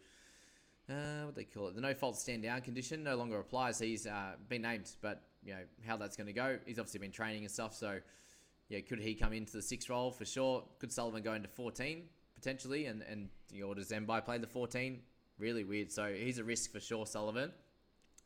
uh, 0.89 1.25
what 1.25 1.35
they 1.35 1.45
call 1.45 1.69
it? 1.69 1.75
The 1.75 1.81
no 1.81 1.95
fault 1.95 2.19
stand 2.19 2.43
down 2.43 2.61
condition 2.61 3.03
no 3.03 3.17
longer 3.17 3.39
applies. 3.39 3.79
He's 3.79 4.07
uh, 4.07 4.33
been 4.49 4.63
named, 4.63 4.91
but 5.01 5.23
you 5.43 5.53
know 5.53 5.61
how 5.87 5.97
that's 5.97 6.17
going 6.17 6.27
to 6.27 6.33
go. 6.33 6.59
He's 6.67 6.79
obviously 6.79 7.01
been 7.01 7.13
training 7.13 7.45
and 7.45 7.51
stuff. 7.51 7.75
So 7.75 7.99
yeah, 8.69 8.81
could 8.81 9.01
he 9.01 9.15
come 9.15 9.33
into 9.33 9.53
the 9.53 9.63
six 9.63 9.89
role 9.89 10.11
for 10.11 10.25
sure? 10.25 10.65
Could 10.79 10.93
Sullivan 10.93 11.23
go 11.23 11.35
into 11.35 11.49
14 11.49 12.05
potentially? 12.35 12.87
And 12.87 13.03
and 13.03 13.29
you 13.51 13.67
know, 13.67 13.75
does 13.75 13.91
Mbye 13.91 14.25
play 14.25 14.39
the 14.39 14.47
14? 14.47 15.01
Really 15.39 15.65
weird. 15.65 15.91
So 15.91 16.13
he's 16.13 16.39
a 16.39 16.45
risk 16.45 16.73
for 16.73 16.81
sure, 16.81 17.07
Sullivan, 17.07 17.53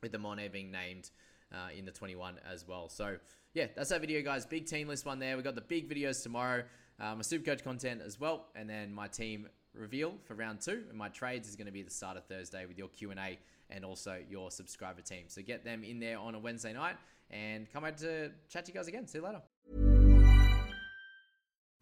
with 0.02 0.12
the 0.12 0.18
Monet 0.18 0.48
being 0.48 0.70
named 0.70 1.10
uh, 1.52 1.68
in 1.76 1.84
the 1.84 1.90
21 1.90 2.38
as 2.50 2.66
well. 2.66 2.88
So 2.88 3.16
yeah, 3.54 3.66
that's 3.74 3.90
that 3.90 4.00
video, 4.00 4.22
guys. 4.22 4.44
Big 4.46 4.66
team 4.66 4.88
list 4.88 5.06
one 5.06 5.18
there. 5.18 5.36
We 5.36 5.42
got 5.42 5.54
the 5.54 5.60
big 5.60 5.88
videos 5.88 6.22
tomorrow. 6.22 6.64
Uh, 7.00 7.14
my 7.14 7.22
Supercoach 7.22 7.62
content 7.62 8.02
as 8.04 8.18
well, 8.18 8.46
and 8.54 8.68
then 8.68 8.92
my 8.92 9.06
team 9.06 9.48
reveal 9.72 10.14
for 10.24 10.34
round 10.34 10.60
two. 10.60 10.84
And 10.88 10.98
my 10.98 11.08
trades 11.08 11.48
is 11.48 11.56
going 11.56 11.66
to 11.66 11.72
be 11.72 11.82
the 11.82 11.90
start 11.90 12.16
of 12.16 12.24
Thursday 12.26 12.66
with 12.66 12.76
your 12.76 12.88
Q 12.88 13.10
and 13.10 13.20
A 13.20 13.38
and 13.70 13.84
also 13.84 14.18
your 14.28 14.50
subscriber 14.50 15.02
team. 15.02 15.24
So 15.28 15.42
get 15.42 15.64
them 15.64 15.84
in 15.84 16.00
there 16.00 16.18
on 16.18 16.34
a 16.34 16.38
Wednesday 16.38 16.72
night 16.72 16.96
and 17.30 17.70
come 17.72 17.84
out 17.84 17.98
to 17.98 18.30
chat 18.48 18.64
to 18.66 18.72
you 18.72 18.78
guys 18.78 18.88
again. 18.88 19.06
See 19.06 19.18
you 19.18 19.24
later. 19.24 19.42